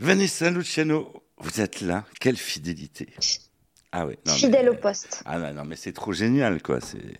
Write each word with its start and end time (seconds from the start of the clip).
Vanessa 0.00 0.48
Luciano, 0.48 1.12
vous 1.36 1.60
êtes 1.60 1.82
là. 1.82 2.06
Quelle 2.20 2.38
fidélité. 2.38 3.06
Ah 3.92 4.06
oui. 4.06 4.14
Fidèle 4.26 4.70
au 4.70 4.74
poste. 4.74 5.22
Ah 5.26 5.52
non, 5.52 5.66
mais 5.66 5.76
c'est 5.76 5.92
trop 5.92 6.14
génial, 6.14 6.62
quoi. 6.62 6.80
C'est, 6.80 7.18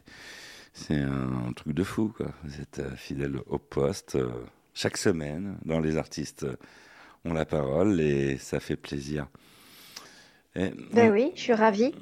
c'est 0.72 0.96
un, 0.96 1.52
truc 1.54 1.74
de 1.74 1.84
fou, 1.84 2.10
quoi. 2.16 2.28
Vous 2.42 2.58
êtes 2.58 2.78
euh, 2.78 2.96
fidèle 2.96 3.36
au 3.48 3.58
poste 3.58 4.14
euh, 4.14 4.30
chaque 4.72 4.96
semaine 4.96 5.58
dans 5.66 5.78
les 5.78 5.98
artistes 5.98 6.46
ont 7.26 7.34
la 7.34 7.44
parole 7.44 8.00
et 8.00 8.38
ça 8.38 8.60
fait 8.60 8.76
plaisir. 8.76 9.26
ben 10.54 11.12
oui, 11.12 11.32
je 11.34 11.40
suis 11.40 11.52
ravie. 11.52 11.94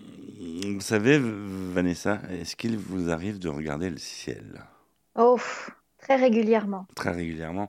Vous 0.64 0.80
savez, 0.80 1.18
Vanessa, 1.20 2.20
est-ce 2.30 2.54
qu'il 2.54 2.78
vous 2.78 3.10
arrive 3.10 3.40
de 3.40 3.48
regarder 3.48 3.90
le 3.90 3.98
ciel? 3.98 4.64
Oh, 5.16 5.40
très 5.98 6.14
régulièrement. 6.14 6.86
Très 6.94 7.10
régulièrement. 7.10 7.68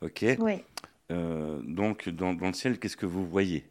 Ok. 0.00 0.24
Oui. 0.38 0.62
Euh, 1.12 1.60
donc, 1.62 2.08
dans, 2.08 2.32
le 2.32 2.52
ciel, 2.52 2.78
qu'est-ce 2.78 2.96
que 2.96 3.06
vous 3.06 3.26
voyez? 3.26 3.68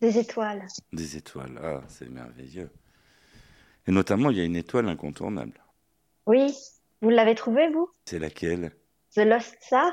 Des 0.00 0.18
étoiles. 0.18 0.66
Des 0.92 1.16
étoiles, 1.16 1.60
ah, 1.62 1.80
c'est 1.88 2.08
merveilleux. 2.08 2.70
Et 3.86 3.92
notamment, 3.92 4.30
il 4.30 4.38
y 4.38 4.40
a 4.40 4.44
une 4.44 4.56
étoile 4.56 4.88
incontournable. 4.88 5.60
Oui, 6.26 6.54
vous 7.00 7.10
l'avez 7.10 7.34
trouvée, 7.34 7.68
vous? 7.70 7.88
C'est 8.04 8.18
laquelle? 8.18 8.72
The 9.14 9.20
Lost 9.20 9.56
Star 9.60 9.92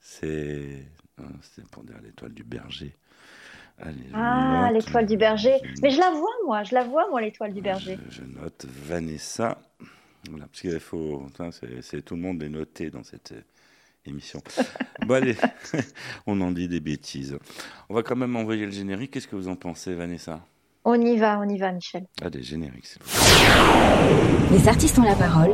C'est 0.00 0.86
c'est 1.42 1.66
pour 1.68 1.84
dire 1.84 2.00
l'étoile 2.02 2.32
du 2.32 2.44
berger. 2.44 2.94
ah, 4.14 4.70
l'étoile 4.72 5.06
du 5.06 5.16
berger. 5.16 5.56
Mais 5.82 5.90
je 5.90 5.98
la 5.98 6.10
vois, 6.10 6.32
moi. 6.44 6.62
Je 6.64 6.74
la 6.74 6.84
vois, 6.84 7.08
moi, 7.08 7.20
l'étoile 7.20 7.52
du 7.52 7.60
berger. 7.60 7.98
Je, 8.10 8.22
note 8.22 8.66
Vanessa. 8.66 9.58
Voilà, 10.28 10.46
parce 10.46 10.60
qu'il 10.60 10.80
faut. 10.80 11.26
C'est 11.82 12.02
tout 12.04 12.16
le 12.16 12.22
monde 12.22 12.42
est 12.42 12.48
noté 12.48 12.90
dans 12.90 13.02
cette 13.02 13.34
émission. 14.06 14.42
bon, 15.06 15.14
allez, 15.14 15.36
on 16.26 16.40
en 16.40 16.50
dit 16.50 16.68
des 16.68 16.80
bêtises. 16.80 17.38
On 17.88 17.94
va 17.94 18.02
quand 18.02 18.16
même 18.16 18.36
envoyer 18.36 18.66
le 18.66 18.72
générique. 18.72 19.12
Qu'est-ce 19.12 19.28
que 19.28 19.36
vous 19.36 19.48
en 19.48 19.56
pensez, 19.56 19.94
Vanessa? 19.94 20.40
On 20.84 21.00
y 21.00 21.16
va, 21.16 21.40
on 21.40 21.48
y 21.48 21.58
va, 21.58 21.72
Michel. 21.72 22.06
Allez, 22.20 22.42
générique, 22.42 22.86
c'est 22.86 23.00
Les 24.52 24.68
artistes 24.68 24.98
ont 24.98 25.02
la 25.02 25.14
parole. 25.14 25.52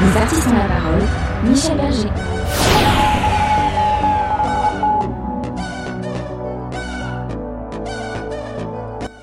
Les 0.00 0.16
artistes 0.16 0.46
ont 0.48 0.56
la 0.56 0.68
parole. 0.68 1.02
Michel 1.44 1.76
Berger. 1.76 2.08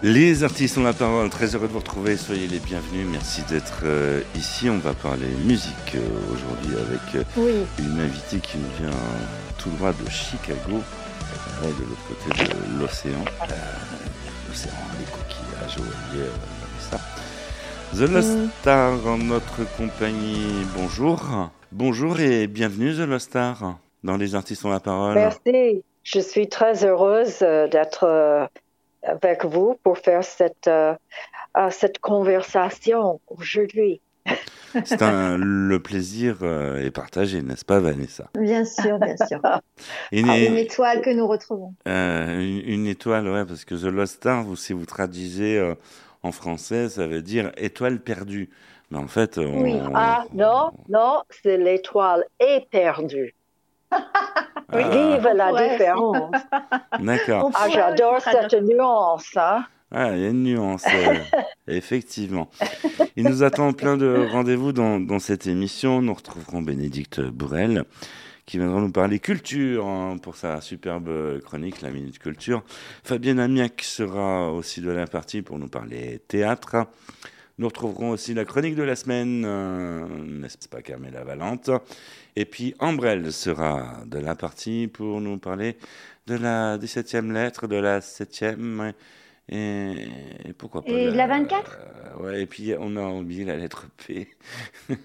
Les 0.02 0.46
artistes 0.46 0.78
ont 0.78 0.84
la 0.84 0.94
parole, 0.94 1.30
très 1.30 1.56
heureux 1.56 1.68
de 1.68 1.74
vous 1.74 1.80
retrouver, 1.80 2.16
soyez 2.16 2.48
les 2.48 2.60
bienvenus, 2.60 3.06
merci 3.12 3.42
d'être 3.50 3.82
euh, 3.84 4.22
ici. 4.34 4.70
On 4.70 4.78
va 4.78 4.94
parler 4.94 5.28
musique 5.46 5.96
euh, 5.96 6.00
aujourd'hui 6.34 6.74
avec 6.78 7.28
euh, 7.38 7.66
une 7.80 8.00
invitée 8.00 8.38
qui 8.38 8.58
nous 8.60 8.70
vient 8.80 8.98
tout 9.58 9.70
droit 9.72 9.92
de 9.92 10.10
Chicago, 10.10 10.82
de 11.62 11.84
l'autre 11.84 12.08
côté 12.08 12.44
de 12.46 12.80
l'océan, 12.80 13.26
l'océan, 14.48 14.72
les 14.98 15.06
coquillages, 15.06 15.78
vous 15.78 16.90
ça. 16.90 16.98
The 17.94 18.10
Lost 18.10 18.30
mm. 18.30 18.50
Star 18.62 19.06
en 19.06 19.18
notre 19.18 19.70
compagnie, 19.76 20.66
bonjour. 20.78 21.50
Bonjour 21.74 22.22
et 22.22 22.48
bienvenue 22.48 22.94
The 22.94 23.00
Lost 23.00 23.32
Star 23.32 23.80
dans 24.06 24.16
Les 24.16 24.34
Artistes 24.34 24.64
ont 24.64 24.70
la 24.70 24.80
parole. 24.80 25.16
Merci, 25.16 25.84
je 26.04 26.20
suis 26.20 26.48
très 26.48 26.86
heureuse 26.86 27.40
d'être 27.40 28.06
euh, 28.06 28.48
avec 29.04 29.46
vous 29.46 29.80
pour 29.84 29.98
faire 29.98 30.24
cette, 30.24 30.68
euh, 30.68 30.96
cette 31.72 32.00
conversation 32.00 33.20
aujourd'hui. 33.28 34.02
C'est 34.86 35.02
un, 35.02 35.38
le 35.38 35.80
plaisir 35.80 36.44
est 36.44 36.92
partagé, 36.92 37.42
n'est-ce 37.42 37.66
pas, 37.66 37.80
Vanessa? 37.80 38.30
Bien 38.40 38.66
sûr, 38.66 39.00
bien 39.00 39.16
sûr. 39.18 39.42
une, 40.12 40.30
étoile 40.30 41.02
que 41.02 41.10
nous 41.10 41.26
retrouvons. 41.28 41.74
une, 41.88 42.86
étoile, 42.86 43.28
ouais, 43.28 43.46
parce 43.46 43.66
que 43.66 43.74
The 43.74 43.92
Lost 43.92 44.18
Star, 44.18 44.44
vous, 44.44 44.56
si 44.56 44.74
vous 44.74 44.86
traduisez 44.86 45.74
en 46.22 46.32
français, 46.32 46.90
ça 46.90 47.08
veut 47.08 47.24
dire 47.24 47.52
étoile 47.58 48.00
perdue. 48.00 48.50
Mais 48.92 48.98
en 48.98 49.08
fait, 49.08 49.38
on... 49.38 49.62
Oui. 49.62 49.80
Ah 49.94 50.26
non, 50.34 50.72
non, 50.90 51.24
c'est 51.30 51.58
l'étoile 51.58 52.26
éperdue. 52.40 53.36
oui, 54.74 54.82
ah. 54.84 54.90
vive 54.90 55.30
la 55.36 55.70
différence. 55.70 56.32
D'accord. 57.00 57.52
Ah, 57.54 57.68
j'adore 57.70 58.22
cette 58.22 58.54
nuance. 58.62 59.36
Hein? 59.36 59.66
Ah, 59.92 60.16
il 60.16 60.22
y 60.22 60.26
a 60.26 60.30
une 60.30 60.44
nuance, 60.44 60.86
euh, 60.86 61.16
effectivement. 61.68 62.50
Il 63.16 63.26
nous 63.26 63.44
attend 63.44 63.74
plein 63.74 63.98
de 63.98 64.28
rendez-vous 64.32 64.72
dans, 64.72 65.00
dans, 65.00 65.20
cette 65.20 65.48
émission. 65.48 66.02
Nous 66.02 66.14
retrouverons 66.14 66.62
Bénédicte 66.62 67.22
Bourrel, 67.22 67.86
qui 68.46 68.60
viendra 68.60 68.82
nous 68.82 68.92
parler 68.92 69.20
culture 69.20 69.88
hein, 69.88 70.18
pour 70.22 70.36
sa 70.36 70.62
superbe 70.62 71.40
chronique, 71.42 71.82
la 71.82 71.90
Minute 71.90 72.20
Culture. 72.20 72.64
Fabienne 73.04 73.40
Amiac 73.40 73.82
sera 73.82 74.52
aussi 74.52 74.82
de 74.82 74.92
la 74.92 75.08
partie 75.08 75.42
pour 75.42 75.58
nous 75.58 75.70
parler 75.70 76.20
théâtre. 76.28 76.86
Nous 77.60 77.68
retrouverons 77.68 78.12
aussi 78.12 78.34
la 78.34 78.46
chronique 78.46 78.76
de 78.76 78.84
la 78.84 78.96
semaine, 78.96 79.44
euh, 79.46 80.08
n'est-ce 80.08 80.70
pas 80.70 80.82
Carmela 80.82 81.26
Valente 81.26 81.70
Et 82.38 82.46
puis 82.46 82.74
Ambrelle 82.80 83.34
sera 83.34 83.98
de 84.06 84.18
la 84.18 84.34
partie 84.34 84.88
pour 84.88 85.20
nous 85.20 85.38
parler 85.38 85.76
de 86.26 86.36
la 86.36 86.78
17e 86.78 87.34
lettre, 87.34 87.68
de 87.68 87.76
la 87.76 88.00
7e 88.00 88.94
et, 89.50 90.08
pourquoi 90.58 90.84
pas. 90.84 90.90
Et 90.90 91.12
de 91.12 91.18
la, 91.18 91.28
24 91.28 91.78
euh, 91.80 92.24
Ouais, 92.24 92.44
et 92.44 92.46
puis 92.46 92.74
on 92.80 92.96
a 92.96 93.06
oublié 93.10 93.44
la 93.44 93.58
lettre 93.58 93.88
P. 93.98 94.30
Les 94.88 94.96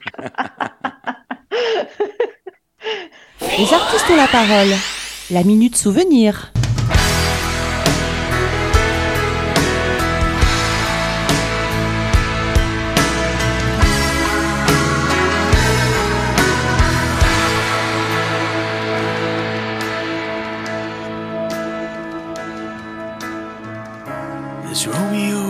artistes 3.72 4.10
ont 4.10 4.16
la 4.16 4.28
parole. 4.28 4.70
La 5.32 5.42
minute 5.42 5.74
souvenir. 5.74 6.52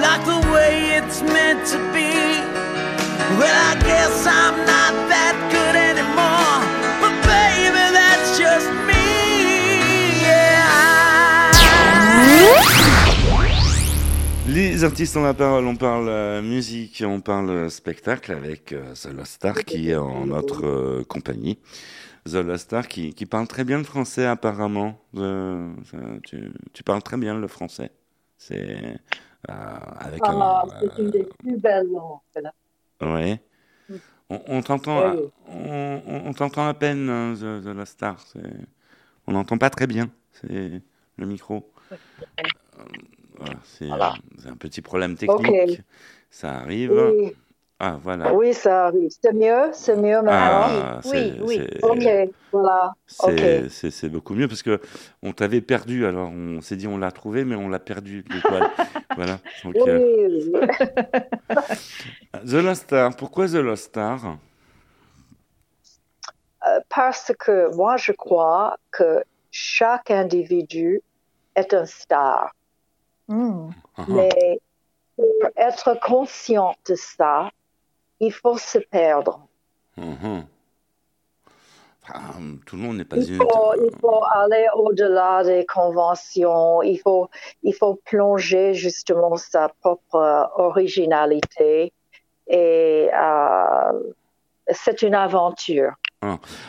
like 0.00 0.24
the 0.24 0.40
way 0.52 0.96
it's 0.96 1.22
meant 1.22 1.64
to 1.66 1.78
be. 1.92 2.42
Well, 3.38 3.58
I 3.70 3.74
guess 3.80 4.26
I'm 4.26 4.56
not 4.66 4.94
that 5.10 5.36
good 5.54 5.76
anymore, 5.76 6.58
but 7.00 7.14
baby, 7.22 7.84
that's 7.94 8.38
just 8.38 8.68
me. 8.86 8.94
Les 14.46 14.84
artistes 14.84 15.16
ont 15.16 15.22
la 15.22 15.34
parole, 15.34 15.66
on 15.66 15.76
parle 15.76 16.08
euh, 16.08 16.42
musique, 16.42 17.02
on 17.04 17.20
parle 17.20 17.50
euh, 17.50 17.68
spectacle 17.68 18.30
avec 18.32 18.72
euh, 18.72 18.94
The 18.94 19.12
Lost 19.12 19.32
Star 19.32 19.54
qui 19.64 19.90
est 19.90 19.96
en 19.96 20.26
notre 20.26 21.02
compagnie. 21.04 21.58
The 22.26 22.34
Lost 22.34 22.64
Star 22.64 22.88
qui, 22.88 23.14
qui, 23.14 23.26
parle 23.26 23.48
très 23.48 23.64
bien 23.64 23.78
le 23.78 23.84
français 23.84 24.26
apparemment. 24.26 25.00
tu, 26.24 26.52
tu, 26.72 26.82
parles 26.82 27.02
très 27.02 27.16
bien 27.16 27.34
le 27.38 27.48
français. 27.48 27.90
C'est 28.38 28.98
avec 29.48 30.20
ah, 30.24 30.64
c'est 30.80 31.02
une 31.02 31.10
des 31.10 31.24
plus 31.24 31.56
belles 31.56 31.90
langues. 31.90 32.18
Oui. 33.00 33.38
Mm. 33.88 33.94
On, 34.30 34.40
on 34.46 34.62
t'entend, 34.62 35.14
on, 35.48 36.02
on 36.06 36.32
t'entend 36.32 36.66
à 36.66 36.74
peine 36.74 37.08
hein, 37.10 37.34
The, 37.34 37.84
Star. 37.84 38.24
On 39.26 39.32
n'entend 39.32 39.58
pas 39.58 39.70
très 39.70 39.86
bien. 39.86 40.10
C'est 40.32 40.82
le 41.16 41.26
micro. 41.26 41.70
C'est 43.64 43.90
un 43.90 44.56
petit 44.58 44.80
problème 44.80 45.16
technique. 45.16 45.82
Ça 46.30 46.56
arrive. 46.58 46.92
Ah, 47.80 47.98
voilà. 48.00 48.32
Oui, 48.32 48.54
ça 48.54 48.86
arrive. 48.86 49.10
C'est 49.10 49.32
mieux, 49.32 49.70
c'est 49.72 49.96
mieux 49.96 50.22
maintenant. 50.22 50.30
Ah, 50.30 51.00
oui, 51.06 51.34
oui. 51.42 51.60
Ok, 51.82 52.06
voilà. 52.52 52.92
C'est 53.08 54.08
beaucoup 54.08 54.34
mieux 54.34 54.46
parce 54.46 54.62
que 54.62 54.80
on 55.22 55.32
t'avait 55.32 55.60
perdu. 55.60 56.06
Alors 56.06 56.30
on 56.30 56.60
s'est 56.60 56.76
dit 56.76 56.86
on 56.86 56.98
l'a 56.98 57.10
trouvé, 57.10 57.44
mais 57.44 57.56
on 57.56 57.68
l'a 57.68 57.80
perdu 57.80 58.24
l'étoile. 58.30 58.70
voilà. 59.16 59.38
Donc, 59.64 59.74
oui, 59.74 59.90
euh... 59.90 60.66
The 62.46 62.62
Lost 62.62 62.82
Star. 62.84 63.16
Pourquoi 63.16 63.48
The 63.48 63.54
Lost 63.54 63.84
Star? 63.86 64.38
Euh, 66.66 66.80
parce 66.88 67.32
que 67.38 67.74
moi, 67.74 67.96
je 67.96 68.12
crois 68.12 68.78
que 68.90 69.24
chaque 69.50 70.10
individu 70.10 71.02
est 71.56 71.74
un 71.74 71.86
star. 71.86 72.54
Hmm. 73.28 73.70
Ah, 73.96 74.04
Mais 74.08 74.60
pour 75.16 75.26
être 75.56 75.98
conscient 76.00 76.74
de 76.88 76.94
ça, 76.94 77.50
il 78.20 78.32
faut 78.32 78.58
se 78.58 78.78
perdre. 78.78 79.46
mhm. 79.96 80.46
Enfin, 82.06 82.58
tout 82.66 82.76
le 82.76 82.82
monde 82.82 82.98
n'est 82.98 83.04
pas 83.06 83.16
Il 83.16 83.30
une. 83.32 83.36
faut, 83.38 83.72
il 83.76 83.90
faut 83.98 84.22
aller 84.30 84.66
au-delà 84.74 85.42
des 85.42 85.64
conventions. 85.64 86.82
Il 86.82 86.98
faut, 86.98 87.30
il 87.62 87.72
faut 87.74 87.94
plonger 88.04 88.74
justement 88.74 89.36
sa 89.38 89.70
propre 89.80 90.16
euh, 90.16 90.44
originalité. 90.56 91.94
Et 92.46 93.08
euh, 93.10 93.92
c'est 94.70 95.00
une 95.00 95.14
aventure. 95.14 95.92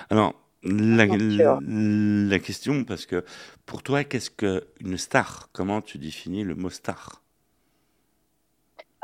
Alors, 0.09 0.33
la, 0.63 1.03
Aventure. 1.03 1.59
la 1.68 2.39
question, 2.39 2.86
parce 2.86 3.06
que 3.06 3.25
pour 3.65 3.83
toi, 3.83 4.06
qu'est-ce 4.06 4.31
qu'une 4.31 4.98
star? 4.98 5.50
Comment 5.51 5.81
tu 5.81 5.98
définis 5.98 6.44
le 6.45 6.56
mot 6.56 6.69
star? 6.69 7.21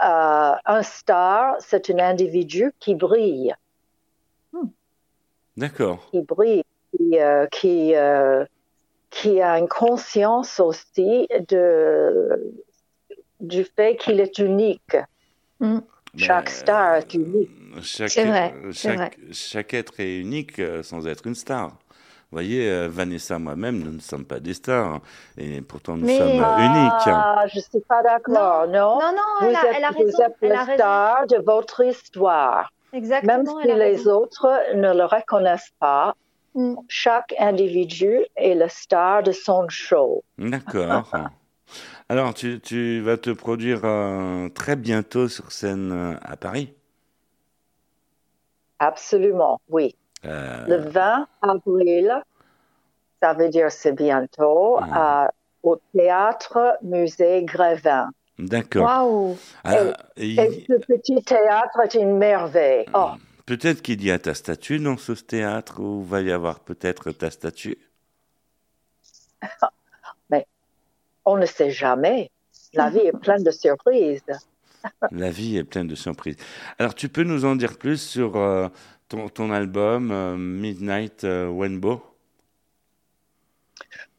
Euh, 0.03 0.53
un 0.65 0.81
star, 0.81 1.57
c'est 1.59 1.89
un 1.91 1.99
individu 1.99 2.71
qui 2.79 2.95
brille, 2.95 3.53
D'accord. 5.55 6.09
qui 6.09 6.21
brille, 6.21 6.63
qui, 6.91 7.19
euh, 7.19 7.45
qui, 7.51 7.95
euh, 7.95 8.43
qui 9.11 9.41
a 9.41 9.59
une 9.59 9.67
conscience 9.67 10.59
aussi 10.59 11.27
de, 11.49 12.51
du 13.39 13.63
fait 13.63 13.95
qu'il 13.97 14.19
est 14.19 14.39
unique. 14.39 14.97
Chaque 16.15 16.45
Ben, 16.45 16.51
star 16.51 16.95
est 16.95 17.13
unique. 17.13 17.51
Chaque, 17.83 18.09
C'est 18.09 18.25
vrai, 18.25 18.53
chaque, 18.71 19.19
chaque 19.31 19.73
être 19.75 19.99
est 19.99 20.17
unique 20.17 20.59
sans 20.81 21.05
être 21.05 21.27
une 21.27 21.35
star. 21.35 21.77
Vous 22.31 22.37
voyez, 22.37 22.69
euh, 22.71 22.87
Vanessa, 22.89 23.37
moi-même, 23.39 23.79
nous 23.83 23.91
ne 23.91 23.99
sommes 23.99 24.23
pas 24.23 24.39
des 24.39 24.53
stars. 24.53 25.01
Et 25.37 25.59
pourtant, 25.61 25.97
nous 25.97 26.05
Mais- 26.05 26.17
sommes 26.17 26.29
euh, 26.41 26.57
uniques. 26.59 27.07
Ah, 27.07 27.43
je 27.53 27.59
suis 27.59 27.81
pas 27.81 28.01
d'accord, 28.03 28.67
non? 28.67 28.99
Non, 29.01 29.11
non, 29.13 29.21
Vous 29.41 29.47
elle 29.47 29.55
a, 29.57 29.59
êtes, 29.65 29.75
elle 29.77 29.83
a 29.83 29.91
vous 29.91 29.99
raison. 30.05 30.23
êtes 30.23 30.35
Elle 30.41 30.49
le 30.49 30.55
a 30.55 30.63
raison. 30.63 30.75
star 30.77 31.27
de 31.27 31.37
votre 31.45 31.83
histoire. 31.83 32.71
Même 32.93 33.03
Exactement, 33.03 33.59
si 33.61 33.67
elle 33.67 33.71
a 33.71 33.75
les 33.85 33.91
raison. 33.97 34.11
autres 34.21 34.47
ne 34.75 34.93
le 34.93 35.03
reconnaissent 35.05 35.73
pas, 35.79 36.15
Mm. 36.53 36.75
chaque 36.89 37.33
individu 37.39 38.19
est 38.35 38.55
le 38.55 38.67
star 38.69 39.23
de 39.23 39.31
son 39.33 39.67
show. 39.69 40.21
D'accord. 40.37 41.11
Alors, 42.09 42.33
tu, 42.33 42.59
tu 42.61 42.99
vas 43.01 43.15
te 43.17 43.29
produire 43.29 43.81
euh, 43.85 44.49
très 44.49 44.75
bientôt 44.75 45.27
sur 45.29 45.51
scène 45.53 45.91
euh, 45.93 46.13
à 46.21 46.35
Paris? 46.37 46.73
Absolument, 48.79 49.61
oui. 49.69 49.95
Euh, 50.25 50.65
Le 50.67 50.89
20 50.89 51.27
avril, 51.41 52.21
ça 53.21 53.33
veut 53.33 53.49
dire 53.49 53.71
c'est 53.71 53.93
bientôt, 53.93 54.79
au 55.63 55.77
théâtre 55.95 56.77
musée 56.81 57.43
Grévin. 57.43 58.09
D'accord. 58.39 58.85
Waouh. 58.85 59.37
Il- 60.17 60.39
Et 60.39 60.65
ce 60.67 60.73
petit 60.85 61.21
théâtre 61.23 61.79
est 61.83 61.93
une 61.95 62.17
merveille. 62.17 62.85
Mm. 62.87 62.91
Oh, 62.95 63.09
Peut-être 63.45 63.81
qu'il 63.81 64.03
y 64.03 64.11
a 64.11 64.17
ta 64.19 64.33
statue 64.33 64.79
dans 64.79 64.97
ce 64.97 65.11
théâtre, 65.13 65.81
ou 65.81 66.03
va 66.03 66.21
y 66.21 66.31
avoir 66.31 66.59
peut-être 66.61 67.11
ta 67.11 67.29
statue? 67.31 67.77
on 71.25 71.37
ne 71.37 71.45
sait 71.45 71.69
jamais. 71.69 72.31
La 72.73 72.89
vie 72.89 72.99
est 72.99 73.17
pleine 73.17 73.43
de 73.43 73.51
surprises. 73.51 74.23
La 75.11 75.29
vie 75.29 75.57
est 75.57 75.63
pleine 75.63 75.87
de 75.87 75.93
surprises. 75.95 76.37
Alors, 76.79 76.95
tu 76.95 77.09
peux 77.09 77.21
nous 77.23 77.45
en 77.45 77.55
dire 77.55 77.77
plus 77.77 78.01
sur 78.01 78.37
euh, 78.37 78.67
ton, 79.11 79.29
ton 79.29 79.51
album 79.51 80.11
euh, 80.11 80.35
Midnight 80.37 81.23
euh, 81.23 81.51
Rainbow 81.59 82.01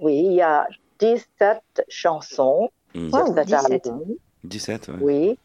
Oui, 0.00 0.16
il 0.26 0.32
y 0.34 0.42
a 0.42 0.66
17 0.98 1.84
chansons 1.88 2.70
Mm. 2.94 3.08
Wow, 3.10 3.34
cet 3.34 3.46
17. 3.46 3.86
album. 3.86 4.04
17, 4.44 4.88
ouais. 4.88 4.94
Oui, 5.00 5.38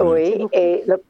oui. 0.00 0.46
Et 0.52 0.82
le- 0.86 1.02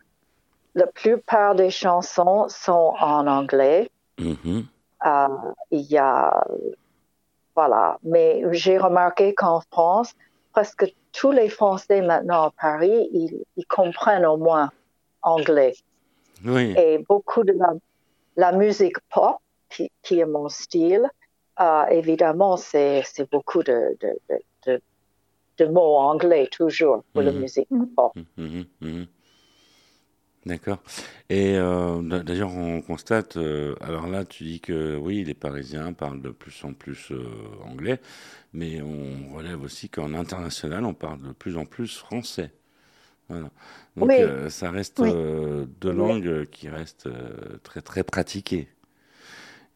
la 0.75 0.89
plupart 0.89 1.55
des 1.55 1.71
chansons 1.71 2.49
sont 2.49 2.95
en 2.99 3.29
anglais. 3.29 3.89
Mhm. 4.19 4.65
Euh, 5.07 5.29
il 5.71 5.83
y 5.83 5.99
a, 5.99 6.45
voilà. 7.55 7.97
Mais 8.03 8.43
j'ai 8.51 8.77
remarqué 8.77 9.35
qu'en 9.35 9.61
France, 9.71 10.15
presque 10.53 10.93
tous 11.13 11.31
les 11.31 11.49
Français 11.49 12.01
maintenant 12.03 12.43
à 12.47 12.51
Paris, 12.61 13.09
ils, 13.13 13.45
ils 13.57 13.67
comprennent 13.67 14.27
au 14.27 14.37
moins 14.37 14.73
anglais. 15.23 15.75
Oui, 16.45 16.75
Et 16.77 16.99
beaucoup 17.09 17.45
de 17.45 17.53
la, 17.53 17.73
la 18.37 18.53
musique 18.53 18.97
pop, 19.11 19.39
qui, 19.71 19.91
qui 20.03 20.21
est 20.21 20.27
mon 20.27 20.49
style, 20.49 21.09
euh, 21.61 21.87
évidemment, 21.87 22.57
c'est 22.57 23.05
beaucoup 23.31 23.63
de, 23.63 23.97
de, 24.01 24.19
de, 24.31 24.39
de- 24.67 24.83
de 25.59 25.67
mots 25.67 25.97
anglais 25.99 26.49
toujours 26.51 27.05
pour 27.13 27.23
la 27.23 27.33
Mhm. 27.33 27.41
musique 27.41 27.71
Mhm. 27.71 27.87
pop. 27.97 28.13
Mhm, 28.37 28.67
mhm. 28.81 29.07
D'accord. 30.45 30.83
Et 31.31 31.57
euh, 31.57 32.03
d'a- 32.03 32.23
d'ailleurs, 32.25 32.51
on 32.57 32.83
constate, 32.83 33.37
euh, 33.37 33.77
alors 33.81 34.09
là, 34.09 34.25
tu 34.25 34.43
dis 34.43 34.61
que 34.61 34.97
oui, 34.97 35.23
les 35.23 35.35
Parisiens 35.35 35.93
parlent 35.93 36.21
de 36.21 36.31
plus 36.31 36.65
en 36.65 36.73
plus 36.73 37.13
euh, 37.13 37.25
anglais, 37.65 38.01
mais 38.53 38.83
on 38.83 39.35
relève 39.37 39.63
aussi 39.63 39.89
qu'en 39.89 40.15
international, 40.15 40.85
on 40.85 40.95
parle 40.95 41.21
de 41.23 41.33
plus 41.33 41.57
en 41.57 41.65
plus 41.65 41.97
français. 41.97 42.51
Voilà. 43.33 43.49
Donc, 43.97 44.09
Oui. 44.09 44.17
euh, 44.21 44.49
ça 44.51 44.71
reste 44.71 44.99
Oui. 45.01 45.11
euh, 45.15 45.65
deux 45.81 45.91
Oui. 45.91 45.97
langues 45.97 46.45
qui 46.51 46.69
restent 46.69 47.07
euh, 47.07 47.59
très, 47.63 47.81
très 47.81 48.03
pratiquées. 48.03 48.69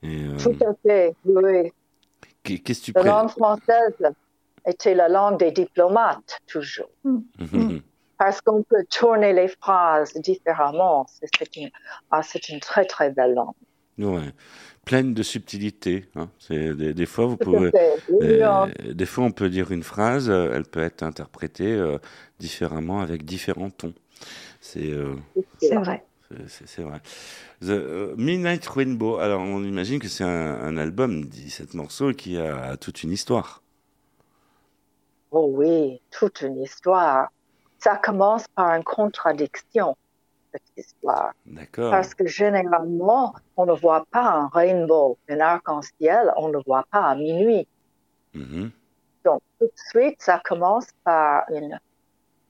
Et, 0.02 0.26
euh, 0.26 0.36
Tout 0.38 0.56
à 0.64 0.74
fait, 0.82 1.14
oui. 1.24 1.72
qu'est- 2.42 2.58
qu'est-ce 2.58 2.80
que 2.80 2.86
tu 2.86 2.92
La 2.94 3.02
langue 3.02 3.30
française 3.30 3.94
était 4.66 4.94
la 4.94 5.08
langue 5.08 5.38
des 5.38 5.52
diplomates, 5.52 6.40
toujours. 6.46 6.90
Mhm. 7.04 7.80
Parce 8.18 8.40
qu'on 8.40 8.62
peut 8.62 8.84
tourner 8.90 9.32
les 9.32 9.48
phrases 9.48 10.14
différemment. 10.14 11.06
C'est 11.08 11.56
une, 11.56 11.70
ah, 12.10 12.22
c'est 12.22 12.48
une 12.48 12.60
très, 12.60 12.84
très 12.84 13.10
belle 13.10 13.34
langue. 13.34 13.54
Ouais. 13.98 14.32
Pleine 14.86 15.14
de 15.14 15.22
subtilité. 15.24 16.06
hein. 16.14 16.30
C'est 16.38 16.74
des, 16.74 16.94
des 16.94 17.06
fois, 17.06 17.26
vous 17.26 17.36
pouvez, 17.36 17.72
Euh, 18.22 18.66
des 18.94 19.04
fois, 19.04 19.24
on 19.24 19.32
peut 19.32 19.48
dire 19.50 19.72
une 19.72 19.82
phrase, 19.82 20.30
euh, 20.30 20.52
elle 20.54 20.64
peut 20.64 20.80
être 20.80 21.02
interprétée 21.02 21.72
euh, 21.72 21.98
différemment 22.38 23.00
avec 23.00 23.24
différents 23.24 23.70
tons. 23.70 23.94
C'est 24.60 24.92
euh, 24.92 25.16
C'est 25.60 25.74
vrai. 25.74 26.04
c'est- 26.46 26.82
vrai. 26.82 27.00
The, 27.62 28.16
Midnight 28.16 28.64
Rainbow, 28.66 29.16
alors 29.18 29.40
on 29.40 29.64
imagine 29.64 29.98
que 29.98 30.08
c'est 30.08 30.24
un, 30.24 30.28
un 30.60 30.76
album, 30.76 31.24
17 31.24 31.74
morceaux, 31.74 32.12
qui 32.12 32.36
a 32.38 32.76
toute 32.76 33.02
une 33.02 33.10
histoire. 33.12 33.62
Oh 35.30 35.48
oui, 35.52 36.00
toute 36.10 36.42
une 36.42 36.62
histoire. 36.62 37.28
Ça 37.78 37.96
commence 37.96 38.46
par 38.54 38.74
une 38.74 38.84
contradiction, 38.84 39.96
cette 40.58 40.86
histoire. 40.86 41.32
D'accord. 41.46 41.90
Parce 41.90 42.14
que 42.14 42.26
généralement, 42.26 43.34
on 43.56 43.66
ne 43.66 43.72
voit 43.72 44.04
pas 44.10 44.22
un 44.24 44.48
rainbow, 44.48 45.18
un 45.28 45.40
arc-en-ciel, 45.40 46.32
on 46.36 46.48
ne 46.48 46.54
le 46.54 46.62
voit 46.66 46.84
pas 46.90 47.02
à 47.02 47.14
minuit. 47.14 47.66
Mhm. 48.34 48.70
Donc, 49.24 49.42
tout 49.58 49.66
de 49.66 49.72
suite, 49.90 50.22
ça 50.22 50.40
commence 50.44 50.88
par 51.04 51.44
une, 51.50 51.78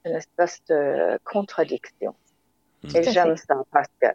une 0.04 0.12
espèce 0.12 0.60
de 0.68 1.18
contradiction. 1.24 2.14
Mhm. 2.82 2.90
Et 2.94 2.98
à 3.08 3.10
j'aime 3.10 3.36
ça 3.36 3.56
parce 3.70 3.88
que 4.00 4.08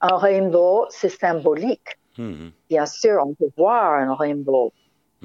un 0.00 0.16
rainbow, 0.16 0.86
c'est 0.90 1.08
symbolique. 1.08 1.98
Mhm. 2.18 2.52
Bien 2.68 2.86
sûr, 2.86 3.22
on 3.26 3.34
peut 3.34 3.50
voir 3.56 3.94
un 3.94 4.14
rainbow, 4.14 4.72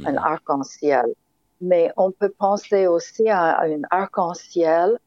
un 0.06 0.16
arc-en-ciel, 0.16 1.06
mais 1.60 1.92
on 1.98 2.12
peut 2.12 2.34
penser 2.38 2.88
aussi 2.88 3.30
à 3.30 3.62
un 3.62 3.82
arc-en-ciel 3.92 4.98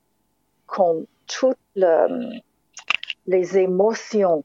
comme 0.67 1.07
toutes 1.27 1.59
le- 1.75 2.41
les 3.27 3.59
émotions, 3.59 4.45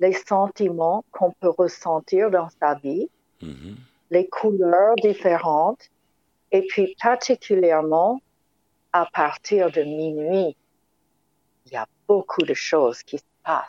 les 0.00 0.12
sentiments 0.12 1.04
qu'on 1.10 1.32
peut 1.32 1.50
ressentir 1.50 2.30
dans 2.30 2.48
sa 2.60 2.74
vie, 2.74 3.08
Mhm. 3.42 3.76
les 4.10 4.28
couleurs 4.28 4.94
différentes, 4.96 5.90
et 6.52 6.66
puis 6.66 6.96
particulièrement 7.02 8.20
à 8.92 9.06
partir 9.12 9.70
de 9.70 9.82
minuit, 9.82 10.56
il 11.66 11.72
y 11.72 11.76
a 11.76 11.86
beaucoup 12.08 12.42
de 12.42 12.54
choses 12.54 13.02
qui 13.02 13.18
se 13.18 13.24
passent. 13.44 13.68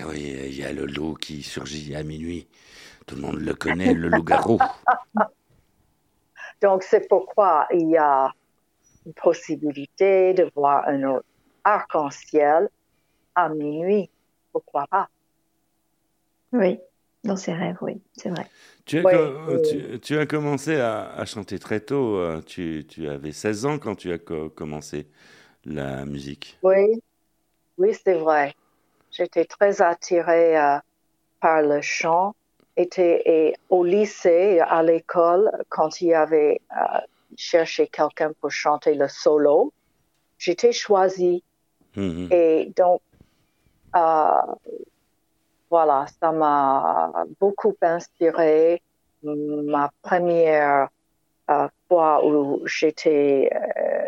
Oui, 0.00 0.20
il 0.46 0.56
y 0.56 0.64
a 0.64 0.72
le 0.72 0.86
loup 0.86 1.14
qui 1.14 1.42
surgit 1.42 1.94
à 1.94 2.02
minuit. 2.02 2.48
Tout 3.06 3.14
le 3.16 3.22
monde 3.22 3.38
le 3.38 3.54
connaît, 3.54 3.94
le 3.94 4.08
loup-garou. 4.08 4.58
Donc, 6.62 6.82
c'est 6.82 7.06
pourquoi 7.08 7.66
il 7.72 7.90
y 7.90 7.96
a 7.96 8.32
une 9.06 9.12
possibilité 9.14 10.34
de 10.34 10.50
voir 10.56 10.88
un 10.88 11.20
arc-en-ciel 11.62 12.68
à 13.34 13.48
minuit. 13.48 14.10
Pourquoi 14.52 14.86
pas? 14.86 15.08
Oui. 16.52 16.78
Dans 17.24 17.36
ses 17.36 17.54
rêves, 17.54 17.78
oui. 17.80 18.02
C'est 18.16 18.28
vrai. 18.30 18.50
Tu 18.84 18.98
as, 18.98 19.04
Ouais, 19.04 19.14
euh, 19.14 19.58
tu, 19.60 20.00
tu 20.00 20.18
as 20.18 20.26
commencé 20.26 20.76
à, 20.76 21.10
à 21.14 21.24
chanter 21.24 21.58
très 21.58 21.80
tôt. 21.80 22.16
euh, 22.18 22.42
Tu, 22.42 22.84
tu 22.88 23.08
avais 23.08 23.32
16 23.32 23.64
ans 23.64 23.78
quand 23.78 23.94
tu 23.94 24.12
as 24.12 24.18
co- 24.18 24.50
commencé 24.50 25.08
la 25.64 26.04
musique. 26.06 26.58
Oui, 26.62 27.02
oui, 27.78 27.94
c'est 27.94 28.14
vrai. 28.18 28.54
J'étais 29.10 29.44
très 29.46 29.82
attirée 29.82 30.58
euh, 30.58 30.78
par 31.40 31.62
le 31.62 31.80
chant 31.82 32.34
était 32.76 33.54
au 33.70 33.84
lycée, 33.84 34.60
à 34.60 34.82
l'école, 34.82 35.50
quand 35.70 36.00
il 36.00 36.08
y 36.08 36.14
avait 36.14 36.60
euh, 36.72 36.98
cherché 37.36 37.88
quelqu'un 37.88 38.32
pour 38.40 38.50
chanter 38.50 38.94
le 38.94 39.08
solo, 39.08 39.72
j'étais 40.38 40.72
choisie. 40.72 41.44
Mhm. 41.96 42.28
Et 42.30 42.72
donc, 42.76 43.02
euh, 43.13 43.13
voilà, 45.70 46.06
ça 46.20 46.32
m'a 46.32 47.12
beaucoup 47.40 47.74
inspiré. 47.80 48.82
Ma 49.22 49.90
première 50.02 50.88
euh, 51.50 51.68
fois 51.88 52.24
où 52.26 52.60
j'étais 52.66 53.50
euh, 53.54 54.06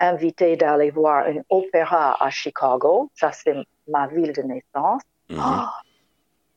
invitée 0.00 0.56
d'aller 0.56 0.90
voir 0.90 1.26
un 1.26 1.42
opéra 1.50 2.16
à 2.22 2.30
Chicago, 2.30 3.10
ça 3.14 3.32
c'est 3.32 3.54
ma 3.88 4.06
ville 4.06 4.32
de 4.32 4.42
naissance. 4.42 5.02
Mhm. 5.28 5.38
Oh, 5.44 5.66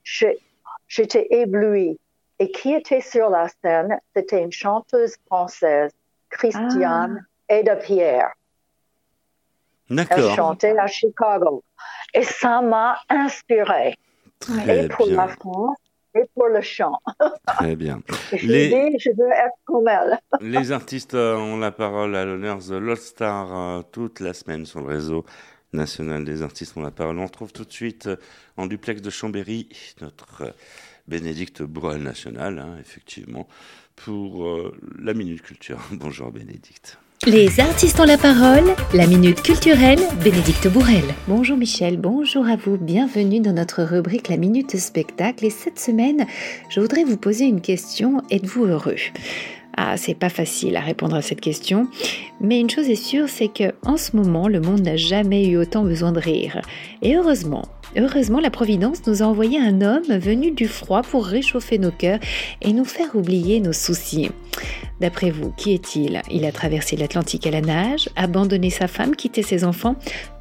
j'ai- 0.04 0.40
J'étais 0.88 1.28
éblouie. 1.30 2.00
Et 2.40 2.50
qui 2.52 2.74
était 2.74 3.02
sur 3.02 3.30
la 3.30 3.48
scène? 3.48 4.00
C'était 4.16 4.42
une 4.42 4.52
chanteuse 4.52 5.16
française, 5.28 5.92
Christiane 6.30 7.26
Eda 7.48 7.76
Pierre. 7.76 8.32
Elle 10.10 10.36
chantait 10.36 10.76
à 10.80 10.88
Chicago. 10.88 11.64
Et 12.14 12.24
ça 12.24 12.62
m'a 12.62 12.98
inspirée. 13.10 13.96
très 14.40 14.86
et 14.86 14.88
pour 14.90 15.08
la 15.08 15.28
France, 15.28 15.78
et 16.16 16.24
pour 16.34 16.48
le 16.48 16.62
chant. 16.62 16.94
très 17.46 17.76
bien. 17.76 18.02
Les- 18.44 18.70
dis, 18.70 19.00
je 19.00 19.10
veux 19.10 19.32
être 19.32 19.58
comme 19.66 19.88
elle. 19.88 20.20
Les 20.42 20.72
artistes 20.72 21.14
euh, 21.14 21.36
ont 21.38 21.58
la 21.58 21.72
parole 21.72 22.16
à 22.16 22.26
l'honneur 22.26 22.60
The 22.60 22.72
Lost 22.72 23.04
Star 23.04 23.56
euh, 23.56 23.82
toute 23.92 24.20
la 24.20 24.34
semaine 24.34 24.66
sur 24.66 24.80
le 24.82 24.88
réseau 24.88 25.26
national 25.74 26.26
des 26.26 26.42
artistes 26.42 26.76
ont 26.78 26.82
la 26.82 26.92
parole. 26.92 27.20
On 27.20 27.26
retrouve 27.26 27.52
tout 27.54 27.66
de 27.66 27.72
suite 27.72 28.08
euh, 28.08 28.16
en 28.58 28.66
duplex 28.66 29.02
de 29.02 29.10
Chambéry 29.10 29.70
notre 30.02 30.54
Bénédicte 31.08 31.62
Bourrel 31.64 32.02
national, 32.02 32.60
hein, 32.60 32.78
effectivement, 32.80 33.48
pour 33.96 34.48
euh, 34.48 34.76
la 35.00 35.14
Minute 35.14 35.42
Culture. 35.42 35.80
Bonjour 35.92 36.32
Bénédicte. 36.32 36.98
Les 37.28 37.60
artistes 37.60 38.00
ont 38.00 38.06
la 38.06 38.18
parole, 38.18 38.64
la 38.94 39.06
minute 39.06 39.42
culturelle, 39.42 40.00
Bénédicte 40.24 40.70
Bourrel. 40.70 41.04
Bonjour 41.28 41.58
Michel, 41.58 41.98
bonjour 41.98 42.48
à 42.48 42.56
vous, 42.56 42.78
bienvenue 42.78 43.42
dans 43.42 43.52
notre 43.52 43.84
rubrique 43.84 44.30
La 44.30 44.38
Minute 44.38 44.78
Spectacle. 44.78 45.46
Et 45.46 45.50
cette 45.50 45.80
semaine, 45.80 46.26
je 46.70 46.80
voudrais 46.80 47.04
vous 47.04 47.18
poser 47.18 47.44
une 47.44 47.60
question, 47.60 48.22
êtes-vous 48.32 48.64
heureux? 48.64 48.96
Ah, 49.76 49.98
c'est 49.98 50.14
pas 50.14 50.30
facile 50.30 50.78
à 50.78 50.80
répondre 50.80 51.16
à 51.18 51.22
cette 51.22 51.42
question, 51.42 51.90
mais 52.40 52.62
une 52.62 52.70
chose 52.70 52.90
est 52.90 52.96
sûre, 52.96 53.28
c'est 53.28 53.50
que 53.50 53.74
en 53.86 53.98
ce 53.98 54.16
moment, 54.16 54.48
le 54.48 54.62
monde 54.62 54.82
n'a 54.82 54.96
jamais 54.96 55.46
eu 55.46 55.58
autant 55.58 55.84
besoin 55.84 56.14
de 56.14 56.20
rire. 56.22 56.62
Et 57.02 57.18
heureusement, 57.18 57.66
heureusement, 57.98 58.40
la 58.40 58.50
Providence 58.50 59.06
nous 59.08 59.22
a 59.22 59.26
envoyé 59.26 59.60
un 59.60 59.82
homme 59.82 60.08
venu 60.08 60.52
du 60.52 60.70
froid 60.70 61.02
pour 61.02 61.26
réchauffer 61.26 61.80
nos 61.80 61.92
cœurs 61.92 62.20
et 62.62 62.72
nous 62.72 62.86
faire 62.86 63.14
oublier 63.14 63.60
nos 63.60 63.74
soucis. 63.74 64.32
D'après 65.00 65.32
vous, 65.32 65.52
qui 65.52 65.74
est-il? 65.74 66.22
Il 66.30 66.46
a 66.46 66.52
traversé 66.52 66.98
l'Atlantique 66.98 67.48
à 67.48 67.52
la 67.52 67.62
nage, 67.62 68.10
abandonné 68.16 68.70
sa 68.70 68.88
femme, 68.88 69.16
quitté 69.16 69.42
ses 69.44 69.64
enfants, 69.64 69.96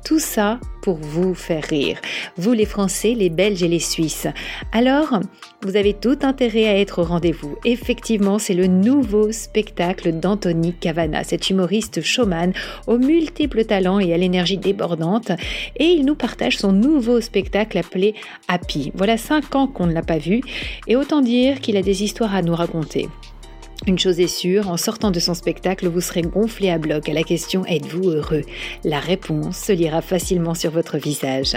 tout 0.04 0.18
ça 0.18 0.58
pour 0.82 0.96
vous 0.96 1.34
faire 1.34 1.64
rire. 1.64 1.98
Vous 2.36 2.52
les 2.52 2.64
Français, 2.64 3.14
les 3.14 3.30
Belges 3.30 3.62
et 3.62 3.68
les 3.68 3.78
Suisses. 3.78 4.26
Alors, 4.72 5.20
vous 5.62 5.76
avez 5.76 5.92
tout 5.92 6.18
intérêt 6.22 6.66
à 6.66 6.78
être 6.78 7.02
au 7.02 7.04
rendez-vous. 7.04 7.56
Effectivement, 7.64 8.38
c'est 8.38 8.54
le 8.54 8.66
nouveau 8.66 9.32
spectacle 9.32 10.12
d'Anthony 10.12 10.72
Cavana, 10.72 11.24
cet 11.24 11.50
humoriste 11.50 12.00
showman 12.00 12.52
aux 12.86 12.98
multiples 12.98 13.64
talents 13.64 14.00
et 14.00 14.14
à 14.14 14.16
l'énergie 14.16 14.58
débordante. 14.58 15.30
Et 15.76 15.86
il 15.86 16.04
nous 16.04 16.14
partage 16.14 16.58
son 16.58 16.72
nouveau 16.72 17.20
spectacle 17.20 17.78
appelé 17.78 18.14
Happy. 18.48 18.92
Voilà 18.94 19.16
cinq 19.16 19.54
ans 19.54 19.66
qu'on 19.66 19.86
ne 19.86 19.92
l'a 19.92 20.02
pas 20.02 20.18
vu 20.18 20.40
et 20.86 20.96
autant 20.96 21.20
dire 21.20 21.60
qu'il 21.60 21.76
a 21.76 21.82
des 21.82 22.02
histoires 22.02 22.34
à 22.34 22.42
nous 22.42 22.54
raconter. 22.54 23.08
Une 23.87 23.99
chose 23.99 24.18
est 24.18 24.26
sûre, 24.26 24.68
en 24.68 24.76
sortant 24.76 25.12
de 25.12 25.20
son 25.20 25.35
spectacle, 25.35 25.87
vous 25.87 26.00
serez 26.00 26.23
gonflé 26.23 26.68
à 26.68 26.78
bloc 26.78 27.08
à 27.08 27.12
la 27.12 27.23
question 27.23 27.64
Êtes-vous 27.64 28.11
heureux? 28.11 28.42
La 28.85 28.99
réponse 28.99 29.56
se 29.56 29.73
lira 29.73 30.02
facilement 30.02 30.54
sur 30.54 30.73
votre 30.73 30.99
visage. 30.99 31.56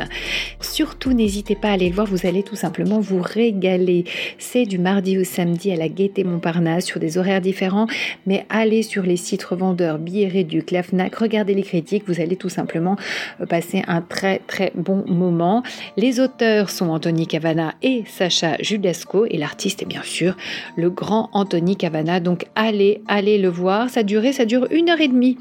Surtout, 0.61 1.13
n'hésitez 1.13 1.55
pas 1.55 1.69
à 1.69 1.71
aller 1.73 1.89
le 1.89 1.95
voir, 1.95 2.05
vous 2.05 2.27
allez 2.27 2.43
tout 2.43 2.55
simplement 2.55 2.99
vous 2.99 3.21
régaler. 3.21 4.05
C'est 4.37 4.65
du 4.65 4.77
mardi 4.77 5.17
au 5.17 5.23
samedi 5.23 5.71
à 5.71 5.75
la 5.75 5.89
Gaîté 5.89 6.23
Montparnasse 6.23 6.85
sur 6.85 6.99
des 6.99 7.17
horaires 7.17 7.41
différents, 7.41 7.87
mais 8.27 8.45
allez 8.49 8.83
sur 8.83 9.03
les 9.03 9.17
sites 9.17 9.43
revendeurs 9.43 9.97
billets 9.97 10.27
réduits, 10.27 10.63
la 10.71 10.83
FNAC, 10.83 11.15
regardez 11.15 11.55
les 11.55 11.63
critiques, 11.63 12.03
vous 12.07 12.21
allez 12.21 12.35
tout 12.35 12.49
simplement 12.49 12.97
euh, 13.41 13.45
passer 13.47 13.81
un 13.87 14.01
très 14.01 14.39
très 14.47 14.71
bon 14.75 15.03
moment. 15.07 15.63
Les 15.97 16.19
auteurs 16.19 16.69
sont 16.69 16.89
Anthony 16.89 17.25
Cavana 17.25 17.73
et 17.81 18.03
Sacha 18.05 18.57
Judasco 18.61 19.25
et 19.25 19.37
l'artiste 19.37 19.81
est 19.81 19.87
bien 19.87 20.03
sûr 20.03 20.37
le 20.75 20.89
grand 20.91 21.29
Anthony 21.33 21.75
Cavana. 21.75 22.10
Donc 22.19 22.45
allez, 22.55 23.01
allez 23.07 23.37
le 23.37 23.49
voir. 23.49 23.89
Ça 23.89 24.03
durait, 24.03 24.33
ça 24.33 24.45
dure 24.45 24.67
une 24.71 24.89
heure 24.89 25.01
et 25.01 25.07
demie. 25.07 25.37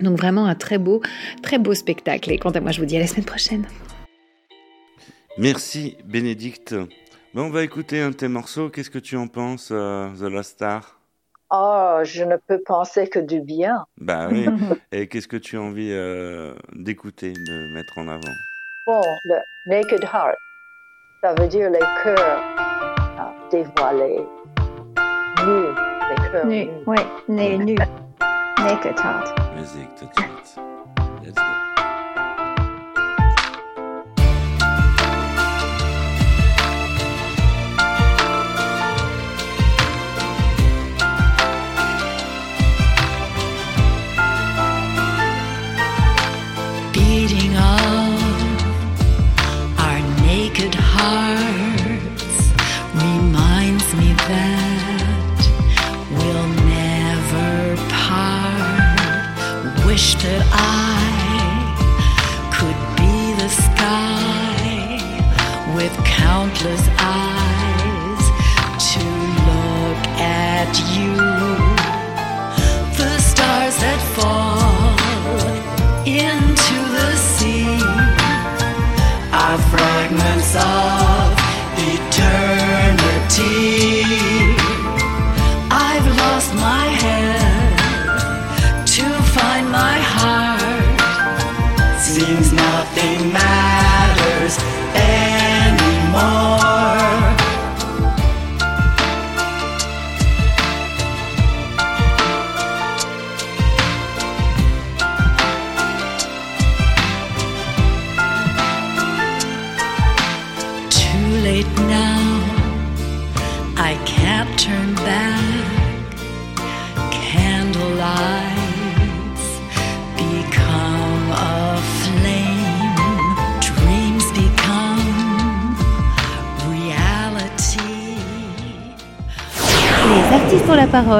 Donc 0.00 0.18
vraiment 0.18 0.46
un 0.46 0.54
très 0.54 0.78
beau, 0.78 1.00
très 1.42 1.58
beau 1.58 1.74
spectacle. 1.74 2.30
Et 2.32 2.38
quant 2.38 2.50
à 2.50 2.60
moi, 2.60 2.72
je 2.72 2.80
vous 2.80 2.86
dis 2.86 2.96
à 2.96 3.00
la 3.00 3.06
semaine 3.06 3.26
prochaine. 3.26 3.66
Merci 5.38 5.96
Bénédicte. 6.04 6.74
Ben, 7.34 7.42
on 7.42 7.50
va 7.50 7.62
écouter 7.62 8.00
un 8.00 8.10
de 8.10 8.14
tes 8.14 8.28
morceaux. 8.28 8.68
Qu'est-ce 8.68 8.90
que 8.90 9.00
tu 9.00 9.16
en 9.16 9.26
penses, 9.26 9.70
euh, 9.72 10.08
The 10.10 10.30
Lost 10.30 10.52
Star? 10.52 11.00
Oh, 11.50 12.00
je 12.04 12.24
ne 12.24 12.36
peux 12.36 12.60
penser 12.64 13.08
que 13.08 13.18
du 13.18 13.40
bien. 13.40 13.84
Bah 13.98 14.28
oui. 14.30 14.46
Et 14.92 15.08
qu'est-ce 15.08 15.28
que 15.28 15.36
tu 15.36 15.56
as 15.56 15.60
envie 15.60 15.90
euh, 15.92 16.54
d'écouter, 16.72 17.32
de 17.32 17.74
mettre 17.74 17.98
en 17.98 18.08
avant? 18.08 18.32
Bon, 18.86 19.02
le 19.24 19.36
Naked 19.66 20.02
Heart, 20.02 20.36
ça 21.22 21.34
veut 21.34 21.48
dire 21.48 21.70
les 21.70 21.80
cœurs 22.02 22.42
ah, 23.18 23.34
dévoilés, 23.50 24.24
Nu, 25.42 25.74
nus. 26.44 26.68
oui, 26.86 26.98
né, 27.28 27.58
nu. 27.58 27.74
Naked 28.58 28.98
Heart. 28.98 29.34
Musique 29.56 29.94
tout 29.96 30.06
de 30.06 30.63
I 60.26 60.83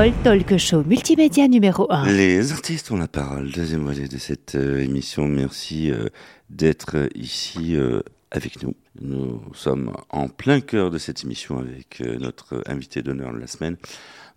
parole, 0.05 0.23
talk 0.23 0.59
show 0.59 0.83
multimédia 0.85 1.49
numéro 1.49 1.87
1. 1.91 2.07
Les 2.13 2.53
artistes 2.53 2.91
ont 2.91 2.97
la 2.97 3.09
parole. 3.09 3.51
Deuxième 3.51 3.85
volet 3.85 4.07
de 4.07 4.19
cette 4.19 4.55
euh, 4.55 4.81
émission. 4.81 5.27
Merci 5.27 5.91
euh, 5.91 6.09
d'être 6.51 7.09
ici 7.15 7.77
euh, 7.77 8.01
avec 8.31 8.63
nous. 8.63 8.75
Nous 9.01 9.41
sommes 9.55 9.93
en 10.11 10.29
plein 10.29 10.61
cœur 10.61 10.91
de 10.91 10.99
cette 10.99 11.25
émission 11.25 11.59
avec 11.59 12.03
euh, 12.03 12.19
notre 12.19 12.63
invité 12.67 13.03
d'honneur 13.03 13.33
de 13.33 13.39
la 13.39 13.47
semaine, 13.47 13.77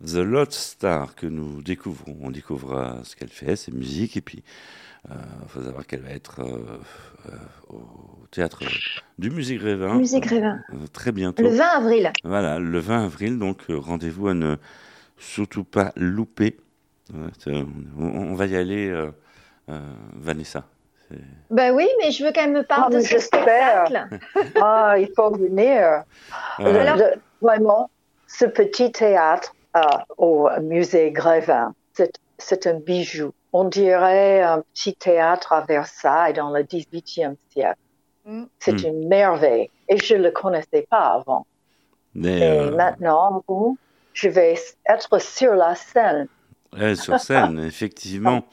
The 0.05 0.17
Lot 0.17 0.53
Star, 0.53 1.15
que 1.15 1.27
nous 1.27 1.61
découvrons. 1.61 2.15
On 2.21 2.31
découvrira 2.31 3.01
ce 3.03 3.15
qu'elle 3.17 3.29
fait, 3.29 3.55
ses 3.57 3.71
musiques, 3.71 4.15
et 4.15 4.21
puis 4.21 4.43
il 5.09 5.47
faut 5.47 5.61
savoir 5.61 5.85
qu'elle 5.87 6.01
va 6.01 6.09
être 6.09 6.41
au 7.69 8.25
théâtre 8.29 8.59
du 9.17 9.29
Musique 9.29 9.59
Grévin. 9.59 9.95
Musique 9.95 10.25
Grévin. 10.25 10.59
très 10.91 11.13
bientôt. 11.13 11.43
Le 11.43 11.49
20 11.49 11.63
avril. 11.63 12.11
Voilà, 12.25 12.59
le 12.59 12.79
20 12.79 13.05
avril, 13.05 13.37
donc 13.37 13.61
rendez-vous 13.69 14.27
à 14.27 14.33
ne 14.33 14.57
surtout 15.17 15.63
pas 15.63 15.91
louper. 15.95 16.57
on, 17.13 18.35
va 18.35 18.45
y 18.45 18.55
aller, 18.55 19.09
Vanessa. 19.67 20.63
Ben 21.49 21.73
oui, 21.73 21.87
mais 21.99 22.11
je 22.11 22.25
veux 22.25 22.31
quand 22.33 22.41
même 22.41 22.53
me 22.53 22.63
parler 22.63 22.97
ah, 22.97 22.99
de 22.99 23.03
ce 23.03 23.19
spectacle. 23.19 24.07
ah, 24.61 24.95
il 24.99 25.09
faut 25.15 25.31
venir. 25.31 26.03
vraiment, 27.41 27.89
ce 28.27 28.45
petit 28.45 28.91
théâtre 28.91 29.55
euh, 29.75 29.81
au 30.17 30.49
musée 30.61 31.11
Grévin, 31.11 31.73
c'est 32.37 32.67
un 32.67 32.79
bijou. 32.79 33.33
On 33.53 33.63
dirait 33.63 34.41
un 34.41 34.61
petit 34.73 34.93
théâtre 34.93 35.53
à 35.53 35.61
Versailles 35.61 36.33
dans 36.33 36.51
le 36.51 36.63
XVIIIe 36.63 37.37
siècle. 37.49 37.79
Mm. 38.25 38.43
C'est 38.59 38.83
mm. 38.83 38.87
une 38.87 39.07
merveille. 39.07 39.69
Et 39.87 39.97
je 39.97 40.15
ne 40.15 40.23
le 40.23 40.31
connaissais 40.31 40.85
pas 40.89 41.15
avant. 41.19 41.45
Mais, 42.13 42.39
Et 42.39 42.43
euh, 42.43 42.75
maintenant, 42.75 43.43
je 44.17 44.29
vais 44.29 44.55
être 44.87 45.21
sur 45.21 45.53
la 45.53 45.75
scène. 45.75 46.27
sur 46.95 47.19
scène, 47.19 47.59
effectivement. 47.67 48.45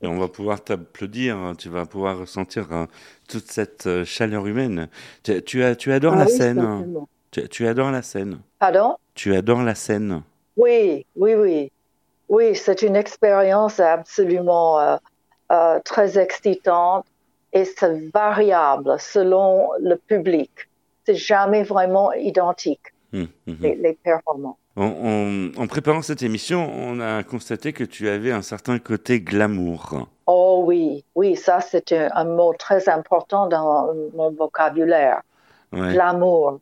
Et 0.00 0.06
on 0.06 0.18
va 0.18 0.28
pouvoir 0.28 0.64
t'applaudir, 0.64 1.36
hein. 1.36 1.54
tu 1.56 1.68
vas 1.68 1.84
pouvoir 1.84 2.18
ressentir 2.18 2.72
hein, 2.72 2.88
toute 3.28 3.50
cette 3.50 3.86
euh, 3.86 4.04
chaleur 4.04 4.46
humaine. 4.46 4.88
Tu, 5.22 5.42
tu, 5.42 5.62
tu 5.76 5.92
adores 5.92 6.14
ah 6.14 6.20
la 6.20 6.26
scène. 6.26 7.06
Tu, 7.32 7.46
tu, 7.48 7.66
adores 7.66 7.90
la 7.90 8.00
scène. 8.00 8.40
Pardon? 8.58 8.96
Tu 9.14 9.34
adores 9.34 9.62
la 9.62 9.74
scène. 9.74 10.22
Oui, 10.56 11.04
oui, 11.16 11.34
oui. 11.34 11.72
Oui, 12.30 12.56
c'est 12.56 12.80
une 12.80 12.96
expérience 12.96 13.80
absolument 13.80 14.80
euh, 14.80 14.96
euh, 15.52 15.80
très 15.84 16.18
excitante 16.18 17.04
et 17.52 17.66
c'est 17.66 18.10
variable 18.10 18.96
selon 18.98 19.68
le 19.80 19.96
public. 19.96 20.50
C'est 21.04 21.16
jamais 21.16 21.62
vraiment 21.62 22.10
identique, 22.14 22.94
hum, 23.12 23.28
hum, 23.46 23.58
hum. 23.62 23.74
les 23.82 23.92
performances. 23.92 24.56
En, 24.76 25.66
préparant 25.68 26.02
cette 26.02 26.22
émission, 26.22 26.68
on 26.74 26.98
a 27.00 27.22
constaté 27.22 27.72
que 27.72 27.84
tu 27.84 28.08
avais 28.08 28.32
un 28.32 28.42
certain 28.42 28.78
côté 28.78 29.20
glamour. 29.20 30.08
Oh 30.26 30.64
oui, 30.66 31.04
oui, 31.14 31.36
ça 31.36 31.60
c'est 31.60 31.92
un, 31.92 32.24
mot 32.24 32.54
très 32.58 32.88
important 32.88 33.46
dans 33.46 33.92
mon 34.14 34.32
vocabulaire. 34.32 35.22
Glamour. 35.72 36.60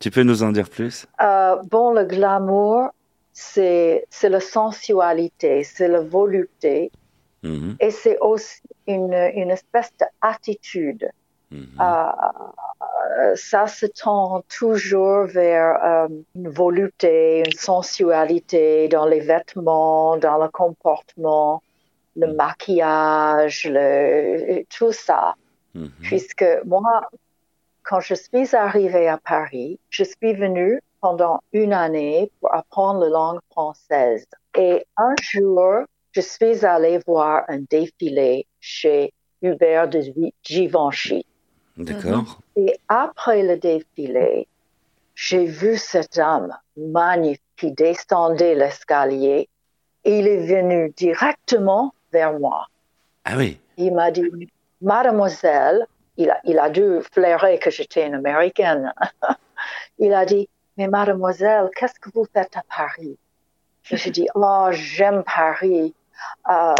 tu 0.00 0.10
peux 0.10 0.22
nous 0.22 0.42
en 0.42 0.50
dire 0.50 0.68
plus? 0.68 1.06
Euh, 1.22 1.56
Bon, 1.70 1.92
le 1.92 2.04
glamour, 2.04 2.88
c'est 3.32 4.06
la 4.22 4.40
sensualité, 4.40 5.62
c'est 5.62 5.88
la 5.88 6.00
volupté, 6.00 6.90
mm-hmm. 7.44 7.76
et 7.78 7.90
c'est 7.90 8.18
aussi 8.20 8.60
une, 8.88 9.14
une 9.34 9.50
espèce 9.50 9.92
d'attitude. 10.00 11.08
Euh, 11.54 11.84
euh, 13.18 13.32
ça 13.36 13.66
se 13.66 13.86
tend 13.86 14.42
toujours 14.48 15.24
vers 15.24 15.84
euh, 15.84 16.08
une 16.34 16.48
volupté, 16.48 17.42
une 17.46 17.52
sensualité 17.52 18.88
dans 18.88 19.06
les 19.06 19.20
vêtements, 19.20 20.16
dans 20.16 20.38
le 20.42 20.48
comportement, 20.48 21.62
le 22.16 22.28
mm. 22.28 22.36
maquillage, 22.36 23.68
le, 23.70 24.64
tout 24.64 24.92
ça. 24.92 25.34
Mm-hmm. 25.74 25.90
Puisque 26.02 26.46
moi, 26.64 27.08
quand 27.82 28.00
je 28.00 28.14
suis 28.14 28.56
arrivée 28.56 29.08
à 29.08 29.18
Paris, 29.18 29.78
je 29.90 30.04
suis 30.04 30.34
venue 30.34 30.80
pendant 31.00 31.40
une 31.52 31.72
année 31.72 32.30
pour 32.40 32.54
apprendre 32.54 33.00
la 33.00 33.10
langue 33.10 33.40
française. 33.50 34.24
Et 34.56 34.86
un 34.96 35.14
jour, 35.20 35.82
je 36.12 36.20
suis 36.20 36.64
allée 36.64 36.98
voir 37.06 37.42
un 37.48 37.58
défilé 37.58 38.46
chez 38.60 39.12
Hubert 39.42 39.88
de 39.88 40.02
Givenchy. 40.42 41.26
D'accord. 41.76 42.38
Et 42.56 42.78
après 42.88 43.42
le 43.42 43.56
défilé, 43.56 44.46
j'ai 45.14 45.44
vu 45.44 45.76
cet 45.76 46.18
homme 46.18 46.52
magnifique 46.76 47.42
qui 47.56 47.72
descendait 47.72 48.54
l'escalier 48.54 49.48
et 50.04 50.18
il 50.18 50.26
est 50.26 50.46
venu 50.46 50.92
directement 50.96 51.94
vers 52.12 52.38
moi. 52.38 52.66
Ah 53.24 53.34
oui. 53.36 53.58
Il 53.76 53.94
m'a 53.94 54.10
dit, 54.10 54.30
Mademoiselle, 54.82 55.86
il 56.16 56.30
a, 56.30 56.38
il 56.44 56.58
a 56.58 56.70
dû 56.70 57.00
flairer 57.12 57.58
que 57.58 57.70
j'étais 57.70 58.06
une 58.06 58.14
Américaine. 58.14 58.92
il 59.98 60.12
a 60.12 60.24
dit, 60.24 60.48
mais 60.76 60.88
mademoiselle, 60.88 61.70
qu'est-ce 61.76 61.98
que 61.98 62.10
vous 62.12 62.26
faites 62.32 62.56
à 62.56 62.62
Paris? 62.74 63.16
Je 63.84 64.10
dit, 64.10 64.26
oh, 64.34 64.68
j'aime 64.70 65.22
Paris. 65.24 65.94
Euh, 66.50 66.74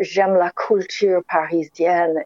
j'aime 0.00 0.36
la 0.36 0.50
culture 0.50 1.22
parisienne 1.28 2.22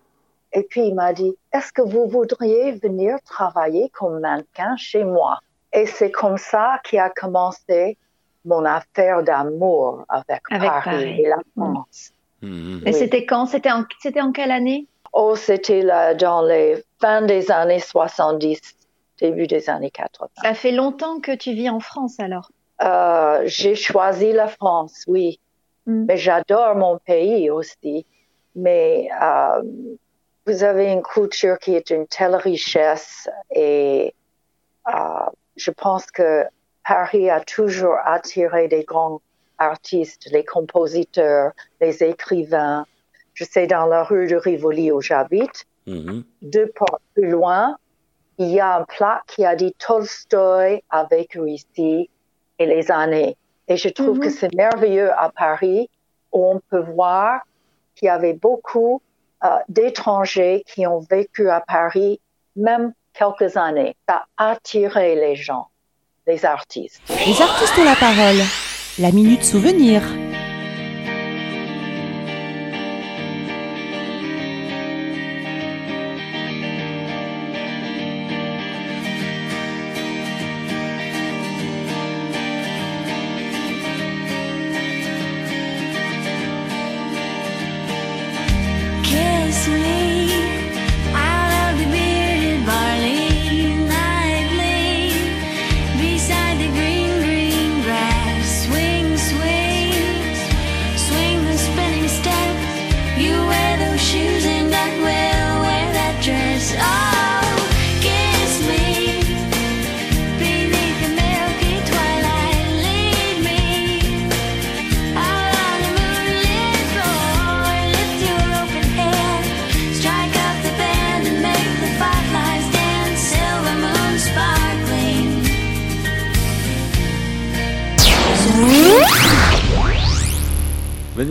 et 0.53 0.63
puis 0.65 0.87
il 0.87 0.95
m'a 0.95 1.13
dit, 1.13 1.35
est-ce 1.53 1.73
que 1.73 1.83
vous 1.83 2.07
voudriez 2.07 2.73
venir 2.73 3.19
travailler 3.25 3.91
comme 3.91 4.21
mannequin 4.21 4.77
chez 4.77 5.05
moi? 5.05 5.39
Et 5.73 5.87
c'est 5.87 6.11
comme 6.11 6.39
ça 6.39 6.81
qu'a 6.85 7.11
commencé 7.11 7.97
mon 8.45 8.65
affaire 8.65 9.23
d'amour 9.23 10.05
avec, 10.09 10.43
Paris, 10.49 11.21
et 11.21 11.29
la 11.29 11.39
France. 11.57 12.13
Mm-hmm. 12.43 12.89
Et 12.89 12.93
c'était 12.93 13.27
quand? 13.27 13.47
C'était 13.47 13.71
en, 13.71 13.85
c'était 14.01 14.21
en 14.21 14.33
quelle 14.33 14.51
année? 14.51 14.89
Oh, 15.13 15.37
c'était 15.37 15.85
dans 16.15 16.43
les 16.43 16.83
fins 17.01 17.23
des 17.23 17.51
années 17.51 17.81
70, 17.81 18.61
début 19.21 19.47
des 19.47 19.69
années 19.69 19.91
80. 19.91 20.29
Ça 20.43 20.55
fait 20.55 20.73
longtemps 20.73 21.21
que 21.21 21.35
tu 21.35 21.53
vis 21.53 21.69
en 21.69 21.81
France 21.81 22.19
alors? 22.19 22.51
Euh, 22.83 23.43
j'ai 23.45 23.75
choisi 23.75 24.33
la 24.33 24.49
France, 24.49 25.05
oui. 25.07 25.39
Mm. 25.87 26.05
Mais 26.09 26.17
j'adore 26.17 26.77
mon 26.77 26.99
pays 26.99 27.51
aussi. 27.51 28.07
Mais 28.57 29.09
euh, 29.23 29.63
vous 30.51 30.65
avez 30.65 30.91
une 30.91 31.03
culture 31.03 31.59
qui 31.59 31.75
est 31.75 31.91
une 31.91 32.07
telle 32.09 32.35
richesse 32.35 33.29
et 33.55 34.15
euh, 34.89 34.93
je 35.57 35.71
pense 35.71 36.11
que 36.11 36.45
Paris 36.85 37.31
a 37.31 37.41
toujours 37.41 37.97
attiré 38.05 38.67
des 38.67 38.83
grands 38.83 39.21
artistes, 39.59 40.29
les 40.33 40.45
compositeurs, 40.45 41.53
les 41.81 42.03
écrivains. 42.03 42.85
Je 43.35 43.45
sais 43.45 43.69
dans 43.69 43.87
la 43.87 44.03
rue 44.03 44.27
de 44.27 44.35
Rivoli 44.35 44.91
où 44.91 45.01
j'habite, 45.01 45.67
mm-hmm. 45.87 46.25
deux 46.43 46.67
portes 46.69 47.03
plus 47.15 47.29
loin, 47.29 47.77
il 48.39 48.49
y 48.49 48.59
a 48.59 48.77
un 48.77 48.85
plat 48.85 49.23
qui 49.29 49.45
a 49.45 49.55
dit 49.55 49.73
Tolstoy 49.75 50.83
a 50.91 51.05
vécu 51.05 51.49
ici 51.49 52.11
et 52.59 52.67
les 52.67 52.91
années. 52.91 53.37
Et 53.69 53.77
je 53.77 53.89
trouve 53.89 54.19
que 54.19 54.27
mm-hmm. 54.27 54.31
c'est 54.31 54.55
merveilleux 54.55 55.13
à 55.13 55.31
Paris 55.31 55.89
où 56.33 56.45
on 56.45 56.61
peut 56.71 56.81
voir 56.81 57.43
qu'il 57.95 58.07
y 58.07 58.09
avait 58.09 58.33
beaucoup 58.33 59.01
d'étrangers 59.69 60.63
qui 60.67 60.87
ont 60.87 61.01
vécu 61.11 61.49
à 61.49 61.61
Paris, 61.61 62.21
même 62.57 62.93
quelques 63.13 63.57
années. 63.57 63.97
Ça 64.09 64.25
a 64.37 64.51
attiré 64.51 65.15
les 65.15 65.37
gens, 65.37 65.69
les 66.27 66.45
artistes. 66.45 67.01
Les 67.09 67.41
artistes 67.41 67.79
ont 67.79 67.85
la 67.85 67.97
parole. 67.97 68.43
La 68.99 69.13
minute 69.13 69.45
souvenir. 69.45 70.03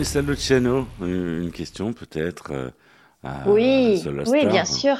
Vanessa 0.00 0.22
Luciano, 0.22 0.86
une 1.02 1.52
question 1.52 1.92
peut-être 1.92 2.52
euh, 2.52 2.70
Oui, 3.44 4.02
oui, 4.28 4.46
bien 4.46 4.64
sûr. 4.64 4.96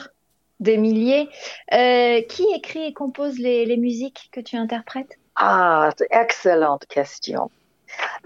des 0.61 0.77
milliers. 0.77 1.31
Euh, 1.73 2.21
qui 2.29 2.45
écrit 2.55 2.85
et 2.85 2.93
compose 2.93 3.39
les, 3.39 3.79
musiques 3.79 4.29
que 4.31 4.41
tu 4.41 4.57
interprètes? 4.57 5.19
Ah, 5.37 5.89
excellente 6.11 6.85
question. 6.85 7.51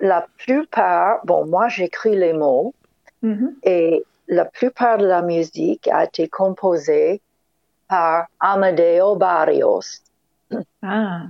La 0.00 0.26
plupart, 0.36 1.24
bon, 1.24 1.46
moi 1.46 1.68
j'écris 1.68 2.16
les 2.16 2.32
mots 2.32 2.74
mm-hmm. 3.22 3.52
et 3.62 4.02
la 4.26 4.44
plupart 4.44 4.98
de 4.98 5.06
la 5.06 5.22
musique 5.22 5.86
a 5.86 6.02
été 6.02 6.26
composée 6.26 7.20
par 7.88 8.26
Amadeo 8.40 9.14
Barrios. 9.14 10.02
Ah. 10.82 11.26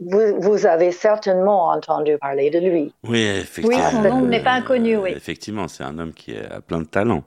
Vous, 0.00 0.66
avez 0.66 0.92
certainement 0.92 1.70
entendu 1.70 2.18
parler 2.18 2.50
de 2.50 2.60
lui. 2.60 2.94
Oui, 3.02 3.20
effectivement. 3.20 3.84
Oui, 3.84 3.90
son 3.90 4.02
nom 4.02 4.20
n'est 4.26 4.42
pas 4.42 4.52
inconnu, 4.52 4.96
oui. 4.96 5.10
Effectivement, 5.10 5.66
c'est 5.66 5.82
un 5.82 5.98
homme 5.98 6.12
qui 6.12 6.36
a 6.36 6.60
plein 6.60 6.80
de 6.80 6.86
talent. 6.86 7.24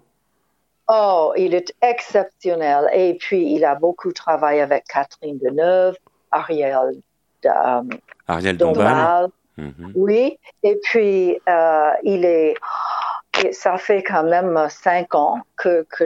Oh, 0.88 1.34
il 1.38 1.54
est 1.54 1.74
exceptionnel. 1.82 2.90
Et 2.94 3.16
puis, 3.16 3.54
il 3.54 3.66
a 3.66 3.76
beaucoup 3.76 4.14
travaillé 4.14 4.62
avec 4.62 4.86
Catherine 4.86 5.38
Deneuve, 5.38 5.96
Ariel, 6.32 7.02
euh, 7.46 7.82
Ariel 8.28 8.58
Dombal. 8.58 9.28
Mhm. 9.58 9.92
Oui, 9.96 10.38
et 10.64 10.80
puis, 10.84 11.40
euh, 11.50 11.92
il 12.04 12.26
est. 12.26 12.56
Ça 13.52 13.78
fait 13.78 14.04
quand 14.04 14.24
même 14.24 14.68
cinq 14.70 15.16
ans 15.16 15.40
que, 15.58 15.86
que 15.90 16.06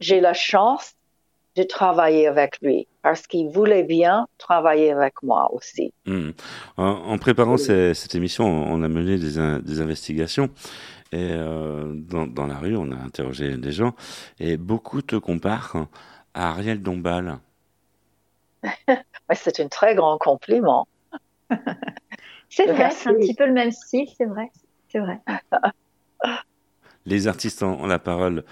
j'ai 0.00 0.20
la 0.20 0.34
chance 0.34 0.94
de 1.56 1.62
travailler 1.62 2.26
avec 2.26 2.60
lui 2.62 2.86
parce 3.02 3.26
qu'il 3.26 3.48
voulait 3.48 3.82
bien 3.82 4.26
travailler 4.38 4.92
avec 4.92 5.22
moi 5.22 5.52
aussi. 5.52 5.92
Hmm. 6.06 6.30
En, 6.76 7.18
préparant 7.18 7.56
cette 7.56 8.14
émission, 8.14 8.46
on 8.46 8.82
a 8.82 8.88
mené 8.88 9.18
des, 9.18 9.60
des 9.60 9.80
investigations 9.80 10.50
et 11.12 11.32
euh, 11.32 11.92
dans, 11.94 12.26
dans, 12.26 12.46
la 12.46 12.58
rue, 12.58 12.76
on 12.76 12.92
a 12.92 12.96
interrogé 12.96 13.56
des 13.56 13.72
gens 13.72 13.94
et 14.38 14.56
beaucoup 14.56 15.02
te 15.02 15.16
comparent 15.16 15.88
à 16.34 16.50
Ariel 16.50 16.82
Dombal. 16.82 17.38
c'est 19.34 19.58
un 19.60 19.68
très 19.68 19.96
grand 19.96 20.18
compliment. 20.18 20.86
c'est 22.48 22.66
vrai, 22.66 22.90
c'est 22.90 23.08
un 23.08 23.14
petit 23.14 23.34
peu 23.34 23.46
le 23.46 23.52
même 23.52 23.72
style, 23.72 24.08
c'est 24.16 24.26
vrai. 24.26 24.50
C'est 24.88 25.00
vrai. 25.00 25.18
Les 27.06 27.26
artistes 27.26 27.62
ont, 27.62 27.86
la 27.86 27.98
parole 27.98 28.44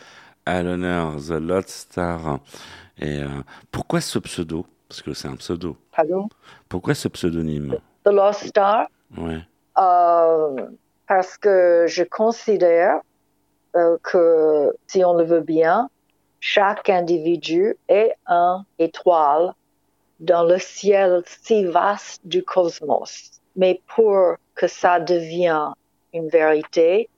à 0.46 0.62
l'honneur, 0.62 1.16
The 1.16 1.32
Lot 1.40 1.68
Star. 1.68 2.40
Et 3.00 3.22
euh, 3.22 3.28
pourquoi 3.70 4.00
ce 4.00 4.18
pseudo? 4.18 4.66
Parce 4.88 5.02
que 5.02 5.12
c'est 5.14 5.28
un 5.28 5.36
pseudo. 5.36 5.76
Pardon? 5.94 6.28
Pourquoi 6.68 6.94
ce 6.94 7.08
pseudonyme? 7.08 7.76
The 8.04 8.10
Lost 8.10 8.46
Star? 8.46 8.88
Oui. 9.16 9.34
Euh, 9.78 10.68
parce 11.06 11.36
que 11.36 11.84
je 11.86 12.02
considère 12.02 13.00
euh, 13.76 13.96
que, 14.02 14.74
si 14.86 15.04
on 15.04 15.14
le 15.14 15.24
veut 15.24 15.40
bien, 15.40 15.90
chaque 16.40 16.88
individu 16.88 17.76
est 17.88 18.14
un 18.26 18.64
étoile 18.78 19.54
dans 20.20 20.44
le 20.44 20.58
ciel 20.58 21.22
si 21.26 21.64
vaste 21.64 22.20
du 22.24 22.42
cosmos. 22.42 23.40
Mais 23.56 23.80
pour 23.94 24.36
que 24.54 24.66
ça 24.66 25.00
devienne 25.00 25.72
une 26.12 26.28
vérité, 26.28 27.08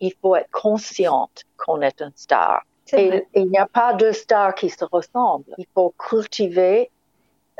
il 0.00 0.12
faut 0.20 0.36
être 0.36 0.50
consciente 0.50 1.44
qu'on 1.56 1.80
est 1.80 2.02
un 2.02 2.10
star. 2.16 2.62
Et 2.92 3.24
il 3.34 3.46
n'y 3.46 3.58
a 3.58 3.66
pas 3.66 3.94
de 3.94 4.12
stars 4.12 4.54
qui 4.54 4.68
se 4.68 4.84
ressemblent. 4.84 5.54
Il 5.58 5.66
faut 5.74 5.94
cultiver 5.98 6.90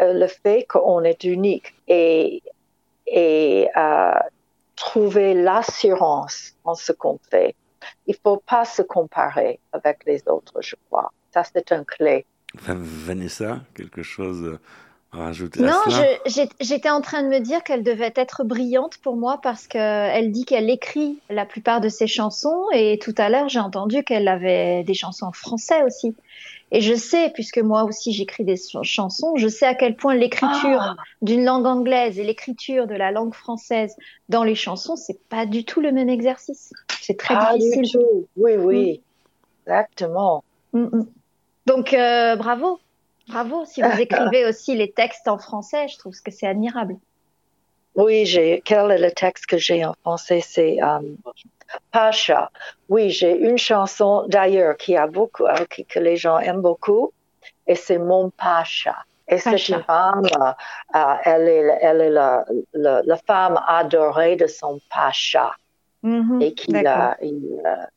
euh, 0.01 0.13
le 0.13 0.27
fait 0.27 0.67
qu'on 0.69 1.05
est 1.05 1.25
unique 1.25 1.75
et, 1.89 2.43
et 3.07 3.69
euh, 3.77 4.13
trouver 4.77 5.35
l'assurance 5.35 6.55
en 6.65 6.75
ce 6.75 6.93
qu'on 6.93 7.19
fait. 7.31 7.55
Il 8.07 8.13
ne 8.13 8.17
faut 8.23 8.43
pas 8.47 8.65
se 8.65 8.83
comparer 8.83 9.59
avec 9.73 10.05
les 10.07 10.23
autres, 10.27 10.61
je 10.61 10.77
crois. 10.89 11.13
Ça, 11.33 11.45
c'est 11.45 11.73
un 11.73 11.85
clé. 11.85 12.27
Vanessa, 12.55 13.61
quelque 13.75 14.03
chose 14.03 14.59
non, 15.15 15.83
j'étais 16.61 16.89
en 16.89 17.03
train 17.03 17.23
de 17.23 17.29
me 17.29 17.39
dire 17.41 17.63
qu'elle 17.63 17.83
devait 17.83 18.15
être 18.17 18.45
brillante 18.45 18.97
pour 18.97 19.17
moi 19.17 19.39
parce 19.43 19.67
qu'elle 19.67 20.33
dit 20.33 20.47
qu'elle 20.47 20.71
écrit 20.71 21.19
la 21.29 21.45
plupart 21.45 21.83
de 21.83 21.91
ses 21.91 22.07
chansons 22.07 22.65
et 22.73 22.99
tout 22.99 23.15
à 23.19 23.29
l'heure 23.29 23.51
j'ai 23.51 23.59
entendu 23.59 24.05
qu'elle 24.05 24.27
avait 24.27 24.85
des 24.85 24.95
chansons 24.95 25.27
en 25.27 25.33
français 25.33 25.83
aussi. 25.83 26.15
Et 26.75 26.81
je 26.81 26.95
sais, 26.95 27.31
puisque 27.35 27.59
moi 27.59 27.85
aussi 27.85 28.15
j'écris 28.15 28.45
des 28.45 28.57
chansons, 28.83 29.37
je 29.37 29.49
sais 29.49 29.67
à 29.67 29.75
quel 29.75 29.97
point 29.97 30.15
l'écriture 30.15 30.81
ah. 30.81 30.97
d'une 31.21 31.45
langue 31.45 31.67
anglaise 31.67 32.19
et 32.19 32.25
l'écriture 32.25 32.87
de 32.87 32.95
la 32.95 33.13
langue 33.13 33.35
française 33.35 33.95
dans 34.31 34.45
les 34.45 34.55
chansons, 34.55 34.97
c'est 34.97 35.21
pas 35.29 35.45
du 35.45 35.67
tout 35.67 35.83
le 35.83 35.93
même 35.93 36.09
exercice. 36.09 36.73
C'est 37.03 37.19
très 37.19 37.35
ah, 37.37 37.59
difficile. 37.59 38.01
Oui, 38.39 38.57
oui, 38.57 38.93
mm. 38.93 39.71
exactement. 39.71 40.43
Mm, 40.73 40.85
mm. 40.85 41.07
Donc 41.67 41.93
euh, 41.93 42.37
bravo, 42.37 42.81
Bravo, 43.29 43.65
si 43.65 43.83
vous 43.83 43.89
écrivez 44.01 44.47
aussi 44.47 44.75
les 44.77 44.91
textes 44.91 45.29
en 45.29 45.39
français, 45.39 45.89
je 45.89 45.99
trouve 45.99 46.15
que 46.21 46.31
c'est 46.31 46.47
admirable. 46.47 46.97
Oui, 47.95 48.25
j'ai. 48.25 48.63
Quel 48.65 48.91
est 48.91 48.99
le 48.99 49.11
texte 49.11 49.47
que 49.47 49.59
j'ai 49.59 49.85
en 49.85 49.95
français? 50.01 50.41
C'est 50.41 50.83
euh, 50.83 51.01
Pacha. 51.91 52.51
Oui, 52.89 53.11
j'ai 53.11 53.37
une 53.37 53.59
chanson 53.59 54.25
d'ailleurs 54.29 54.77
qui 54.77 54.97
a 54.97 55.07
beaucoup, 55.07 55.45
euh, 55.45 55.67
que 55.89 55.99
les 55.99 56.17
gens 56.17 56.39
aiment 56.39 56.63
beaucoup, 56.63 57.13
et 57.67 57.75
c'est 57.75 57.99
Mon 57.99 58.31
Pacha. 58.31 58.97
Et 59.29 59.39
cette 59.39 59.85
femme, 59.85 60.27
euh, 60.95 61.15
elle 61.25 61.49
est, 61.49 61.79
elle 61.81 62.01
est 62.01 62.11
la, 62.11 62.45
la, 62.73 63.17
femme 63.17 63.59
adorée 63.67 64.37
de 64.37 64.47
son 64.47 64.81
Pacha. 64.91 65.53
Mm-hmm. 66.05 66.43
et 66.43 66.55
qui 66.55 66.73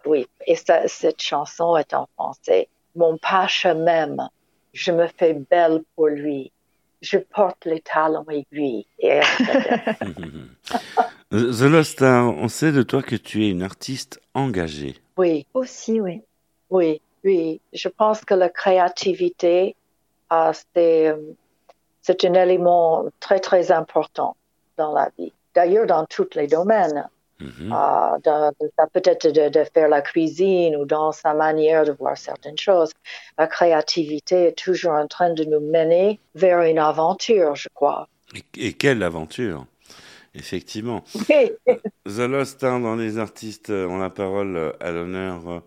oui, 0.05 0.27
et 0.45 0.55
cette 0.55 1.19
chanson 1.19 1.75
est 1.75 1.93
en 1.95 2.07
français. 2.15 2.69
Mon 2.95 3.17
Pacha 3.17 3.73
même 3.73 4.29
je 4.75 4.91
me 4.91 5.07
fais 5.07 5.33
belle 5.33 5.81
pour 5.95 6.07
lui. 6.07 6.51
Je 7.01 7.17
porte 7.17 7.65
les 7.65 7.79
talons 7.81 8.25
aiguilles. 8.29 8.85
The 11.31 11.61
Lost 11.61 12.01
on 12.01 12.47
sait 12.47 12.71
de 12.71 12.83
toi 12.83 13.01
que 13.01 13.15
tu 13.15 13.45
es 13.45 13.49
une 13.49 13.63
artiste 13.63 14.21
engagée. 14.33 14.95
Oui. 15.17 15.45
Aussi, 15.53 15.99
oui. 16.01 16.21
Oui, 16.69 17.01
oui. 17.23 17.61
Je 17.73 17.88
pense 17.88 18.23
que 18.25 18.33
la 18.33 18.49
créativité, 18.49 19.75
euh, 20.31 20.51
c'est, 20.73 21.15
c'est 22.01 22.25
un 22.25 22.33
élément 22.33 23.05
très, 23.19 23.39
très 23.39 23.71
important 23.71 24.35
dans 24.77 24.93
la 24.93 25.09
vie. 25.17 25.31
D'ailleurs, 25.53 25.88
dans 25.88 26.05
tous 26.05 26.29
les 26.35 26.47
domaines. 26.47 27.07
Mm-hmm. 27.41 28.17
Euh, 28.26 28.88
peut-être 28.93 29.28
de, 29.28 29.63
faire 29.74 29.89
la 29.89 30.02
cuisine 30.02 30.76
ou 30.78 30.86
dans 30.86 31.12
sa 31.12 31.34
manière 31.34 31.84
de 31.86 31.91
voir 31.91 32.17
certaines 32.17 32.58
choses. 32.58 32.91
La 33.38 33.48
créativité 33.48 34.48
est 34.48 34.58
toujours 34.58 34.93
en 34.93 35.08
train 35.08 35.34
de 35.34 35.43
nous 35.43 35.60
mener 35.60 36.19
vers 36.34 36.62
une 36.62 36.80
aventure, 36.80 37.56
je 37.56 37.67
crois. 37.74 38.08
Et, 38.56 38.74
quelle 38.74 39.04
aventure? 39.04 39.65
Effectivement. 40.34 41.04
The 42.06 42.19
Lost 42.19 42.62
dans 42.62 42.95
les 42.95 43.17
artistes 43.17 43.69
ont 43.69 43.98
la 43.98 44.10
parole 44.10 44.74
à 44.80 44.91
l'honneur 44.91 45.50
euh, 45.50 45.60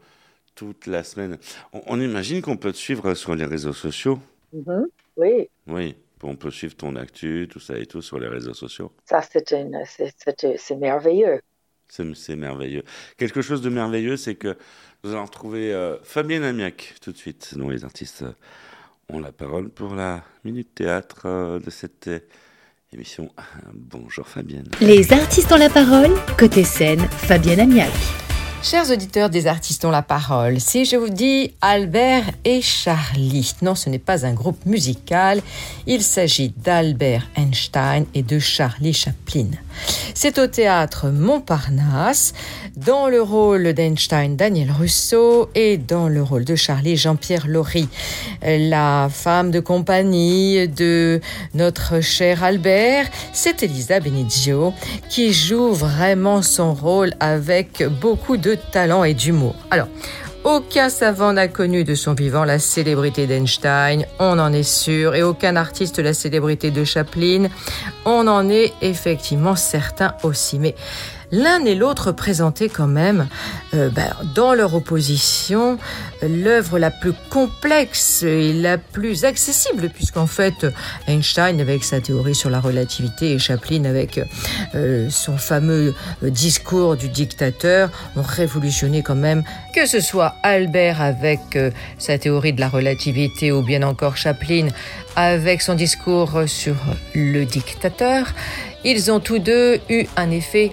toute 0.54 0.86
la 0.86 1.04
semaine. 1.04 1.38
On, 1.72 2.00
imagine 2.00 2.42
qu'on 2.42 2.56
peut 2.56 2.72
te 2.72 2.76
suivre 2.76 3.14
sur 3.14 3.34
les 3.34 3.44
réseaux 3.44 3.72
sociaux. 3.72 4.18
Mm-hmm. 4.54 4.84
Oui. 5.16 5.48
Oui. 5.66 5.96
On 6.22 6.34
peut 6.34 6.50
suivre 6.50 6.74
ton 6.74 6.96
actu, 6.96 7.46
tout 7.50 7.60
ça 7.60 7.78
et 7.78 7.86
tout 7.86 8.02
sur 8.02 8.18
les 8.18 8.26
réseaux 8.26 8.54
sociaux. 8.54 8.90
Ça, 9.04 9.22
c'est 9.22 10.76
merveilleux. 10.76 11.40
C'est 11.88 12.36
merveilleux. 12.36 12.84
Quelque 13.16 13.42
chose 13.42 13.62
de 13.62 13.70
merveilleux, 13.70 14.16
c'est 14.16 14.34
que 14.34 14.56
nous 15.04 15.12
allons 15.12 15.24
retrouver 15.24 15.72
euh, 15.72 15.96
Fabienne 16.02 16.42
Amiac 16.42 16.94
tout 17.00 17.12
de 17.12 17.16
suite, 17.16 17.54
dont 17.56 17.70
les 17.70 17.84
artistes 17.84 18.22
euh, 18.22 18.32
ont 19.08 19.20
la 19.20 19.32
parole 19.32 19.68
pour 19.68 19.94
la 19.94 20.22
Minute 20.44 20.74
Théâtre 20.74 21.22
euh, 21.26 21.60
de 21.60 21.70
cette 21.70 22.10
émission. 22.92 23.30
Bonjour 23.74 24.26
Fabienne. 24.26 24.68
Les 24.80 25.12
artistes 25.12 25.52
ont 25.52 25.56
la 25.56 25.70
parole, 25.70 26.10
côté 26.38 26.64
scène, 26.64 27.00
Fabienne 27.00 27.60
Amiac. 27.60 28.27
Chers 28.60 28.90
auditeurs 28.90 29.30
des 29.30 29.46
artistes 29.46 29.84
ont 29.84 29.90
la 29.90 30.02
parole, 30.02 30.60
si 30.60 30.84
je 30.84 30.96
vous 30.96 31.08
dis 31.08 31.52
Albert 31.60 32.24
et 32.44 32.60
Charlie, 32.60 33.54
non 33.62 33.76
ce 33.76 33.88
n'est 33.88 34.00
pas 34.00 34.26
un 34.26 34.34
groupe 34.34 34.66
musical, 34.66 35.40
il 35.86 36.02
s'agit 36.02 36.52
d'Albert 36.56 37.26
Einstein 37.36 38.04
et 38.14 38.22
de 38.22 38.40
Charlie 38.40 38.92
Chaplin. 38.92 39.46
C'est 40.12 40.38
au 40.38 40.48
théâtre 40.48 41.08
Montparnasse, 41.08 42.34
dans 42.76 43.08
le 43.08 43.22
rôle 43.22 43.72
d'Einstein 43.72 44.36
Daniel 44.36 44.72
Russo 44.72 45.48
et 45.54 45.78
dans 45.78 46.08
le 46.08 46.22
rôle 46.22 46.44
de 46.44 46.56
Charlie 46.56 46.96
Jean-Pierre 46.96 47.46
Laurie, 47.46 47.88
la 48.42 49.08
femme 49.10 49.50
de 49.50 49.60
compagnie 49.60 50.68
de 50.68 51.20
notre 51.54 52.00
cher 52.00 52.42
Albert, 52.42 53.06
c'est 53.32 53.62
Elisa 53.62 54.00
Benizio 54.00 54.74
qui 55.08 55.32
joue 55.32 55.72
vraiment 55.72 56.42
son 56.42 56.74
rôle 56.74 57.12
avec 57.20 57.84
beaucoup 58.00 58.36
de 58.36 58.47
talent 58.56 59.04
et 59.04 59.14
d'humour. 59.14 59.54
Alors, 59.70 59.88
aucun 60.44 60.88
savant 60.88 61.32
n'a 61.32 61.48
connu 61.48 61.84
de 61.84 61.94
son 61.94 62.14
vivant 62.14 62.44
la 62.44 62.58
célébrité 62.58 63.26
d'Einstein, 63.26 64.06
on 64.18 64.38
en 64.38 64.52
est 64.52 64.62
sûr, 64.62 65.14
et 65.14 65.22
aucun 65.22 65.56
artiste 65.56 65.98
la 65.98 66.14
célébrité 66.14 66.70
de 66.70 66.84
Chaplin, 66.84 67.48
on 68.04 68.26
en 68.28 68.48
est 68.48 68.72
effectivement 68.80 69.56
certain 69.56 70.14
aussi. 70.22 70.58
Mais 70.58 70.74
l'un 71.32 71.64
et 71.64 71.74
l'autre 71.74 72.12
présentaient 72.12 72.68
quand 72.68 72.86
même, 72.86 73.28
euh, 73.74 73.90
ben, 73.90 74.14
dans 74.34 74.54
leur 74.54 74.74
opposition, 74.74 75.78
l'œuvre 76.22 76.78
la 76.78 76.90
plus 76.90 77.12
complexe 77.30 78.22
et 78.22 78.52
la 78.52 78.78
plus 78.78 79.24
accessible, 79.24 79.90
puisqu'en 79.90 80.26
fait, 80.26 80.66
Einstein 81.06 81.60
avec 81.60 81.84
sa 81.84 82.00
théorie 82.00 82.34
sur 82.34 82.50
la 82.50 82.60
relativité 82.60 83.32
et 83.32 83.38
Chaplin 83.38 83.84
avec 83.84 84.20
euh, 84.74 85.08
son 85.10 85.36
fameux 85.36 85.94
discours 86.22 86.96
du 86.96 87.08
dictateur 87.08 87.90
ont 88.16 88.22
révolutionné 88.22 89.02
quand 89.02 89.14
même, 89.14 89.44
que 89.74 89.86
ce 89.86 90.00
soit 90.00 90.34
Albert 90.42 91.00
avec 91.00 91.40
euh, 91.56 91.70
sa 91.98 92.18
théorie 92.18 92.52
de 92.52 92.60
la 92.60 92.68
relativité 92.68 93.52
ou 93.52 93.62
bien 93.62 93.82
encore 93.82 94.16
Chaplin 94.16 94.68
avec 95.16 95.62
son 95.62 95.74
discours 95.74 96.42
sur 96.46 96.76
le 97.14 97.44
dictateur, 97.44 98.26
ils 98.84 99.10
ont 99.10 99.20
tous 99.20 99.38
deux 99.38 99.80
eu 99.88 100.06
un 100.16 100.30
effet 100.30 100.72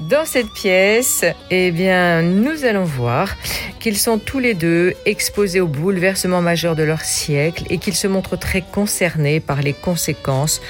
Dans 0.00 0.24
cette 0.24 0.50
pièce, 0.52 1.24
eh 1.50 1.70
bien, 1.70 2.22
nous 2.22 2.64
allons 2.64 2.84
voir 2.84 3.36
qu'ils 3.78 3.96
sont 3.96 4.18
tous 4.18 4.40
les 4.40 4.54
deux 4.54 4.94
exposés 5.06 5.60
au 5.60 5.68
bouleversement 5.68 6.42
majeur 6.42 6.74
de 6.74 6.82
leur 6.82 7.02
siècle 7.02 7.64
et 7.70 7.78
qu'ils 7.78 7.94
se 7.94 8.08
montrent 8.08 8.36
très 8.36 8.62
concernés 8.62 9.38
par 9.38 9.62
les 9.62 9.74
conséquences 9.74 10.60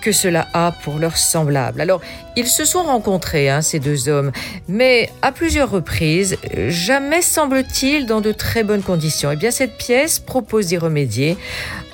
que 0.00 0.12
cela 0.12 0.48
a 0.52 0.72
pour 0.82 0.98
leurs 0.98 1.16
semblables. 1.16 1.80
Alors, 1.80 2.00
ils 2.36 2.46
se 2.46 2.64
sont 2.64 2.82
rencontrés, 2.82 3.50
hein, 3.50 3.62
ces 3.62 3.78
deux 3.78 4.08
hommes, 4.08 4.32
mais 4.68 5.10
à 5.20 5.32
plusieurs 5.32 5.70
reprises, 5.70 6.36
jamais 6.68 7.20
semble-t-il 7.22 8.06
dans 8.06 8.20
de 8.20 8.32
très 8.32 8.64
bonnes 8.64 8.82
conditions. 8.82 9.30
Eh 9.32 9.36
bien, 9.36 9.50
cette 9.50 9.76
pièce 9.76 10.18
propose 10.18 10.66
d'y 10.66 10.78
remédier 10.78 11.36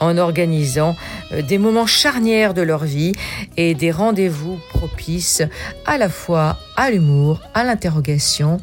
en 0.01 0.17
organisant 0.17 0.97
euh, 1.33 1.43
des 1.43 1.59
moments 1.59 1.87
charnières 1.87 2.55
de 2.55 2.63
leur 2.63 2.85
vie 2.85 3.15
et 3.57 3.75
des 3.75 3.91
rendez-vous 3.91 4.59
propices 4.71 5.43
à 5.87 5.99
la 5.99 6.09
fois 6.09 6.57
à 6.77 6.91
l'humour, 6.91 7.41
à 7.55 7.65
l'interrogation. 7.65 8.59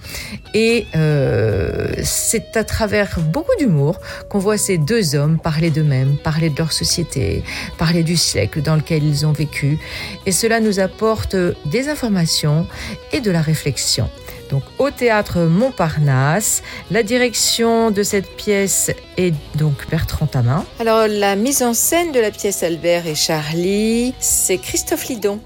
Et 0.53 0.85
euh, 0.95 1.93
c'est 2.03 2.55
à 2.55 2.63
travers 2.63 3.19
beaucoup 3.19 3.55
d'humour 3.59 3.99
qu'on 4.29 4.39
voit 4.39 4.57
ces 4.57 4.77
deux 4.77 5.15
hommes 5.15 5.37
parler 5.37 5.69
d'eux-mêmes, 5.69 6.15
parler 6.23 6.49
de 6.49 6.57
leur 6.57 6.71
société, 6.71 7.43
parler 7.77 8.03
du 8.03 8.15
siècle 8.15 8.61
dans 8.61 8.75
lequel 8.75 9.03
ils 9.15 9.25
ont 9.25 9.31
vécu. 9.31 9.79
Et 10.25 10.31
cela 10.31 10.59
nous 10.59 10.79
apporte 10.79 11.35
des 11.65 11.89
informations 11.89 12.67
et 13.11 13.21
de 13.21 13.31
la 13.31 13.41
réflexion. 13.41 14.09
Donc 14.51 14.63
au 14.77 14.91
théâtre 14.91 15.41
Montparnasse, 15.41 16.61
la 16.91 17.01
direction 17.01 17.91
de 17.91 18.03
cette 18.03 18.35
pièce 18.35 18.91
est 19.17 19.33
donc 19.55 19.89
Bertrand 19.89 20.27
Tamin. 20.27 20.65
Alors 20.79 21.07
la 21.07 21.35
mise 21.35 21.63
en 21.63 21.73
scène 21.73 22.11
de 22.11 22.19
la 22.19 22.31
pièce 22.31 22.61
Albert 22.61 23.07
et 23.07 23.15
Charlie, 23.15 24.13
c'est 24.19 24.57
Christophe 24.57 25.07
Lidon. 25.07 25.39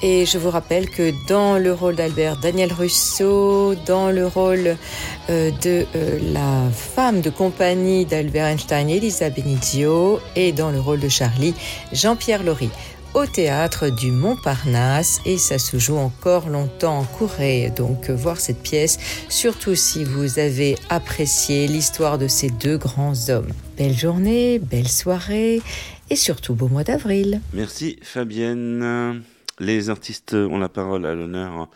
Et 0.00 0.26
je 0.26 0.38
vous 0.38 0.50
rappelle 0.50 0.88
que 0.88 1.12
dans 1.26 1.58
le 1.58 1.72
rôle 1.72 1.96
d'Albert, 1.96 2.36
Daniel 2.36 2.72
Russo, 2.72 3.74
dans 3.84 4.10
le 4.12 4.28
rôle 4.28 4.76
euh, 5.28 5.50
de 5.60 5.86
euh, 5.96 6.18
la 6.32 6.70
femme 6.70 7.20
de 7.20 7.30
compagnie 7.30 8.04
d'Albert 8.04 8.46
Einstein, 8.46 8.88
Elisa 8.88 9.28
Benizio, 9.28 10.20
et 10.36 10.52
dans 10.52 10.70
le 10.70 10.78
rôle 10.78 11.00
de 11.00 11.08
Charlie, 11.08 11.52
Jean-Pierre 11.92 12.44
Laurie 12.44 12.70
au 13.18 13.26
théâtre 13.26 13.88
du 13.88 14.12
Montparnasse 14.12 15.20
et 15.26 15.38
ça 15.38 15.58
se 15.58 15.76
joue 15.76 15.96
encore 15.96 16.48
longtemps. 16.48 17.04
Courez 17.18 17.70
donc 17.70 18.10
voir 18.10 18.38
cette 18.38 18.62
pièce, 18.62 18.98
surtout 19.28 19.74
si 19.74 20.04
vous 20.04 20.38
avez 20.38 20.76
apprécié 20.88 21.66
l'histoire 21.66 22.18
de 22.18 22.28
ces 22.28 22.48
deux 22.48 22.78
grands 22.78 23.28
hommes. 23.28 23.48
Belle 23.76 23.94
journée, 23.96 24.60
belle 24.60 24.86
soirée 24.86 25.60
et 26.10 26.16
surtout 26.16 26.54
beau 26.54 26.68
mois 26.68 26.84
d'avril. 26.84 27.40
Merci 27.52 27.98
Fabienne. 28.02 29.24
Les 29.58 29.90
artistes 29.90 30.34
ont 30.34 30.58
la 30.58 30.68
parole 30.68 31.04
à 31.04 31.14
l'honneur. 31.16 31.68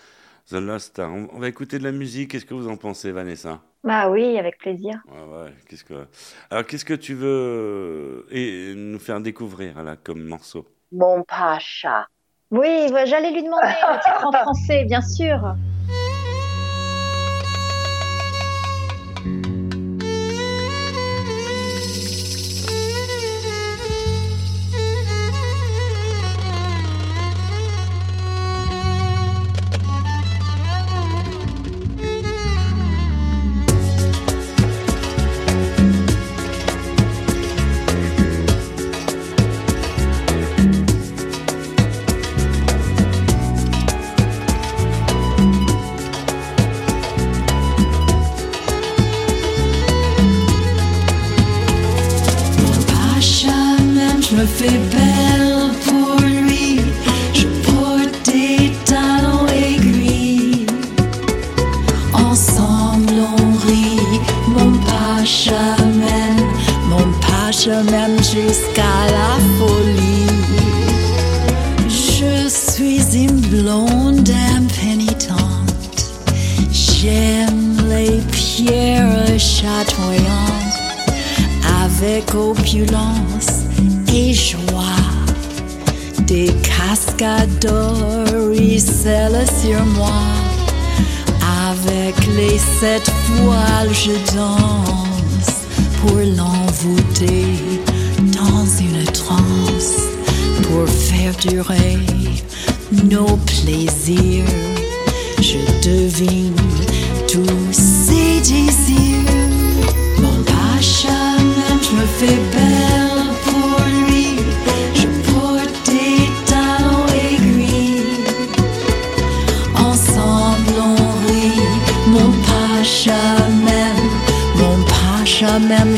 The 0.49 0.55
Lost 0.55 0.89
Star. 0.89 1.13
On 1.13 1.41
va 1.41 1.49
écouter 1.49 1.79
de 1.81 1.85
la 1.85 1.93
musique. 1.93 2.31
Qu'est-ce 2.31 2.47
que 2.47 2.55
vous 2.55 2.69
en 2.69 2.77
pensez, 2.77 3.11
Vanessa? 3.11 3.61
Bah 3.83 4.09
oui, 4.09 4.39
avec 4.39 4.59
plaisir. 4.59 5.03
Ouais, 5.09 5.45
ouais. 5.45 5.53
Qu'est-ce 5.69 5.83
que... 5.85 6.07
Alors, 6.51 6.67
qu'est-ce 6.67 6.85
que 6.85 6.95
tu 6.95 7.15
veux 7.15 8.27
et 8.31 8.75
nous 8.77 9.01
faire 9.01 9.21
découvrir 9.21 9.83
là 9.83 9.97
comme 9.97 10.23
morceau? 10.23 10.67
Mon 10.93 11.23
pacha. 11.23 12.07
Oui, 12.51 12.93
j'allais 13.07 13.31
lui 13.31 13.43
demander 13.43 13.67
le 13.67 13.95
titre 14.03 14.27
en 14.27 14.33
français, 14.33 14.85
bien 14.85 15.01
sûr. 15.01 15.55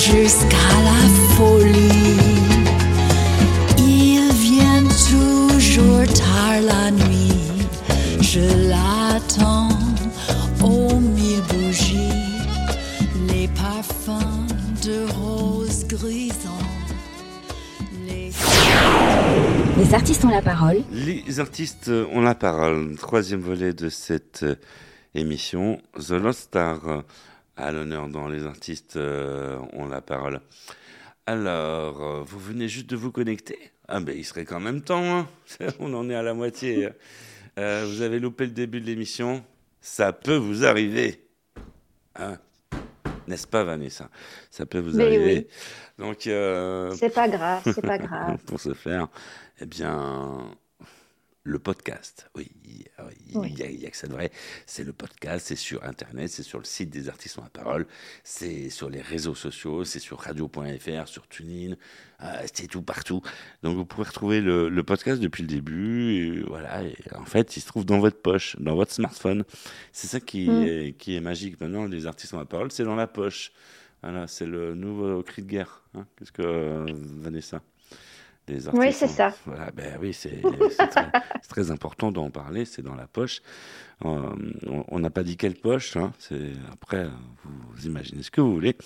Jusqu'à 0.05 0.71
la 0.89 1.03
folie. 1.35 2.17
Il 3.79 4.31
vient 4.33 4.85
toujours 5.09 6.07
tard 6.13 6.61
la 6.61 6.91
nuit. 6.91 7.33
Je 8.21 8.69
l'attends 8.69 9.69
aux 10.63 10.97
mille 10.99 11.43
bougies, 11.49 12.21
les 13.29 13.49
parfums 13.49 14.47
de 14.85 15.11
rose 15.13 15.87
grisant. 15.87 16.65
Les... 18.07 18.31
Les 19.79 19.95
artistes 19.95 20.25
ont 20.25 20.31
la 20.31 20.43
parole. 20.43 20.83
Les 20.93 21.41
artistes 21.41 21.91
ont 22.13 22.21
la 22.21 22.35
parole. 22.35 22.97
Troisième 22.97 23.41
volet 23.41 23.73
de 23.73 23.89
cette 23.89 24.43
euh, 24.43 24.57
émission. 25.15 25.81
The 25.99 26.13
Lost 26.13 26.41
Star 26.41 27.05
à 27.57 27.73
l'honneur 27.73 28.09
dans 28.09 28.29
Les 28.29 28.47
artistes 28.47 28.97
euh, 28.97 29.59
ont 29.73 29.87
la 29.87 30.01
parole. 30.01 30.41
Alors, 31.27 32.03
euh, 32.03 32.23
vous 32.25 32.39
venez 32.39 32.69
juste 32.69 32.89
de 32.91 32.97
vous 32.97 33.11
connecter? 33.13 33.59
Ah 33.89 34.01
ben, 34.01 34.15
il 34.17 34.25
serait 34.25 34.45
quand 34.45 34.61
même 34.61 34.83
temps. 34.83 35.03
hein. 35.05 35.29
On 35.79 35.93
en 35.95 36.09
est 36.11 36.15
à 36.15 36.23
la 36.23 36.35
moitié. 36.35 36.89
Euh, 37.59 37.85
vous 37.89 38.03
avez 38.03 38.19
loupé 38.19 38.47
le 38.47 38.53
début 38.53 38.81
de 38.81 38.87
l'émission. 38.87 39.45
Ça 39.81 40.13
peut 40.13 40.37
vous 40.37 40.65
arriver. 40.65 41.27
Hein 42.17 42.39
N'est-ce 43.27 43.47
pas, 43.47 43.65
Vanessa? 43.65 44.09
Ça 44.51 44.67
peut 44.67 44.81
vous 44.81 44.97
Mais 44.97 45.05
arriver. 45.05 45.49
Donc, 45.99 46.27
euh, 46.27 46.91
C'est 46.99 47.15
pas 47.15 47.29
grave, 47.29 47.63
c'est 47.65 47.83
pas 47.83 47.99
grave. 47.99 48.39
pour 48.47 48.61
ce 48.61 48.75
faire, 48.75 49.09
eh 49.61 49.67
bien, 49.67 50.51
le 51.45 51.59
podcast. 51.59 52.31
Oui, 52.35 52.51
il 52.67 52.87
n'y 53.55 53.87
a, 53.87 53.91
que 53.91 53.97
ça 53.97 54.07
de 54.07 54.13
vrai. 54.13 54.31
C'est 54.67 54.83
le 54.83 54.95
podcast, 54.95 55.47
c'est 55.47 55.57
sur 55.57 55.85
Internet, 55.85 56.31
c'est 56.31 56.43
sur 56.43 56.59
le 56.59 56.65
site 56.65 56.89
des 56.89 57.11
artistes 57.11 57.39
en 57.39 57.43
parole, 57.43 57.87
c'est 58.25 58.71
sur 58.71 58.89
les 58.89 59.03
réseaux 59.03 59.35
sociaux, 59.35 59.85
c'est 59.85 59.99
sur 59.99 60.19
radio.fr, 60.19 61.07
sur 61.07 61.29
TuneIn, 61.29 61.77
euh, 62.23 62.47
c'est 62.53 62.67
tout 62.67 62.81
partout. 62.81 63.21
Donc 63.63 63.77
vous 63.77 63.85
pouvez 63.85 64.09
retrouver 64.09 64.41
le, 64.41 64.83
podcast 64.83 65.21
depuis 65.21 65.43
le 65.43 65.49
début. 65.49 66.13
Et 66.15 66.41
voilà, 66.43 66.83
en 67.15 67.27
fait, 67.27 67.57
il 67.59 67.61
se 67.61 67.67
trouve 67.67 67.85
dans 67.85 67.99
votre 67.99 68.21
poche, 68.21 68.57
dans 68.59 68.75
votre 68.75 68.93
smartphone. 68.93 69.45
C'est 69.93 70.07
ça 70.07 70.21
qui, 70.21 70.49
mm. 70.49 70.63
est, 70.63 70.97
qui 70.99 71.15
est 71.15 71.21
magique 71.21 71.61
maintenant, 71.61 71.85
les 71.85 72.07
artistes 72.07 72.33
en 72.33 72.45
parole, 72.47 72.73
c'est 72.73 72.85
dans 72.85 72.97
la 72.97 73.07
poche. 73.07 73.53
Voilà, 74.03 74.27
c'est 74.27 74.47
le 74.47 74.75
nouveau 74.75 75.23
cri 75.23 75.43
de 75.43 75.49
guerre. 75.49 75.83
Hein. 75.95 76.07
Qu'est-ce 76.19 76.33
que 76.33 76.43
euh, 76.43 76.87
Vanessa? 77.21 77.63
Oui, 78.75 78.93
c'est 78.93 79.09
ça. 79.09 79.35
Voilà, 79.47 79.71
ben 79.71 79.99
oui, 80.01 80.13
c'est 80.13 80.43
très, 81.49 81.71
important 81.71 82.13
d'en 82.13 82.31
parler, 82.31 82.65
c'est 82.65 82.83
dans 82.83 82.95
la 82.95 83.07
poche. 83.07 83.41
Euh, 84.05 84.35
on 84.89 84.99
n'a 84.99 85.11
pas 85.11 85.23
dit 85.23 85.37
quelle 85.37 85.55
poche, 85.55 85.97
hein, 85.97 86.13
après, 86.73 87.09
vous 87.45 87.87
imaginez 87.87 88.23
ce 88.23 88.31
que 88.31 88.41
vous 88.41 88.53
voulez. 88.53 88.77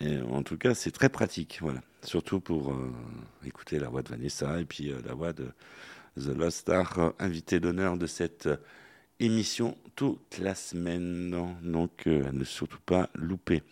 Et 0.00 0.18
en 0.30 0.42
tout 0.42 0.56
cas, 0.56 0.74
c'est 0.74 0.92
très 0.92 1.08
pratique, 1.08 1.58
voilà. 1.60 1.80
Surtout 2.02 2.40
pour 2.40 2.70
euh, 2.72 2.92
écouter 3.44 3.78
la 3.78 3.88
voix 3.88 4.02
de 4.02 4.08
Vanessa 4.08 4.60
et 4.60 4.64
puis 4.64 4.90
euh, 4.90 5.00
la 5.04 5.14
voix 5.14 5.32
de 5.32 5.48
The 6.16 6.36
Lost 6.36 6.58
Star, 6.58 7.12
invité 7.18 7.60
d'honneur 7.60 7.96
de 7.96 8.06
cette 8.06 8.48
émission 9.20 9.76
toute 9.96 10.38
la 10.38 10.54
semaine. 10.54 11.30
Donc, 11.62 12.06
ne 12.06 12.44
surtout 12.44 12.80
pas 12.86 13.10
louper. 13.14 13.62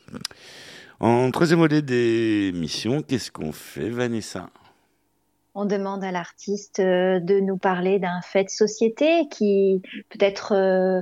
En 1.01 1.31
troisième 1.31 1.61
volet 1.61 1.83
d'émission, 1.83 3.03
qu'est-ce 3.03 3.31
qu'on 3.31 3.53
fait, 3.53 3.91
Vanessa? 3.91 4.51
On 5.57 5.65
demande 5.65 6.05
à 6.05 6.13
l'artiste 6.13 6.81
euh, 6.81 7.19
de 7.19 7.41
nous 7.41 7.57
parler 7.57 7.99
d'un 7.99 8.21
fait 8.21 8.45
de 8.45 8.51
société 8.51 9.27
qui 9.31 9.81
peut-être 10.11 10.53
euh, 10.53 11.01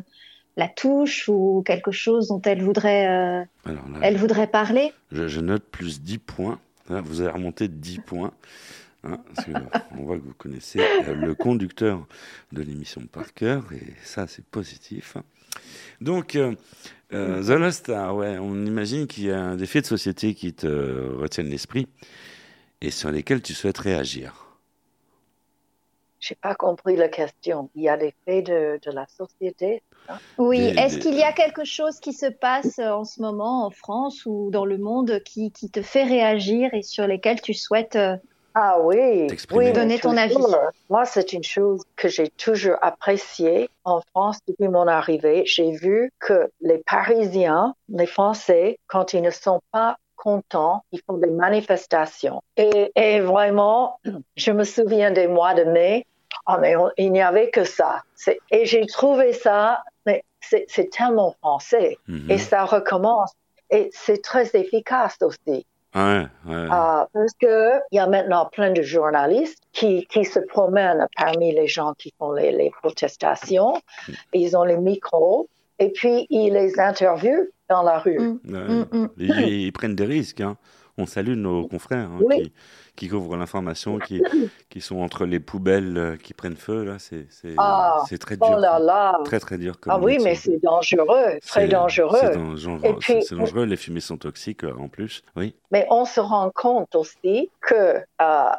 la 0.57 0.69
touche 0.69 1.29
ou 1.29 1.65
quelque 1.67 1.91
chose 1.91 2.29
dont 2.29 2.41
elle 2.43 2.63
voudrait, 2.63 3.09
euh, 3.09 3.45
elle 4.01 4.17
voudrait 4.17 4.47
parler. 4.47 4.93
Je, 5.11 5.41
note 5.41 5.65
plus 5.65 6.01
10 6.01 6.19
points. 6.19 6.61
Vous 6.87 7.21
avez 7.21 7.31
remonté 7.31 7.67
10 7.67 7.99
points. 7.99 8.33
Hein, 9.03 9.19
on 9.99 10.05
voit 10.05 10.17
que 10.19 10.23
vous 10.23 10.35
connaissez 10.39 10.79
le 10.79 11.35
conducteur 11.35 12.07
de 12.53 12.63
l'émission 12.63 13.03
par 13.11 13.35
cœur, 13.35 13.65
et 13.73 13.93
ça, 14.03 14.27
c'est 14.27 14.45
positif. 14.45 15.17
Donc, 16.01 16.39
The 17.11 17.51
Lost 17.51 17.81
Star, 17.81 18.17
ouais, 18.17 18.39
on 18.39 18.65
imagine 18.65 19.07
qu'il 19.07 19.25
y 19.25 19.31
a 19.31 19.57
des 19.57 19.67
faits 19.67 19.85
de 19.85 19.89
société 19.89 20.35
qui 20.35 20.55
te 20.55 20.67
retiennent 20.67 21.51
l'esprit 21.51 21.87
et 22.81 22.91
sur 22.91 23.11
lesquels 23.11 23.43
tu 23.43 23.53
souhaites 23.53 23.79
réagir. 23.79 24.44
Je 26.25 26.33
n'ai 26.33 26.39
pas 26.41 26.55
compris 26.55 26.97
la 26.97 27.09
question. 27.09 27.69
Il 27.75 27.83
y 27.83 27.89
a 27.91 27.99
des 27.99 28.15
faits 28.25 28.47
de, 28.47 28.81
la 28.87 29.05
société 29.09 29.83
Oui. 30.39 30.73
Est-ce 30.79 30.97
qu'il 30.97 31.15
y 31.17 31.23
a 31.23 31.33
quelque 31.33 31.65
chose 31.65 32.01
qui 32.01 32.15
se 32.15 32.25
passe 32.25 32.79
en 32.79 33.05
ce 33.05 33.21
moment 33.21 33.67
en 33.67 33.71
France 33.71 34.25
ou 34.25 34.49
dans 34.51 34.65
le 34.65 34.79
monde 34.79 35.21
qui, 35.23 35.53
te 35.53 35.83
fait 35.83 36.05
réagir 36.05 36.73
et 36.73 36.81
sur 36.81 37.07
lesquels 37.07 37.43
tu 37.43 37.53
souhaites 37.53 37.97
euh, 37.97 38.17
ah 38.55 38.79
oui, 38.81 39.27
oui 39.53 39.73
donner 39.73 39.99
ton 39.99 40.17
avis 40.17 40.37
Moi, 40.89 41.05
c'est 41.05 41.35
une 41.35 41.43
chose 41.43 41.83
que 41.95 42.09
j'ai 42.09 42.29
toujours 42.29 42.77
appréciée 42.81 43.69
en 43.85 44.01
France 44.01 44.39
depuis 44.49 44.69
mon 44.69 44.87
arrivée. 44.87 45.43
J'ai 45.45 45.73
vu 45.73 46.11
que 46.21 46.51
les 46.63 46.79
Parisiens, 46.79 47.75
les 47.91 48.07
Français, 48.07 48.79
quand 48.87 49.13
ils 49.13 49.23
ne 49.23 49.31
sont 49.31 49.61
pas 49.73 49.99
contents, 50.17 50.85
ils 50.93 51.01
font 51.07 51.19
des 51.19 51.31
manifestations. 51.31 52.41
Et, 52.57 52.93
et, 52.97 53.21
vraiment, 53.21 54.01
je 54.37 54.53
me 54.53 54.65
souviens 54.65 55.11
des 55.11 55.27
mois 55.27 55.53
de 55.53 55.65
mai 55.65 56.07
ah, 56.47 56.59
mais 56.59 56.75
il 56.97 57.13
n'y 57.13 57.23
avait 57.23 57.51
que 57.51 57.65
ça. 57.65 58.03
Et 58.51 58.67
j'ai 58.67 58.87
trouvé 58.87 59.33
ça, 59.33 59.83
mais 60.07 60.25
c'est 60.41 60.91
tellement 60.91 61.35
français. 61.41 61.97
Mhm. 62.09 62.31
Et 62.31 62.39
ça 62.39 62.65
recommence. 62.65 63.33
Et 63.71 63.91
c'est 63.93 64.23
très 64.23 64.51
efficace 64.55 65.17
aussi. 65.23 65.67
Ouais, 65.95 66.27
ouais. 66.47 66.67
Ah, 66.71 67.07
parce 67.13 67.33
qu'il 67.35 67.81
y 67.93 67.99
a 67.99 68.07
maintenant 68.07 68.47
plein 68.47 68.73
de 68.73 68.83
journalistes 68.83 69.63
qui, 69.73 70.07
qui 70.07 70.25
se 70.25 70.41
promènent 70.41 71.07
parmi 71.17 71.55
les 71.55 71.69
gens 71.69 71.95
qui 71.95 72.13
font 72.19 72.33
les, 72.33 72.51
les 72.51 72.71
protestations. 72.83 73.75
Mhm. 74.09 74.15
Ils 74.35 74.57
ont 74.57 74.65
les 74.65 74.77
micros 74.77 75.49
et 75.79 75.91
puis 75.91 76.27
ils 76.31 76.53
les 76.53 76.79
interviewent 76.79 77.51
dans 77.69 77.83
la 77.83 77.99
rue. 77.99 78.19
Mm. 78.19 78.41
Mm, 78.45 79.09
ils, 79.19 79.73
prennent 79.73 79.95
des 79.95 80.05
risques. 80.05 80.41
Hein. 80.41 80.57
On 80.97 81.07
salue 81.07 81.35
nos 81.35 81.67
confrères 81.67 82.09
hein, 82.09 82.21
qui, 82.31 82.53
qui 82.95 83.09
couvrent 83.09 83.37
l'information, 83.37 83.99
qui, 83.99 84.23
qui 84.71 84.81
sont 84.81 84.99
entre 84.99 85.27
les 85.27 85.41
poubelles 85.41 85.97
euh, 85.97 86.17
qui 86.17 86.35
prennent 86.35 86.57
feu. 86.57 86.85
Là, 86.85 86.99
c'est 86.99 87.27
ah, 87.59 88.03
très 88.21 88.37
dur. 88.37 88.49
Oh 88.53 88.61
là 88.61 88.79
là. 88.79 89.19
Très 89.25 89.41
très 89.41 89.59
dur. 89.59 89.77
ah 89.89 89.99
oui, 89.99 90.19
mais 90.23 90.37
c'est 90.37 90.63
dangereux, 90.63 91.39
très 91.45 91.67
dangereux. 91.67 92.19
C'est 93.01 93.35
dangereux. 93.35 93.65
Les 93.65 93.77
fumées 93.77 94.01
sont 94.01 94.19
toxiques 94.19 94.65
euh, 94.65 94.75
en 94.79 94.89
plus. 94.89 95.23
Oui. 95.35 95.57
Mais 95.73 95.87
on 95.91 96.05
se 96.05 96.21
rend 96.21 96.51
compte 96.55 96.95
aussi 96.95 97.51
que 97.61 98.01
euh, 98.23 98.51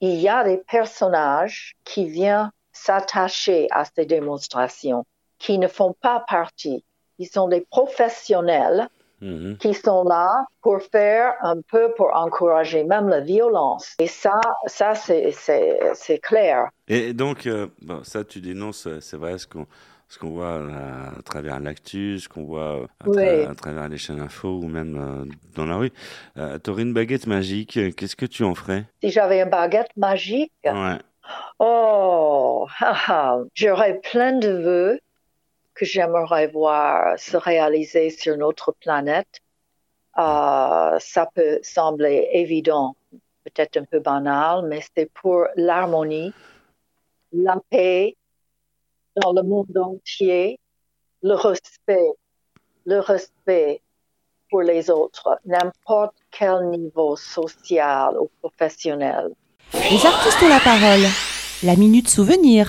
il 0.00 0.14
y 0.14 0.28
a 0.28 0.44
des 0.44 0.56
personnages 0.58 1.74
qui 1.84 2.06
viennent 2.06 2.50
s'attacher 2.72 3.68
à 3.70 3.84
ces 3.84 4.06
démonstrations, 4.06 5.04
qui 5.38 5.58
ne 5.58 5.68
font 5.68 5.94
pas 6.00 6.24
partie. 6.26 6.84
Ils 7.18 7.28
sont 7.28 7.48
des 7.48 7.60
professionnels 7.60 8.88
Mm-hmm. 9.22 9.58
qui 9.58 9.72
sont 9.72 10.02
là 10.02 10.46
pour 10.62 10.82
faire 10.82 11.34
un 11.42 11.60
peu 11.70 11.92
pour 11.96 12.10
encourager 12.12 12.82
même 12.82 13.08
la 13.08 13.20
violence. 13.20 13.94
Et 14.00 14.08
ça, 14.08 14.40
ça 14.66 14.94
c'est 14.96 16.18
clair. 16.20 16.68
Et 16.88 17.12
donc, 17.12 17.46
euh, 17.46 17.68
bon, 17.80 18.02
ça, 18.02 18.24
tu 18.24 18.40
dénonces, 18.40 18.88
euh, 18.88 18.98
c'est 19.00 19.16
vrai, 19.16 19.38
ce 19.38 19.46
qu'on 19.46 19.66
ce 20.08 20.18
qu'on 20.18 20.30
voit 20.30 20.56
à, 20.56 21.22
travers 21.22 21.58
l'actus, 21.60 22.24
ce 22.24 22.28
qu'on 22.28 22.42
voit 22.42 22.86
à, 23.00 23.54
travers 23.54 23.88
les 23.88 23.96
chaînes 23.96 24.20
info 24.20 24.58
ou 24.62 24.66
même 24.66 24.96
euh, 24.96 25.32
dans 25.54 25.64
la 25.64 25.76
rue. 25.76 25.92
tu 26.34 26.70
aurais 26.70 26.82
une 26.82 26.92
baguette 26.92 27.26
magique, 27.26 27.78
qu'est-ce 27.96 28.16
que 28.16 28.26
tu 28.26 28.44
en 28.44 28.54
ferais? 28.54 28.84
Si 29.02 29.10
j'avais 29.10 29.40
une 29.40 29.48
baguette 29.48 29.96
magique? 29.96 30.52
Ouais. 30.64 30.98
Oh, 31.60 32.66
j'aurais 33.54 34.00
plein 34.00 34.32
de 34.32 34.50
vœux 34.50 35.00
que 35.74 35.84
j'aimerais 35.84 36.48
voir 36.48 37.18
se 37.18 37.36
réaliser 37.36 38.10
sur 38.10 38.36
notre 38.36 38.72
planète. 38.72 39.40
Euh, 40.18 40.98
ça 40.98 41.28
peut 41.34 41.58
sembler 41.62 42.28
évident, 42.32 42.96
peut-être 43.44 43.78
un 43.78 43.84
peu 43.84 44.00
banal, 44.00 44.66
mais 44.68 44.80
c'est 44.94 45.10
pour 45.10 45.46
l'harmonie, 45.56 46.32
la 47.32 47.56
paix 47.70 48.16
dans 49.16 49.32
le 49.32 49.42
monde 49.42 49.76
entier, 49.76 50.58
le 51.22 51.34
respect, 51.34 52.10
le 52.84 52.98
respect 53.00 53.80
pour 54.50 54.62
les 54.62 54.90
autres, 54.90 55.38
n'importe 55.46 56.14
quel 56.30 56.68
niveau 56.68 57.16
social 57.16 58.18
ou 58.18 58.30
professionnel. 58.40 59.30
Les 59.72 60.04
artistes 60.06 60.42
ont 60.42 60.48
la 60.48 60.60
parole. 60.60 61.08
La 61.62 61.76
minute 61.76 62.08
souvenir. 62.08 62.68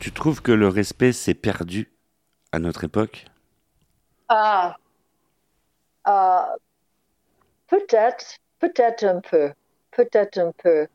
Tu 0.00 0.12
trouves 0.12 0.42
que 0.42 0.52
le 0.52 0.68
respect 0.68 1.12
s'est 1.12 1.34
perdu 1.34 1.92
à 2.52 2.58
notre 2.58 2.84
époque? 2.84 3.26
Ah, 4.28 4.76
euh, 6.08 6.56
peut-être, 7.68 8.38
peut-être 8.58 9.04
un 9.04 9.20
peu 9.20 9.52
peut-être 9.98 10.38
un 10.38 10.52
peu, 10.52 10.86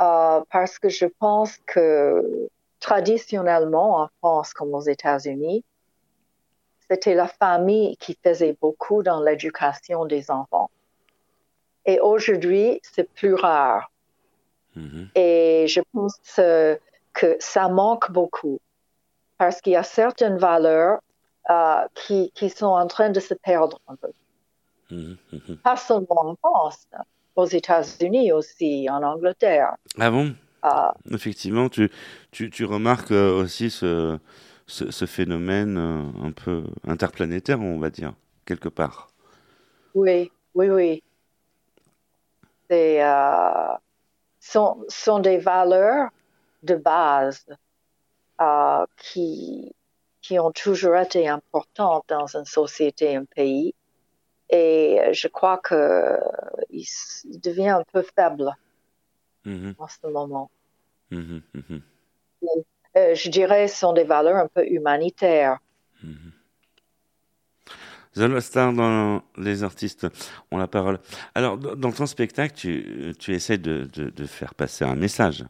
euh, 0.00 0.40
parce 0.50 0.78
que 0.78 0.88
je 0.88 1.06
pense 1.06 1.58
que 1.66 2.48
traditionnellement 2.80 3.98
en 3.98 4.08
France 4.18 4.52
comme 4.52 4.74
aux 4.74 4.80
États-Unis, 4.80 5.64
c'était 6.90 7.14
la 7.14 7.28
famille 7.28 7.96
qui 7.98 8.18
faisait 8.22 8.56
beaucoup 8.60 9.02
dans 9.02 9.22
l'éducation 9.22 10.06
des 10.06 10.30
enfants. 10.30 10.70
Et 11.86 12.00
aujourd'hui, 12.00 12.80
c'est 12.82 13.08
plus 13.08 13.34
rare. 13.34 13.90
Mhm. 14.74 15.08
Et 15.14 15.66
je 15.68 15.80
pense 15.92 16.18
euh, 16.38 16.76
que 17.12 17.36
ça 17.38 17.68
manque 17.68 18.10
beaucoup 18.10 18.60
parce 19.38 19.60
qu'il 19.60 19.72
y 19.72 19.76
a 19.76 19.82
certaines 19.82 20.38
valeurs 20.38 21.00
euh, 21.48 21.86
qui, 21.94 22.30
qui 22.34 22.50
sont 22.50 22.66
en 22.66 22.86
train 22.86 23.10
de 23.10 23.20
se 23.20 23.34
perdre 23.34 23.80
un 23.88 23.96
peu. 23.96 24.12
Mhm, 24.90 25.16
mhm. 25.32 25.56
Pas 25.58 25.76
seulement 25.76 26.06
en 26.26 26.36
France, 26.36 26.86
aux 27.40 27.46
États-Unis 27.46 28.32
aussi, 28.32 28.88
en 28.90 29.02
Angleterre. 29.02 29.76
Ah 29.98 30.10
bon? 30.10 30.34
Euh, 30.64 30.68
Effectivement, 31.10 31.68
tu, 31.68 31.90
tu, 32.30 32.50
tu 32.50 32.64
remarques 32.64 33.12
euh, 33.12 33.32
aussi 33.42 33.70
ce, 33.70 34.18
ce, 34.66 34.90
ce 34.90 35.06
phénomène 35.06 35.76
euh, 35.78 36.26
un 36.26 36.32
peu 36.32 36.64
interplanétaire, 36.86 37.60
on 37.60 37.78
va 37.78 37.90
dire, 37.90 38.12
quelque 38.44 38.68
part. 38.68 39.08
oui, 39.94 40.30
oui, 40.54 40.68
oui. 40.68 41.02
C'est 42.68 43.02
euh, 43.02 43.74
sont, 44.38 44.84
sont 44.88 45.18
des 45.18 45.38
valeurs 45.38 46.10
de 46.62 46.76
base 46.76 47.44
euh, 48.40 48.84
qui, 48.96 49.72
qui 50.22 50.38
ont 50.38 50.52
toujours 50.52 50.96
été 50.96 51.28
importantes 51.28 52.04
dans 52.08 52.26
une 52.36 52.44
société, 52.44 53.16
un 53.16 53.24
pays. 53.24 53.74
Et 54.50 55.00
je 55.12 55.28
crois 55.28 55.58
que 55.58 56.18
il, 56.70 56.82
s- 56.82 57.24
il 57.30 57.40
devient 57.40 57.68
un 57.70 57.84
peu 57.92 58.02
faible 58.02 58.50
Mhm, 59.44 59.74
en 59.78 59.88
ce 59.88 60.06
moment. 60.06 60.50
mhm, 61.10 61.42
mhm, 61.54 61.82
Euh, 62.96 63.14
je 63.14 63.28
dirais 63.30 63.68
ce 63.68 63.76
sont 63.78 63.92
des 63.92 64.04
valeurs 64.04 64.36
un 64.36 64.48
peu 64.48 64.64
humanitaires. 64.66 65.58
mhm. 66.02 66.32
The 68.14 68.26
Lost 68.28 68.48
Star 68.48 68.72
dans 68.72 69.22
les 69.36 69.62
artistes 69.62 70.06
ont 70.50 70.58
la 70.58 70.66
parole. 70.66 70.98
Alors, 71.34 71.56
dans 71.58 71.92
ton 71.92 72.06
spectacle, 72.06 72.54
tu, 72.54 73.14
tu 73.18 73.34
essaies 73.34 73.58
de, 73.58 73.88
de, 73.92 74.10
de 74.10 74.26
faire 74.26 74.54
passer 74.54 74.84
un 74.84 74.96
message. 74.96 75.44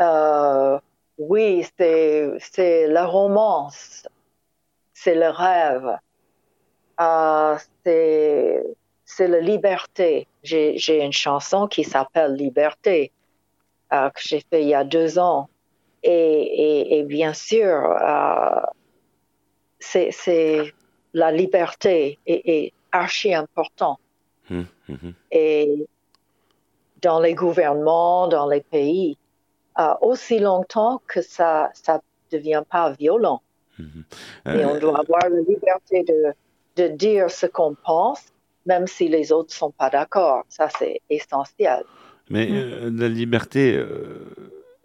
Euh, 0.00 0.78
oui, 1.18 1.64
c'est, 1.78 2.30
c'est 2.40 2.88
la 2.88 3.06
romance, 3.06 4.06
c'est 4.94 5.14
le 5.14 5.28
rêve, 5.30 5.98
Euh, 7.00 7.56
c'est, 7.84 8.62
c'est 9.04 9.28
la 9.28 9.40
liberté. 9.40 10.26
J'ai, 10.42 10.78
j'ai 10.78 11.02
une 11.04 11.12
chanson 11.12 11.66
qui 11.66 11.84
s'appelle 11.84 12.34
Liberté, 12.34 13.10
euh, 13.92 14.10
que 14.10 14.20
j'ai 14.20 14.40
fait 14.40 14.62
il 14.62 14.68
y 14.68 14.74
a 14.74 14.84
deux 14.84 15.18
ans. 15.18 15.48
Et, 16.02 16.10
et, 16.12 16.98
et 16.98 17.02
bien 17.02 17.32
sûr, 17.32 17.68
euh, 17.68 18.60
c'est, 19.78 20.10
c'est 20.10 20.72
la 21.14 21.32
liberté 21.32 22.18
est, 22.26 22.42
est 22.48 22.72
archi 22.92 23.34
important. 23.34 23.98
Mhm, 24.50 24.66
mhm. 24.88 25.14
Et 25.30 25.86
dans 27.00 27.20
les 27.20 27.34
gouvernements, 27.34 28.28
dans 28.28 28.46
les 28.48 28.60
pays, 28.60 29.16
euh, 29.78 29.94
aussi 30.00 30.38
longtemps 30.38 31.00
que 31.06 31.22
ça 31.22 31.70
ça 31.74 32.00
devient 32.30 32.62
pas 32.68 32.90
violent. 32.92 33.40
Mhm. 33.78 34.04
Et 34.54 34.64
on 34.64 34.78
doit 34.78 35.00
avoir 35.00 35.28
la 35.28 35.40
liberté 35.40 36.04
de, 36.04 36.34
de 36.76 36.88
dire 36.88 37.30
ce 37.30 37.46
qu'on 37.46 37.74
pense, 37.74 38.22
même 38.66 38.86
si 38.86 39.08
les 39.08 39.32
autres 39.32 39.52
sont 39.54 39.70
pas 39.70 39.90
d'accord. 39.90 40.44
Ça, 40.48 40.68
c'est 40.78 41.00
essentiel. 41.10 41.84
mais 42.30 42.48
euh, 42.50 42.90
la 42.92 43.08
liberté 43.08 43.74
euh, 43.76 44.24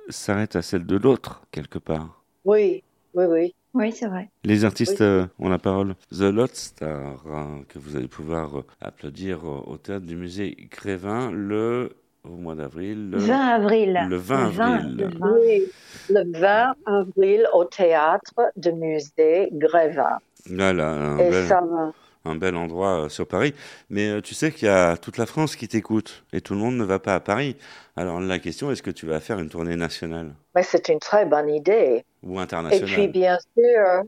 s'arrête 0.09 0.55
à 0.55 0.61
celle 0.61 0.85
de 0.85 0.97
l'autre, 0.97 1.41
quelque 1.51 1.79
part. 1.79 2.21
Oui, 2.45 2.83
oui, 3.13 3.25
oui. 3.25 3.55
Oui, 3.75 3.91
c'est 3.91 4.07
vrai. 4.07 4.29
Les 4.43 4.65
artistes 4.65 4.99
Oui. 4.99 5.05
euh, 5.05 5.25
ont 5.37 5.47
la 5.49 5.59
parole. 5.59 5.93
The 6.11 6.21
Lot 6.21 6.55
Star, 6.55 7.23
hein, 7.27 7.61
que 7.69 7.77
vous 7.77 7.95
allez 7.95 8.07
pouvoir 8.07 8.63
applaudir 8.81 9.43
au 9.45 9.77
théâtre 9.77 10.05
du 10.07 10.15
musée 10.15 10.57
Grévin 10.71 11.31
le 11.31 11.91
au 12.23 12.35
mois 12.35 12.55
d'avril. 12.55 13.11
Le, 13.11 13.17
20 13.19 13.35
avril. 13.47 13.99
le 14.09 14.15
20 14.17 14.45
avril. 14.59 14.97
le 14.97 15.07
20. 15.19 15.31
Oui, 15.39 15.63
le 16.09 16.39
20 16.39 16.75
avril 16.87 17.47
au 17.53 17.63
théâtre 17.65 18.33
de 18.57 18.71
musée 18.71 19.49
Grévin. 19.53 20.17
Voilà, 20.45 20.89
un 20.89 21.17
Et 21.19 21.29
bel, 21.29 21.47
ça 21.47 21.61
va. 21.61 21.91
un 22.25 22.35
bel 22.35 22.55
endroit 22.55 23.05
euh, 23.05 23.09
sur 23.09 23.27
Paris. 23.27 23.53
Mais 23.89 24.09
euh, 24.09 24.21
tu 24.21 24.33
sais 24.33 24.51
qu'il 24.51 24.67
y 24.67 24.71
a 24.71 24.97
toute 24.97 25.17
la 25.17 25.25
France 25.25 25.55
qui 25.55 25.67
t'écoute 25.67 26.23
et 26.33 26.41
tout 26.41 26.53
le 26.53 26.59
monde 26.59 26.75
ne 26.77 26.83
va 26.83 26.99
pas 26.99 27.15
à 27.15 27.19
Paris. 27.19 27.57
Alors 27.95 28.19
la 28.19 28.39
question, 28.39 28.71
est-ce 28.71 28.83
que 28.83 28.91
tu 28.91 29.05
vas 29.05 29.19
faire 29.19 29.39
une 29.39 29.49
tournée 29.49 29.75
nationale? 29.75 30.33
Mais 30.55 30.63
c'est 30.63 30.89
une 30.89 30.99
très 30.99 31.25
bonne 31.25 31.49
idée. 31.49 32.05
ou 32.23 32.39
Et 32.39 32.41
internationale? 32.41 32.93
puis, 32.93 33.07
bien 33.07 33.37
sûr, 33.55 34.03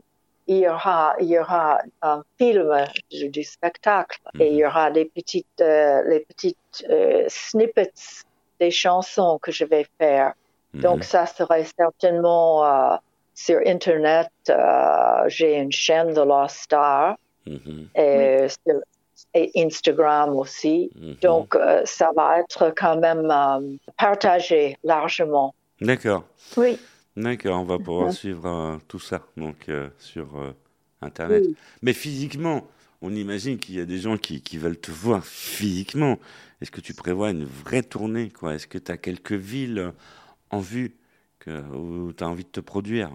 il 0.46 0.58
y 0.58 0.68
aura, 0.68 1.14
il 1.20 1.28
y 1.28 1.38
aura 1.38 1.80
un 2.02 2.22
film 2.38 2.70
du, 3.10 3.44
spectacle 3.44 4.18
et 4.40 4.48
il 4.48 4.56
y 4.56 4.66
aura 4.66 4.90
des 4.90 5.04
petites, 5.04 5.60
euh, 5.60 6.02
les 6.08 6.20
petites 6.20 6.84
euh, 6.90 7.24
snippets 7.28 7.92
des 8.58 8.70
chansons 8.70 9.38
que 9.40 9.52
je 9.52 9.64
vais 9.64 9.86
faire. 9.98 10.34
Mhm. 10.74 10.80
Donc, 10.82 11.04
ça 11.04 11.26
serait 11.26 11.66
certainement 11.78 12.64
euh, 12.64 12.96
sur 13.34 13.58
Internet. 13.66 14.28
euh, 14.50 15.24
J'ai 15.28 15.56
une 15.58 15.72
chaîne 15.72 16.12
de 16.14 16.20
Lost 16.22 16.56
Star 16.56 17.16
Mhm, 17.46 17.88
et, 17.96 18.46
sur- 18.48 18.80
et 19.34 19.50
Instagram 19.56 20.30
aussi. 20.36 20.90
mhm. 20.94 21.16
Donc, 21.22 21.54
euh, 21.56 21.82
ça 21.84 22.10
va 22.14 22.38
être 22.40 22.72
quand 22.76 22.96
même 22.98 23.28
euh, 23.30 23.76
partagé 23.98 24.76
largement. 24.84 25.54
D'accord. 25.80 26.24
Oui. 26.56 26.78
D'accord, 27.16 27.60
on 27.60 27.64
va 27.64 27.78
pouvoir 27.78 28.06
Mhm. 28.08 28.12
suivre 28.12 28.46
euh, 28.48 28.76
tout 28.88 28.98
ça 29.00 29.20
donc 29.36 29.68
euh, 29.68 29.88
sur 29.98 30.36
euh, 30.38 30.52
Internet. 31.02 31.42
Oui. 31.46 31.56
Mais 31.82 31.92
physiquement, 31.92 32.66
on 33.02 33.14
imagine 33.14 33.58
qu'il 33.58 33.74
y 33.76 33.80
a 33.80 33.84
des 33.84 33.98
gens 33.98 34.16
qui, 34.16 34.40
qui 34.40 34.56
veulent 34.56 34.78
te 34.80 34.90
voir 34.92 35.24
physiquement. 35.24 36.18
Est-ce 36.60 36.70
que 36.70 36.80
tu 36.80 36.94
prévois 36.94 37.30
une 37.30 37.44
vraie 37.44 37.82
tournée 37.82 38.30
quoi? 38.30 38.54
Est-ce 38.54 38.66
que 38.68 38.78
tu 38.78 38.92
as 38.92 38.96
quelques 38.96 39.32
villes 39.32 39.78
euh, 39.78 39.90
en 40.50 40.60
vue? 40.60 40.94
Que, 41.42 41.60
où 41.74 42.12
tu 42.12 42.22
as 42.24 42.28
envie 42.28 42.44
de 42.44 42.50
te 42.50 42.60
produire 42.60 43.10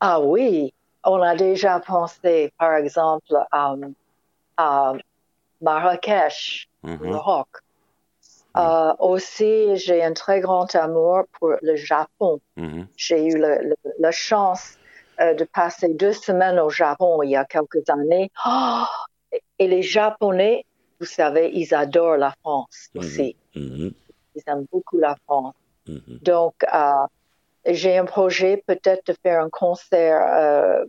Ah 0.00 0.20
oui, 0.20 0.72
on 1.04 1.22
a 1.22 1.36
déjà 1.36 1.80
pensé, 1.80 2.52
par 2.58 2.74
exemple, 2.74 3.34
à, 3.52 3.74
à 4.56 4.92
Marrakech, 5.60 6.68
Mhm. 6.82 6.98
Maroc. 7.10 7.48
Euh, 8.56 8.94
aussi, 9.00 9.76
j'ai 9.76 10.02
un 10.02 10.14
très 10.14 10.40
grand 10.40 10.74
amour 10.74 11.24
pour 11.38 11.52
le 11.60 11.76
Japon. 11.76 12.40
Mhm. 12.56 12.86
J'ai 12.96 13.26
eu 13.26 13.36
le- 13.38 13.58
le- 13.70 13.92
la 13.98 14.12
chance 14.12 14.78
euh, 15.20 15.34
de 15.34 15.44
passer 15.44 15.94
deux 15.94 16.12
semaines 16.12 16.58
au 16.58 16.70
Japon 16.70 17.22
il 17.22 17.30
y 17.30 17.36
a 17.36 17.44
quelques 17.44 17.88
années. 17.88 18.30
Oh! 18.46 18.84
et 19.58 19.68
les 19.68 19.82
Japonais, 19.82 20.64
vous 21.00 21.06
savez, 21.06 21.50
ils 21.54 21.74
adorent 21.74 22.16
la 22.16 22.32
France 22.42 22.88
Mhm. 22.94 23.00
aussi. 23.00 23.36
Ils 23.54 24.42
aiment 24.46 24.66
beaucoup 24.72 24.98
la 24.98 25.16
France. 25.24 25.54
Mhm. 25.88 26.18
Donc, 26.22 26.54
euh, 26.72 26.92
j'ai 27.68 27.96
un 27.98 28.04
projet 28.04 28.62
peut-être 28.66 29.06
de 29.08 29.14
faire 29.22 29.40
un 29.42 29.50
concert 29.50 30.20
euh, 30.22 30.84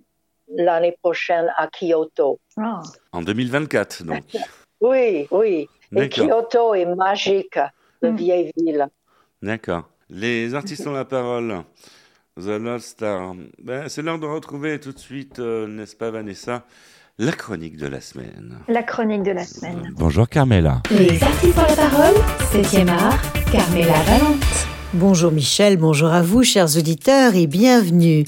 l'année 0.55 0.95
prochaine 1.01 1.51
à 1.57 1.67
Kyoto. 1.67 2.39
Ah. 2.57 2.81
En 3.11 3.21
2024, 3.21 4.03
donc. 4.03 4.23
Oui, 4.81 5.27
oui. 5.31 5.67
Et. 5.95 6.07
Kyoto 6.09 6.75
est 6.75 6.85
magique, 6.85 7.55
la 8.01 8.11
Mm. 8.11 8.15
vieille 8.15 8.51
ville. 8.55 8.87
D'accord. 9.41 9.89
Les 10.09 10.53
artistes 10.53 10.85
ont 10.85 10.91
la 10.93 11.03
parole. 11.05 11.63
The 12.39 12.59
Lost 12.61 12.89
Star. 12.89 13.33
Ben, 13.57 13.89
c'est 13.89 14.03
l'heure 14.03 14.19
de 14.19 14.27
retrouver 14.27 14.79
tout 14.79 14.91
de 14.91 14.99
suite, 14.99 15.39
euh, 15.39 15.65
n'est-ce 15.65 15.95
pas 15.95 16.11
Vanessa, 16.11 16.63
la 17.17 17.31
chronique 17.31 17.75
de 17.77 17.87
la 17.87 17.99
semaine. 17.99 18.59
La 18.67 18.83
chronique 18.83 19.23
de 19.23 19.31
la 19.31 19.43
semaine. 19.43 19.91
Bonjour 19.97 20.29
Carmela. 20.29 20.83
Les 20.91 21.23
artistes 21.23 21.57
ont 21.57 21.61
la 21.61 21.75
parole, 21.89 22.15
7e 22.51 22.89
art, 22.89 23.19
Carmela 23.51 23.93
Valente. 24.03 24.76
Bonjour 24.93 25.33
Michel, 25.33 25.75
bonjour 25.75 26.07
à 26.07 26.21
vous 26.21 26.43
chers 26.43 26.77
auditeurs 26.77 27.35
et 27.35 27.45
bienvenue. 27.45 28.23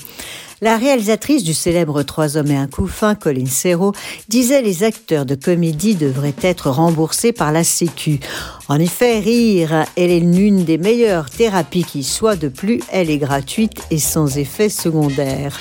La 0.60 0.76
réalisatrice 0.76 1.46
du 1.46 1.54
célèbre 1.54 2.04
Trois 2.04 2.36
hommes 2.36 2.52
et 2.52 2.58
un 2.58 2.68
couffin, 2.68 3.16
Colin 3.16 3.46
Serrault, 3.46 3.94
disait 4.28 4.62
les 4.62 4.84
acteurs 4.84 5.26
de 5.26 5.36
comédie 5.36 5.96
devraient 5.96 6.36
être 6.42 6.70
remboursés 6.70 7.32
par 7.32 7.54
la 7.54 7.64
Sécu. 7.64 8.20
En 8.68 8.78
effet, 8.78 9.20
rire, 9.20 9.86
elle 9.96 10.12
est 10.12 10.20
l'une 10.20 10.66
des 10.66 10.78
meilleures 10.78 11.30
thérapies 11.30 11.86
qui 11.86 12.04
soit. 12.04 12.36
De 12.36 12.50
plus, 12.50 12.82
elle 12.92 13.10
est 13.10 13.20
gratuite 13.20 13.82
et 13.90 14.00
sans 14.00 14.38
effet 14.38 14.68
secondaire. 14.68 15.58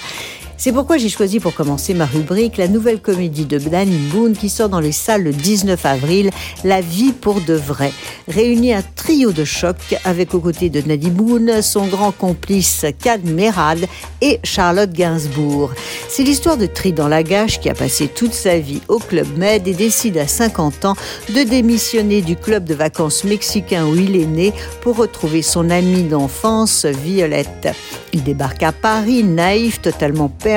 C'est 0.61 0.73
pourquoi 0.73 0.97
j'ai 0.97 1.09
choisi 1.09 1.39
pour 1.39 1.55
commencer 1.55 1.95
ma 1.95 2.05
rubrique 2.05 2.57
la 2.57 2.67
nouvelle 2.67 3.01
comédie 3.01 3.45
de 3.45 3.59
Danny 3.59 3.97
Boone 4.11 4.37
qui 4.37 4.49
sort 4.49 4.69
dans 4.69 4.81
les 4.81 4.91
salles 4.91 5.23
le 5.23 5.33
19 5.33 5.87
avril, 5.87 6.31
La 6.65 6.81
vie 6.81 7.13
pour 7.13 7.41
de 7.41 7.55
vrai. 7.55 7.93
Réunit 8.27 8.75
un 8.75 8.83
trio 8.97 9.31
de 9.31 9.45
choc 9.45 9.77
avec 10.05 10.35
aux 10.35 10.41
côtés 10.41 10.69
de 10.69 10.81
Danny 10.81 11.11
Boone 11.11 11.63
son 11.63 11.87
grand 11.87 12.11
complice 12.11 12.85
Cad 13.01 13.25
Merad 13.25 13.87
et 14.21 14.41
Charlotte 14.43 14.91
Gainsbourg. 14.91 15.71
C'est 16.09 16.25
l'histoire 16.25 16.57
de 16.57 16.67
Trident 16.67 17.07
Lagache 17.07 17.61
qui 17.61 17.71
a 17.71 17.75
passé 17.75 18.09
toute 18.09 18.35
sa 18.35 18.59
vie 18.59 18.83
au 18.89 18.99
Club 18.99 19.29
Med 19.39 19.69
et 19.69 19.75
décide 19.75 20.19
à 20.19 20.27
50 20.27 20.87
ans 20.87 20.97
de 21.29 21.45
démissionner 21.45 22.21
du 22.21 22.35
club 22.35 22.65
de 22.65 22.75
vacances 22.75 23.23
mexicain 23.23 23.87
où 23.87 23.95
il 23.95 24.17
est 24.17 24.27
né 24.27 24.53
pour 24.81 24.97
retrouver 24.97 25.43
son 25.43 25.71
amie 25.71 26.03
d'enfance 26.03 26.85
Violette. 26.85 27.69
Il 28.13 28.25
débarque 28.25 28.65
à 28.65 28.73
Paris, 28.73 29.23
naïf, 29.23 29.81
totalement 29.81 30.29
perdu, 30.29 30.48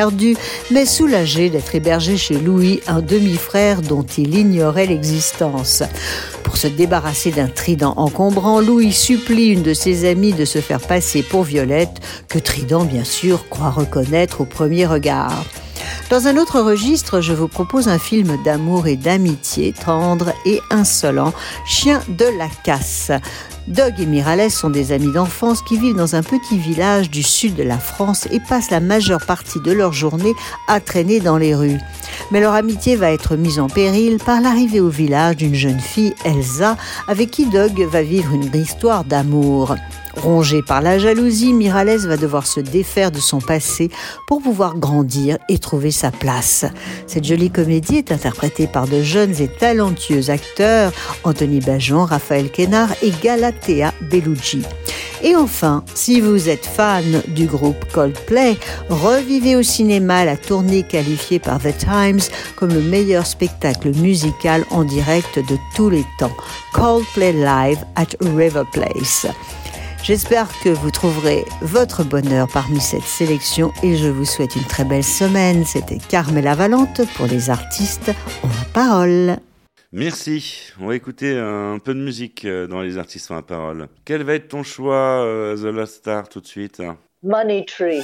mais 0.72 0.86
soulagé 0.86 1.50
d'être 1.50 1.76
hébergé 1.76 2.16
chez 2.16 2.36
Louis, 2.36 2.80
un 2.88 3.02
demi-frère 3.02 3.82
dont 3.82 4.04
il 4.04 4.36
ignorait 4.36 4.86
l'existence. 4.86 5.84
Pour 6.44 6.58
se 6.58 6.68
débarrasser 6.68 7.32
d'un 7.32 7.48
trident 7.48 7.94
encombrant, 7.98 8.62
Louis 8.62 8.94
supplie 8.94 9.48
une 9.48 9.64
de 9.64 9.74
ses 9.74 10.10
amies 10.10 10.34
de 10.34 10.46
se 10.46 10.60
faire 10.60 10.80
passer 10.80 11.24
pour 11.24 11.44
Violette, 11.44 12.00
que 12.30 12.40
Trident, 12.40 12.86
bien 12.86 13.04
sûr, 13.04 13.50
croit 13.50 13.70
reconnaître 13.70 14.42
au 14.42 14.46
premier 14.46 14.86
regard. 14.86 15.44
Dans 16.10 16.28
un 16.28 16.38
autre 16.38 16.62
registre, 16.62 17.22
je 17.22 17.34
vous 17.34 17.48
propose 17.48 17.88
un 17.88 18.00
film 18.00 18.38
d'amour 18.44 18.88
et 18.88 18.98
d'amitié 18.98 19.74
tendre 19.74 20.34
et 20.46 20.60
insolent, 20.70 21.34
Chien 21.66 22.02
de 22.08 22.26
la 22.38 22.48
casse. 22.64 23.12
Doug 23.68 23.94
et 24.00 24.06
Miralles 24.06 24.50
sont 24.50 24.72
des 24.72 24.92
amis 24.92 25.12
d'enfance 25.12 25.62
qui 25.62 25.78
vivent 25.78 25.96
dans 25.96 26.16
un 26.16 26.24
petit 26.24 26.58
village 26.58 27.12
du 27.12 27.22
sud 27.22 27.56
de 27.56 27.64
la 27.64 27.78
France 27.78 28.28
et 28.32 28.40
passent 28.40 28.72
la 28.72 28.80
majeure 28.80 29.24
partie 29.26 29.60
de 29.60 29.72
leur 29.72 29.94
journée 29.94 30.34
à 30.68 30.80
traîner 30.80 31.20
dans 31.20 31.38
les 31.38 31.54
rues. 31.54 31.80
Mais 32.32 32.40
leur 32.40 32.54
amitié 32.54 32.96
va 32.96 33.12
être 33.12 33.36
mise 33.36 33.60
en 33.60 33.68
péril 33.68 34.18
par 34.18 34.42
l'arrivée 34.42 34.80
au 34.80 34.90
village 34.90 35.38
d'une 35.38 35.56
jeune 35.56 35.80
fille, 35.80 36.16
Elsa, 36.26 36.76
avec 37.08 37.30
qui 37.30 37.46
Doug 37.46 37.80
va 37.84 38.02
vivre 38.02 38.34
une 38.34 38.50
histoire 38.56 39.04
d'amour. 39.04 39.76
Rongé 40.18 40.62
par 40.62 40.82
la 40.82 41.00
jalousie, 41.00 41.54
Miralles 41.54 42.08
va 42.08 42.18
devoir 42.18 42.46
se 42.46 42.60
défaire 42.60 43.12
de 43.12 43.20
son 43.20 43.40
passé 43.40 43.90
pour 44.28 44.42
pouvoir 44.42 44.78
grandir 44.78 45.38
et 45.50 45.58
trouver 45.58 45.92
sa 45.92 46.12
place. 46.12 46.66
Cette 47.08 47.26
jolie 47.26 47.50
comédie 47.50 47.98
est 47.98 48.12
interprétée 48.12 48.68
par 48.68 48.88
de 48.88 49.02
jeunes 49.02 49.40
et 49.42 49.48
talentueux 49.48 50.30
acteurs, 50.30 50.92
Anthony 51.24 51.60
Bajon, 51.60 52.06
Raphaël 52.06 52.52
Kénard 52.52 52.94
et 53.02 53.12
Galatea 53.22 53.94
Bellucci. 54.10 54.64
Et 55.24 55.36
enfin, 55.36 55.84
si 55.94 56.20
vous 56.20 56.50
êtes 56.50 56.66
fan 56.66 57.22
du 57.28 57.46
groupe 57.46 57.86
Coldplay, 57.94 58.58
revivez 58.90 59.56
au 59.56 59.62
cinéma 59.62 60.26
la 60.26 60.36
tournée 60.36 60.82
qualifiée 60.84 61.38
par 61.38 61.60
The 61.60 61.78
Times 61.78 62.22
comme 62.56 62.74
le 62.74 62.82
meilleur 62.82 63.28
spectacle 63.28 63.92
musical 63.98 64.66
en 64.72 64.84
direct 64.84 65.38
de 65.38 65.58
tous 65.76 65.90
les 65.90 66.06
temps. 66.18 66.36
Coldplay 66.74 67.34
Live 67.34 67.86
at 67.96 68.16
River 68.36 68.64
Place. 68.72 69.28
J'espère 70.04 70.48
que 70.64 70.70
vous 70.70 70.90
trouverez 70.90 71.46
votre 71.62 72.04
bonheur 72.04 72.48
parmi 72.52 72.82
cette 72.82 73.04
sélection 73.04 73.72
et 73.84 73.96
je 73.96 74.08
vous 74.08 74.26
souhaite 74.26 74.56
une 74.56 74.64
très 74.64 74.84
belle 74.84 75.04
semaine. 75.04 75.64
C'était 75.64 76.00
Carmela 76.00 76.56
Valente 76.56 77.02
pour 77.16 77.28
les 77.28 77.52
artistes 77.52 78.12
en 78.42 78.48
la 78.48 78.66
parole. 78.74 79.38
Merci. 79.92 80.72
On 80.80 80.88
va 80.88 80.96
écouter 80.96 81.38
un 81.38 81.78
peu 81.78 81.94
de 81.94 82.00
musique 82.00 82.46
euh, 82.46 82.66
dans 82.66 82.82
les 82.82 82.98
artistes 82.98 83.30
en 83.30 83.36
la 83.36 83.42
parole. 83.44 83.90
Quel 84.04 84.24
va 84.24 84.34
être 84.34 84.48
ton 84.48 84.64
choix, 84.64 85.24
euh, 85.24 85.56
The 85.56 85.74
Lost 85.74 85.98
Star, 85.98 86.30
tout 86.30 86.42
de 86.42 86.48
suite? 86.48 86.82
Money 87.22 87.66
Tree. 87.66 88.02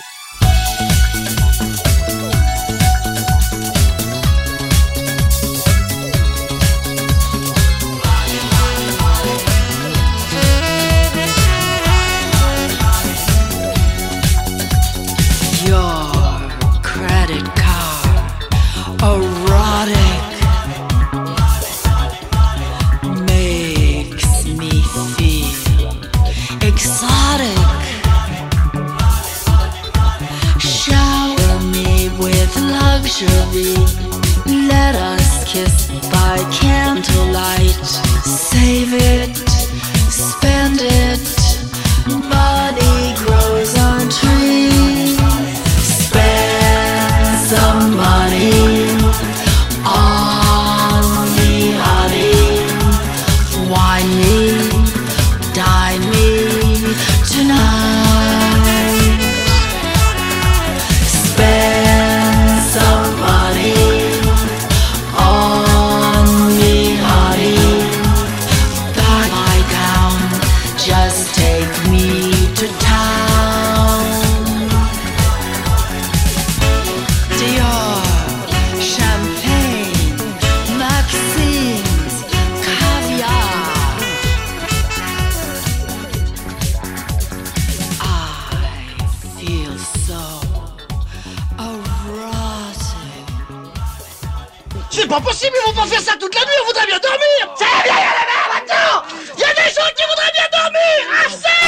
C'est 95.00 95.08
pas 95.08 95.22
possible, 95.22 95.52
ils 95.56 95.68
vont 95.70 95.80
pas 95.80 95.86
faire 95.86 96.02
ça 96.02 96.18
toute 96.18 96.34
la 96.34 96.42
nuit, 96.42 96.58
on 96.64 96.66
voudrait 96.66 96.88
bien 96.88 96.98
dormir 96.98 97.56
Ça 97.56 97.66
va 97.66 97.84
bien, 97.84 97.94
y 97.94 98.00
a 98.00 98.16
la 98.18 98.26
mer 98.26 98.50
maintenant 98.52 99.04
Il 99.36 99.42
y 99.42 99.44
a 99.44 99.54
des 99.54 99.70
gens 99.70 99.90
qui 99.96 100.04
voudraient 100.10 100.34
bien 100.34 100.50
dormir 100.52 100.98
Assez 101.24 101.68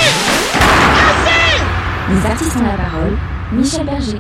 Assez 1.05 1.61
Les 2.11 2.25
artistes 2.25 2.55
ont 2.55 2.63
la 2.63 2.77
parole. 2.77 3.17
Michel 3.51 3.85
Berger. 3.85 4.19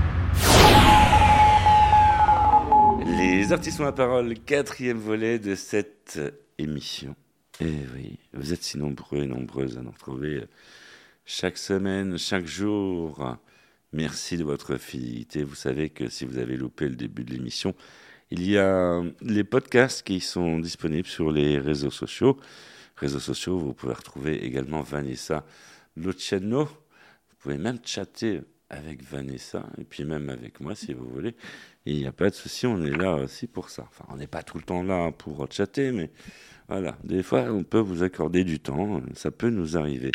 Les 3.17 3.51
artistes 3.51 3.79
ont 3.79 3.85
la 3.85 3.93
parole, 3.93 4.35
quatrième 4.45 4.99
volet 4.99 5.39
de 5.39 5.55
cette 5.55 6.19
émission. 6.59 7.15
Et 7.61 7.73
oui, 7.95 8.19
vous 8.33 8.53
êtes 8.53 8.61
si 8.61 8.77
nombreux 8.77 9.23
et 9.23 9.25
nombreuses 9.25 9.79
à 9.79 9.81
nous 9.81 9.89
retrouver 9.89 10.43
chaque 11.25 11.57
semaine, 11.57 12.19
chaque 12.19 12.45
jour. 12.45 13.37
Merci 13.91 14.37
de 14.37 14.43
votre 14.43 14.77
fidélité. 14.77 15.41
Vous 15.41 15.55
savez 15.55 15.89
que 15.89 16.09
si 16.09 16.25
vous 16.25 16.37
avez 16.37 16.57
loupé 16.57 16.87
le 16.87 16.95
début 16.95 17.23
de 17.23 17.31
l'émission, 17.31 17.73
il 18.31 18.49
y 18.49 18.57
a 18.57 19.01
les 19.21 19.43
podcasts 19.43 20.03
qui 20.03 20.19
sont 20.19 20.59
disponibles 20.59 21.07
sur 21.07 21.31
les 21.31 21.57
réseaux 21.57 21.91
sociaux. 21.91 22.37
Réseaux 22.95 23.19
sociaux, 23.19 23.57
vous 23.57 23.73
pouvez 23.73 23.93
retrouver 23.93 24.45
également 24.45 24.81
Vanessa 24.81 25.45
Luciano. 25.95 26.65
Vous 26.65 27.35
pouvez 27.39 27.57
même 27.57 27.79
chatter 27.83 28.41
avec 28.69 29.03
Vanessa 29.03 29.65
et 29.77 29.83
puis 29.83 30.03
même 30.03 30.29
avec 30.29 30.59
moi 30.59 30.75
si 30.75 30.93
vous 30.93 31.09
voulez. 31.09 31.35
Il 31.85 31.97
n'y 31.97 32.05
a 32.05 32.11
pas 32.11 32.29
de 32.29 32.35
souci, 32.35 32.67
on 32.67 32.83
est 32.83 32.95
là 32.95 33.15
aussi 33.15 33.47
pour 33.47 33.69
ça. 33.69 33.87
Enfin, 33.89 34.05
on 34.09 34.17
n'est 34.17 34.27
pas 34.27 34.43
tout 34.43 34.57
le 34.57 34.63
temps 34.63 34.83
là 34.83 35.11
pour 35.11 35.47
chatter, 35.51 35.91
mais 35.91 36.11
voilà, 36.67 36.97
des 37.03 37.23
fois 37.23 37.43
on 37.51 37.63
peut 37.63 37.79
vous 37.79 38.03
accorder 38.03 38.43
du 38.43 38.59
temps, 38.59 39.01
ça 39.15 39.31
peut 39.31 39.49
nous 39.49 39.77
arriver. 39.77 40.11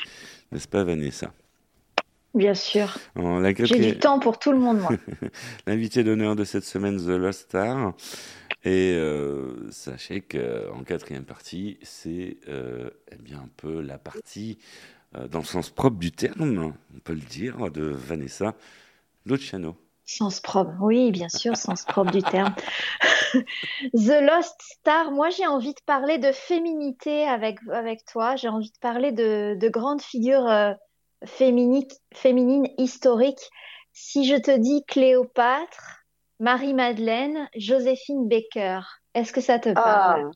N'est-ce 0.53 0.69
pas 0.69 0.85
Vanessa? 0.85 1.33
Bien 2.35 2.55
sûr. 2.55 2.99
J'ai 3.61 3.93
du 3.93 3.99
temps 3.99 4.19
pour 4.19 4.41
tout 4.41 4.51
le 4.51 4.59
monde, 4.59 4.81
moi. 4.81 4.91
L'invité 5.67 6.03
d'honneur 6.03 6.35
de 6.35 6.43
cette 6.43 6.65
semaine, 6.65 6.97
The 6.97 7.11
Lost 7.11 7.43
Star. 7.43 7.95
Et 8.65 8.95
euh, 8.95 9.71
sachez 9.71 10.21
qu'en 10.21 10.83
quatrième 10.85 11.25
partie, 11.25 11.79
c'est 11.83 12.39
euh, 12.49 12.91
eh 13.13 13.17
bien 13.17 13.39
un 13.39 13.49
peu 13.57 13.81
la 13.81 13.99
partie, 13.99 14.59
euh, 15.17 15.29
dans 15.29 15.41
le 15.41 15.45
sens 15.45 15.71
propre 15.71 15.99
du 15.99 16.11
terme, 16.11 16.75
on 16.95 16.99
peut 17.01 17.13
le 17.13 17.21
dire, 17.21 17.71
de 17.71 17.83
Vanessa 17.83 18.55
Luciano. 19.27 19.77
Sens 20.07 20.41
propre, 20.41 20.73
oui, 20.81 21.13
bien 21.13 21.29
sûr, 21.29 21.57
sens 21.57 21.85
propre 21.85 22.11
du 22.11 22.23
terme. 22.23 22.55
The 23.95 24.21
Lost 24.23 24.61
Star, 24.61 25.13
moi 25.13 25.31
j'ai 25.31 25.47
envie 25.47 25.73
de 25.73 25.81
parler 25.87 26.19
de 26.19 26.33
féminité 26.33 27.27
avec, 27.27 27.59
avec 27.71 28.05
toi, 28.07 28.35
j'ai 28.37 28.49
envie 28.49 28.71
de 28.71 28.79
parler 28.81 29.13
de, 29.13 29.57
de 29.59 29.69
grandes 29.69 30.03
figures 30.03 30.77
fémini- 31.27 31.89
féminines 32.15 32.69
historiques 32.79 33.51
si 33.93 34.27
je 34.27 34.37
te 34.37 34.51
dis 34.51 34.85
Cléopâtre, 34.89 36.05
Marie-Madeleine, 36.41 37.49
Joséphine 37.57 38.29
Baker, 38.29 38.81
est-ce 39.15 39.33
que 39.33 39.41
ça 39.41 39.61
te 39.61 39.73
parle? 39.73 40.31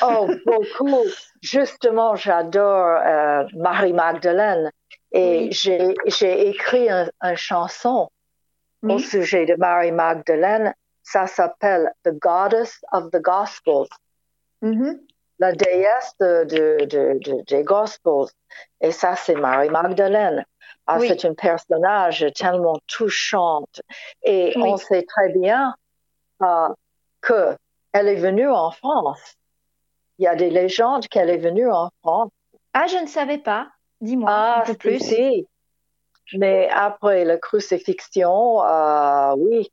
Ah, 0.00 0.06
Oh, 0.10 0.28
beaucoup. 0.44 1.04
Justement, 1.40 2.16
j'adore 2.16 2.98
euh, 3.06 3.44
Marie-Magdalene 3.54 4.70
et 5.12 5.50
j'ai 5.52 6.48
écrit 6.48 6.88
une 6.90 7.36
chanson 7.36 8.10
au 8.82 8.98
sujet 8.98 9.46
de 9.46 9.54
Marie-Magdalene. 9.54 10.74
Ça 11.04 11.26
s'appelle 11.28 11.92
The 12.02 12.10
Goddess 12.18 12.80
of 12.92 13.10
the 13.12 13.20
Gospels. 13.20 13.88
Mm-hmm. 14.62 14.98
La 15.38 15.52
déesse 15.52 16.14
de, 16.20 16.44
de, 16.44 17.18
de, 17.18 17.42
des 17.46 17.64
Gospels. 17.64 18.32
Et 18.80 18.92
ça, 18.92 19.16
c'est 19.16 19.34
Marie-Magdalene. 19.34 20.44
Ah, 20.86 20.98
C'est 21.00 21.24
un 21.24 21.34
personnage 21.34 22.26
tellement 22.34 22.78
touchante. 22.86 23.80
Et 24.22 24.52
on 24.56 24.76
sait 24.76 25.02
très 25.02 25.30
bien 25.30 25.74
euh, 26.42 26.68
que 27.20 27.56
elle 27.92 28.08
est 28.08 28.16
venue 28.16 28.48
en 28.48 28.70
France. 28.70 29.36
Il 30.18 30.24
y 30.24 30.28
a 30.28 30.34
des 30.34 30.50
légendes 30.50 31.08
qu'elle 31.08 31.30
est 31.30 31.38
venue 31.38 31.70
en 31.70 31.90
France. 32.02 32.30
Ah, 32.72 32.86
je 32.86 32.98
ne 32.98 33.06
savais 33.06 33.38
pas. 33.38 33.68
Dis-moi 34.00 34.30
ah, 34.30 34.60
un 34.60 34.64
peu 34.64 34.74
plus. 34.74 35.00
Si. 35.00 35.46
Mais 36.34 36.68
après 36.70 37.24
la 37.24 37.38
crucifixion, 37.38 38.62
euh, 38.64 39.34
oui, 39.36 39.70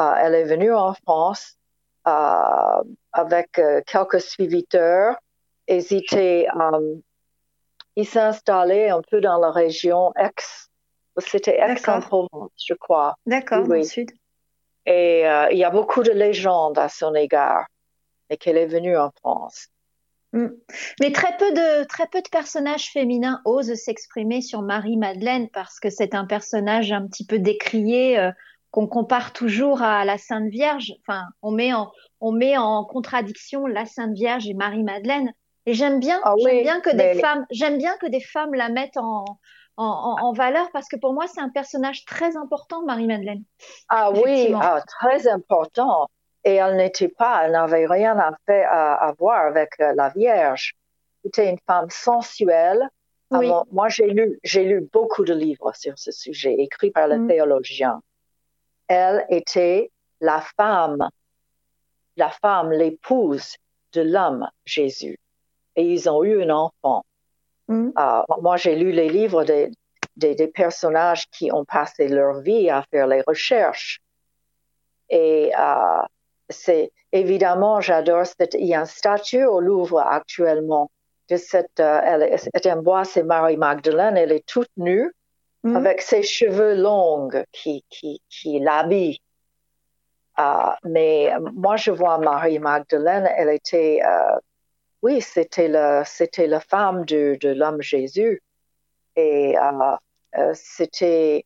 euh, 0.00 0.14
elle 0.18 0.34
est 0.34 0.44
venue 0.44 0.74
en 0.74 0.94
France 0.94 1.56
avec 2.04 3.58
euh, 3.58 3.80
quelques 3.86 4.20
suiviteurs. 4.20 5.16
Euh, 5.70 6.94
ils 7.96 8.06
s'installaient 8.06 8.90
un 8.90 9.02
peu 9.02 9.20
dans 9.20 9.38
la 9.38 9.50
région 9.50 10.12
Aix. 10.16 10.32
C'était 11.18 11.58
Aix-en-Provence, 11.58 12.50
je 12.56 12.74
crois. 12.74 13.14
D'accord, 13.26 13.68
Oui. 13.68 13.84
sud. 13.84 14.10
Et 14.86 15.28
euh, 15.28 15.48
il 15.50 15.58
y 15.58 15.64
a 15.64 15.70
beaucoup 15.70 16.02
de 16.02 16.10
légendes 16.10 16.78
à 16.78 16.88
son 16.88 17.14
égard 17.14 17.66
et 18.30 18.36
qu'elle 18.36 18.56
est 18.56 18.66
venue 18.66 18.96
en 18.96 19.10
France. 19.20 19.68
Mm. 20.32 20.46
Mais 21.00 21.12
très 21.12 21.36
peu 21.36 21.52
de 21.52 21.84
très 21.84 22.06
peu 22.06 22.22
de 22.22 22.28
personnages 22.28 22.90
féminins 22.92 23.40
osent 23.44 23.74
s'exprimer 23.74 24.40
sur 24.40 24.62
Marie-Madeleine 24.62 25.48
parce 25.50 25.80
que 25.80 25.90
c'est 25.90 26.14
un 26.14 26.24
personnage 26.24 26.92
un 26.92 27.06
petit 27.06 27.26
peu 27.26 27.38
décrié 27.38 28.18
euh, 28.18 28.30
qu'on 28.70 28.86
compare 28.86 29.32
toujours 29.32 29.82
à 29.82 30.04
la 30.04 30.18
Sainte 30.18 30.48
Vierge. 30.48 30.92
Enfin, 31.00 31.24
on 31.42 31.50
met 31.50 31.72
en 31.72 31.90
on 32.20 32.32
met 32.32 32.56
en 32.56 32.84
contradiction 32.84 33.66
la 33.66 33.86
Sainte 33.86 34.12
Vierge 34.14 34.46
et 34.48 34.54
Marie-Madeleine. 34.54 35.32
Et 35.66 35.74
j'aime 35.74 36.00
bien 36.00 36.20
Ah 36.24 36.34
oui, 36.36 36.62
bien 36.62 36.80
que 36.80 36.94
des 36.94 37.20
femmes 37.20 37.46
j'aime 37.50 37.78
bien 37.78 37.96
que 37.98 38.06
des 38.06 38.20
femmes 38.20 38.54
la 38.54 38.68
mettent 38.68 38.96
en 38.96 39.24
en, 39.76 39.84
en, 39.86 40.16
en 40.26 40.32
valeur 40.32 40.68
parce 40.72 40.88
que 40.88 40.96
pour 40.96 41.12
moi 41.14 41.26
c'est 41.26 41.40
un 41.40 41.48
personnage 41.48 42.04
très 42.04 42.36
important 42.36 42.82
Marie-Madeleine. 42.84 43.42
Ah 43.88 44.10
oui, 44.12 44.52
ah, 44.60 44.82
très 44.86 45.26
important. 45.28 46.08
Et 46.44 46.54
elle 46.54 46.76
n'était 46.76 47.08
pas, 47.08 47.42
elle 47.44 47.52
n'avait 47.52 47.86
rien 47.86 48.18
à, 48.18 48.32
faire, 48.46 48.68
à, 48.72 48.94
à 49.08 49.12
voir 49.12 49.46
avec 49.46 49.72
euh, 49.80 49.92
la 49.94 50.08
Vierge. 50.08 50.74
C'était 51.22 51.50
une 51.50 51.58
femme 51.66 51.90
sensuelle. 51.90 52.88
Ah, 53.30 53.38
Oui. 53.38 53.48
moi, 53.48 53.66
moi, 53.70 53.88
j'ai 53.90 54.06
lu, 54.06 54.38
j'ai 54.42 54.64
lu 54.64 54.88
beaucoup 54.92 55.24
de 55.24 55.34
livres 55.34 55.72
sur 55.74 55.98
ce 55.98 56.10
sujet, 56.10 56.54
écrits 56.58 56.90
par 56.90 57.08
les 57.08 57.18
Mm. 57.18 57.28
théologiens. 57.28 58.00
Elle 58.90 59.24
était 59.28 59.92
la 60.20 60.42
femme, 60.56 61.08
la 62.16 62.28
femme, 62.28 62.72
l'épouse 62.72 63.54
de 63.92 64.02
l'homme 64.02 64.48
Jésus. 64.64 65.16
Et 65.76 65.84
ils 65.84 66.10
ont 66.10 66.24
eu 66.24 66.42
un 66.42 66.50
enfant. 66.50 67.04
Mm. 67.68 67.90
Ah, 67.94 68.24
moi, 68.42 68.56
j'ai 68.56 68.74
lu 68.74 68.90
les 68.90 69.08
livres 69.08 69.44
des, 69.44 69.70
des, 70.16 70.34
des 70.34 70.48
personnages 70.48 71.28
qui 71.30 71.52
ont 71.52 71.64
passé 71.64 72.08
leur 72.08 72.40
vie 72.40 72.68
à 72.68 72.82
faire 72.90 73.06
les 73.06 73.22
recherches. 73.24 74.00
Et 75.08 75.52
euh, 75.56 76.02
c'est 76.48 76.90
évidemment, 77.12 77.80
j'adore 77.80 78.26
cette. 78.26 78.54
Il 78.54 78.66
y 78.66 78.74
a 78.74 78.80
une 78.80 78.86
statue 78.86 79.44
au 79.44 79.60
Louvre 79.60 80.00
actuellement 80.00 80.90
de 81.28 81.36
cette. 81.36 81.78
euh, 81.78 82.00
elle 82.04 82.22
est, 82.24 82.72
en 82.72 82.82
bois, 82.82 83.04
c'est 83.04 83.22
Marie 83.22 83.56
Magdalene. 83.56 84.16
Elle 84.16 84.32
est 84.32 84.44
toute 84.44 84.72
nue 84.76 85.12
Mm. 85.62 85.76
avec 85.76 86.00
ses 86.00 86.22
cheveux 86.22 86.74
longs 86.74 87.28
qui 87.52 87.84
qui 87.90 88.22
qui 88.30 88.58
l'habillent. 88.60 89.20
Euh, 90.38 90.70
mais 90.84 91.32
moi, 91.54 91.76
je 91.76 91.90
vois 91.90 92.16
Marie 92.18 92.58
Magdalene. 92.58 93.28
Elle 93.36 93.50
était. 93.50 94.00
euh, 94.04 94.38
oui, 95.02 95.20
c'était 95.20 95.68
le 95.68 96.02
c'était 96.06 96.46
la 96.46 96.60
femme 96.60 97.04
de 97.04 97.36
de 97.40 97.50
l'homme 97.50 97.82
Jésus 97.82 98.42
et 99.16 99.56
euh, 99.58 99.96
euh, 100.38 100.52
c'était 100.54 101.44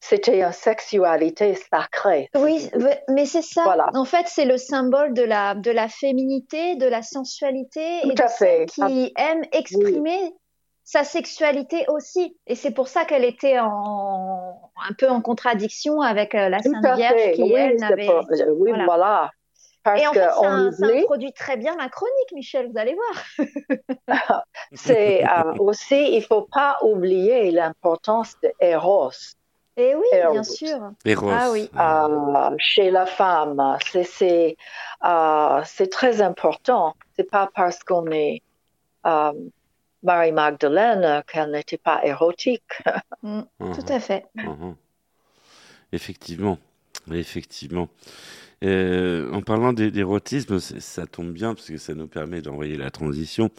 c'était 0.00 0.40
une 0.40 0.52
sexualité 0.52 1.54
sacrée. 1.70 2.28
Oui, 2.34 2.68
mais 3.08 3.24
c'est 3.24 3.42
ça. 3.42 3.62
Voilà. 3.64 3.88
En 3.94 4.04
fait, 4.04 4.26
c'est 4.26 4.44
le 4.46 4.56
symbole 4.56 5.14
de 5.14 5.22
la, 5.22 5.54
de 5.54 5.70
la 5.70 5.88
féminité, 5.88 6.74
de 6.76 6.86
la 6.86 7.02
sensualité 7.02 8.00
Tout 8.02 8.10
et 8.10 8.14
de 8.14 8.22
à 8.22 8.28
celle 8.28 8.48
fait. 8.62 8.66
qui 8.66 9.12
aime 9.16 9.42
exprimer 9.52 10.34
sa 10.84 11.04
sexualité 11.04 11.84
aussi. 11.88 12.36
Et 12.46 12.54
c'est 12.54 12.72
pour 12.72 12.88
ça 12.88 13.04
qu'elle 13.04 13.24
était 13.24 13.58
en, 13.60 14.70
un 14.88 14.92
peu 14.98 15.08
en 15.08 15.20
contradiction 15.20 16.00
avec 16.00 16.34
euh, 16.34 16.48
la 16.48 16.60
Tout 16.60 16.72
Sainte 16.72 16.96
Vierge 16.96 17.14
fait. 17.14 17.32
qui, 17.32 17.42
oui, 17.42 17.54
elle, 17.54 17.76
n'avait... 17.76 18.06
pas- 18.06 18.22
euh, 18.30 18.52
oui, 18.56 18.70
voilà. 18.70 18.84
voilà. 18.84 19.30
Parce 19.84 20.00
Et 20.00 20.06
en 20.06 20.12
fait, 20.12 20.20
ça, 20.20 20.34
qu'on 20.38 20.70
ça 20.72 20.86
introduit 20.86 21.32
très 21.32 21.56
bien 21.56 21.74
ma 21.74 21.88
chronique, 21.88 22.32
Michel, 22.34 22.70
vous 22.70 22.78
allez 22.78 22.94
voir. 22.94 23.48
c'est 24.72 25.24
euh, 25.24 25.54
aussi, 25.58 26.14
il 26.16 26.22
faut 26.22 26.42
pas 26.52 26.78
oublier 26.82 27.50
l'importance 27.50 28.36
de 28.44 28.52
Eros 28.60 29.10
Et 29.76 29.96
oui, 29.96 30.06
Eros. 30.12 30.32
bien 30.32 30.44
sûr. 30.44 30.78
Eros. 31.04 31.30
Ah 31.32 31.50
oui. 31.50 31.68
euh, 31.80 32.54
chez 32.58 32.92
la 32.92 33.06
femme. 33.06 33.76
C'est 33.90 34.04
c'est 34.04 34.56
euh, 35.04 35.60
c'est 35.64 35.90
très 35.90 36.22
important. 36.22 36.94
C'est 37.16 37.28
pas 37.28 37.50
parce 37.52 37.82
qu'on 37.82 38.06
est 38.12 38.40
Marie 40.02 40.32
Magdalene 40.32 41.22
qu'elle 41.30 41.50
n'était 41.52 41.78
pas 41.78 42.04
érotique. 42.04 42.62
Mm, 43.22 43.40
Mhm. 43.60 43.74
Tout 43.74 43.92
à 43.92 44.00
fait. 44.00 44.26
Mhm. 44.34 44.74
Effectivement, 45.92 46.58
effectivement. 47.12 47.88
Euh, 48.64 49.30
en 49.32 49.42
parlant 49.42 49.72
d'é- 49.72 49.90
d'érotisme, 49.90 50.58
ça 50.60 51.06
tombe 51.06 51.32
bien 51.32 51.54
parce 51.54 51.66
que 51.68 51.76
ça 51.76 51.94
nous 51.94 52.06
permet 52.06 52.40
d'envoyer 52.42 52.76
la 52.76 52.90
transition. 52.90 53.50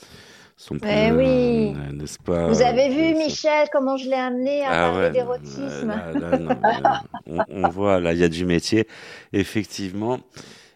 Son 0.55 0.75
Eh 0.75 0.79
plein, 0.79 1.15
oui. 1.15 1.73
euh, 1.75 1.91
N'est-ce 1.91 2.19
pas? 2.19 2.47
Vous 2.47 2.61
avez 2.61 2.87
vu, 2.89 3.13
euh, 3.13 3.17
Michel, 3.17 3.67
comment 3.71 3.97
je 3.97 4.05
l'ai 4.09 4.15
amené 4.15 4.63
à 4.63 4.69
Ah 4.69 4.91
parler 4.91 5.07
ouais, 5.07 5.11
d'érotisme? 5.11 5.87
là, 5.87 6.13
là, 6.13 6.37
non, 6.37 6.61
là, 6.61 7.01
on, 7.27 7.43
on 7.49 7.69
voit, 7.69 7.99
là, 7.99 8.13
il 8.13 8.19
y 8.19 8.23
a 8.23 8.29
du 8.29 8.45
métier. 8.45 8.87
Effectivement, 9.33 10.19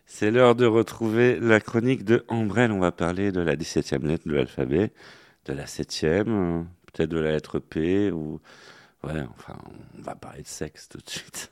c'est 0.05 0.29
l'heure 0.31 0.55
de 0.55 0.65
retrouver 0.65 1.39
la 1.39 1.59
chronique 1.59 2.03
de 2.03 2.25
Ambrelle. 2.27 2.71
On 2.71 2.79
va 2.79 2.91
parler 2.91 3.31
de 3.31 3.39
la 3.39 3.55
17e 3.55 4.05
lettre 4.05 4.27
de 4.27 4.33
l'alphabet, 4.33 4.91
de 5.47 5.53
la 5.53 5.65
7e, 5.65 6.25
euh, 6.27 6.61
peut-être 6.91 7.09
de 7.09 7.19
la 7.19 7.31
lettre 7.31 7.59
P, 7.59 8.11
ou. 8.11 8.39
Ouais, 9.03 9.23
enfin, 9.37 9.57
on 9.97 10.01
va 10.01 10.15
parler 10.15 10.41
de 10.41 10.47
sexe 10.47 10.89
tout 10.89 10.97
de 10.97 11.09
suite. 11.09 11.51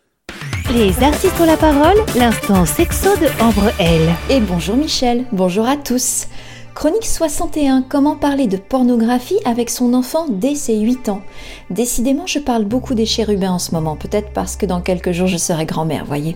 Les 0.74 1.04
artistes 1.04 1.40
ont 1.40 1.46
la 1.46 1.58
parole, 1.58 1.96
l'instant 2.18 2.66
sexo 2.66 3.16
de 3.18 3.28
Ambre 3.42 3.72
L. 3.80 4.02
Et 4.30 4.40
bonjour 4.40 4.76
Michel, 4.76 5.24
bonjour 5.32 5.68
à 5.68 5.78
tous. 5.78 6.28
Chronique 6.76 7.06
61, 7.06 7.84
comment 7.84 8.18
parler 8.18 8.48
de 8.48 8.58
pornographie 8.58 9.40
avec 9.46 9.70
son 9.70 9.94
enfant 9.94 10.26
dès 10.30 10.56
ses 10.56 10.78
8 10.78 11.08
ans 11.08 11.22
Décidément, 11.70 12.28
je 12.28 12.38
parle 12.38 12.66
beaucoup 12.66 12.96
des 12.96 13.06
chérubins 13.06 13.54
en 13.54 13.60
ce 13.60 13.72
moment, 13.72 13.96
peut-être 13.96 14.34
parce 14.34 14.58
que 14.58 14.66
dans 14.66 14.82
quelques 14.82 15.14
jours 15.14 15.28
je 15.28 15.38
serai 15.38 15.66
grand-mère, 15.66 16.04
voyez. 16.04 16.36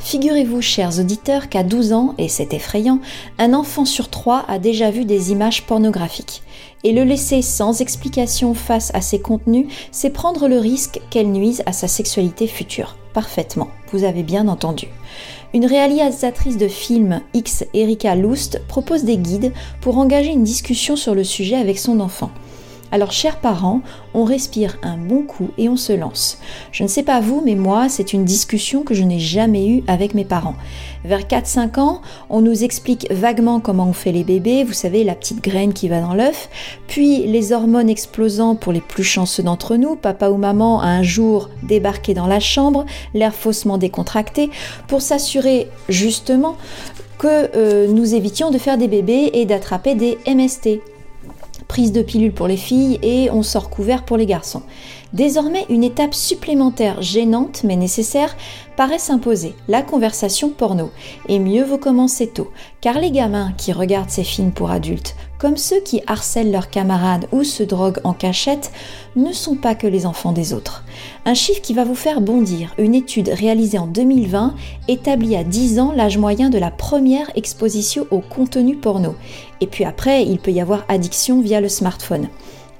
Figurez-vous, 0.00 0.62
chers 0.62 0.98
auditeurs, 0.98 1.48
qu'à 1.48 1.62
12 1.62 1.92
ans, 1.92 2.14
et 2.18 2.28
c'est 2.28 2.54
effrayant, 2.54 2.98
un 3.38 3.54
enfant 3.54 3.84
sur 3.84 4.10
trois 4.10 4.44
a 4.48 4.58
déjà 4.58 4.90
vu 4.90 5.04
des 5.04 5.30
images 5.30 5.64
pornographiques. 5.64 6.42
Et 6.82 6.92
le 6.92 7.04
laisser 7.04 7.40
sans 7.40 7.80
explication 7.80 8.54
face 8.54 8.90
à 8.94 9.00
ces 9.00 9.20
contenus, 9.20 9.68
c'est 9.92 10.10
prendre 10.10 10.48
le 10.48 10.58
risque 10.58 11.00
qu'elles 11.08 11.30
nuisent 11.30 11.62
à 11.66 11.72
sa 11.72 11.86
sexualité 11.86 12.48
future. 12.48 12.96
Parfaitement, 13.14 13.68
vous 13.92 14.02
avez 14.02 14.24
bien 14.24 14.48
entendu. 14.48 14.88
Une 15.54 15.66
réalisatrice 15.66 16.56
de 16.56 16.68
films, 16.68 17.20
X 17.34 17.64
Erika 17.74 18.14
Lust, 18.14 18.60
propose 18.68 19.04
des 19.04 19.16
guides 19.16 19.52
pour 19.80 19.98
engager 19.98 20.30
une 20.30 20.44
discussion 20.44 20.96
sur 20.96 21.14
le 21.14 21.24
sujet 21.24 21.56
avec 21.56 21.78
son 21.78 22.00
enfant. 22.00 22.30
Alors, 22.90 23.12
chers 23.12 23.36
parents, 23.36 23.82
on 24.14 24.24
respire 24.24 24.78
un 24.82 24.96
bon 24.96 25.22
coup 25.22 25.50
et 25.58 25.68
on 25.68 25.76
se 25.76 25.92
lance. 25.92 26.38
Je 26.72 26.82
ne 26.82 26.88
sais 26.88 27.02
pas 27.02 27.20
vous, 27.20 27.42
mais 27.44 27.54
moi, 27.54 27.90
c'est 27.90 28.14
une 28.14 28.24
discussion 28.24 28.82
que 28.82 28.94
je 28.94 29.02
n'ai 29.02 29.18
jamais 29.18 29.68
eue 29.68 29.82
avec 29.86 30.14
mes 30.14 30.24
parents. 30.24 30.54
Vers 31.04 31.22
4-5 31.22 31.78
ans, 31.78 32.02
on 32.28 32.40
nous 32.40 32.64
explique 32.64 33.06
vaguement 33.12 33.60
comment 33.60 33.88
on 33.88 33.92
fait 33.92 34.12
les 34.12 34.24
bébés, 34.24 34.64
vous 34.64 34.72
savez, 34.72 35.04
la 35.04 35.14
petite 35.14 35.42
graine 35.42 35.72
qui 35.72 35.88
va 35.88 36.00
dans 36.00 36.14
l'œuf, 36.14 36.48
puis 36.88 37.26
les 37.26 37.52
hormones 37.52 37.88
explosant 37.88 38.56
pour 38.56 38.72
les 38.72 38.80
plus 38.80 39.04
chanceux 39.04 39.42
d'entre 39.42 39.76
nous, 39.76 39.94
papa 39.94 40.28
ou 40.28 40.36
maman 40.36 40.82
un 40.82 41.02
jour 41.02 41.50
débarqué 41.62 42.14
dans 42.14 42.26
la 42.26 42.40
chambre, 42.40 42.84
l'air 43.14 43.34
faussement 43.34 43.78
décontracté, 43.78 44.50
pour 44.88 45.00
s'assurer 45.00 45.68
justement 45.88 46.56
que 47.18 47.50
euh, 47.56 47.88
nous 47.88 48.14
évitions 48.14 48.50
de 48.50 48.58
faire 48.58 48.78
des 48.78 48.88
bébés 48.88 49.30
et 49.34 49.44
d'attraper 49.44 49.94
des 49.94 50.18
MST. 50.26 50.80
Prise 51.66 51.92
de 51.92 52.02
pilule 52.02 52.32
pour 52.32 52.48
les 52.48 52.56
filles 52.56 52.98
et 53.02 53.30
on 53.30 53.42
sort 53.42 53.68
couvert 53.68 54.04
pour 54.04 54.16
les 54.16 54.26
garçons. 54.26 54.62
Désormais, 55.14 55.64
une 55.70 55.84
étape 55.84 56.12
supplémentaire 56.12 57.00
gênante 57.00 57.62
mais 57.64 57.76
nécessaire 57.76 58.36
paraît 58.76 58.98
s'imposer, 58.98 59.54
la 59.66 59.80
conversation 59.80 60.50
porno. 60.50 60.90
Et 61.28 61.38
mieux 61.38 61.64
vaut 61.64 61.78
commencer 61.78 62.26
tôt, 62.26 62.50
car 62.82 62.98
les 62.98 63.10
gamins 63.10 63.52
qui 63.56 63.72
regardent 63.72 64.10
ces 64.10 64.22
films 64.22 64.52
pour 64.52 64.70
adultes, 64.70 65.16
comme 65.38 65.56
ceux 65.56 65.80
qui 65.80 66.02
harcèlent 66.06 66.52
leurs 66.52 66.68
camarades 66.68 67.26
ou 67.32 67.42
se 67.42 67.62
droguent 67.62 68.00
en 68.04 68.12
cachette, 68.12 68.70
ne 69.16 69.32
sont 69.32 69.56
pas 69.56 69.74
que 69.74 69.86
les 69.86 70.04
enfants 70.04 70.32
des 70.32 70.52
autres. 70.52 70.84
Un 71.24 71.34
chiffre 71.34 71.62
qui 71.62 71.72
va 71.72 71.84
vous 71.84 71.94
faire 71.94 72.20
bondir, 72.20 72.74
une 72.76 72.94
étude 72.94 73.30
réalisée 73.30 73.78
en 73.78 73.86
2020 73.86 74.54
établit 74.88 75.36
à 75.36 75.44
10 75.44 75.80
ans 75.80 75.92
l'âge 75.92 76.18
moyen 76.18 76.50
de 76.50 76.58
la 76.58 76.70
première 76.70 77.30
exposition 77.34 78.06
au 78.10 78.20
contenu 78.20 78.76
porno. 78.76 79.14
Et 79.62 79.66
puis 79.66 79.84
après, 79.84 80.24
il 80.24 80.38
peut 80.38 80.52
y 80.52 80.60
avoir 80.60 80.84
addiction 80.88 81.40
via 81.40 81.62
le 81.62 81.68
smartphone. 81.68 82.28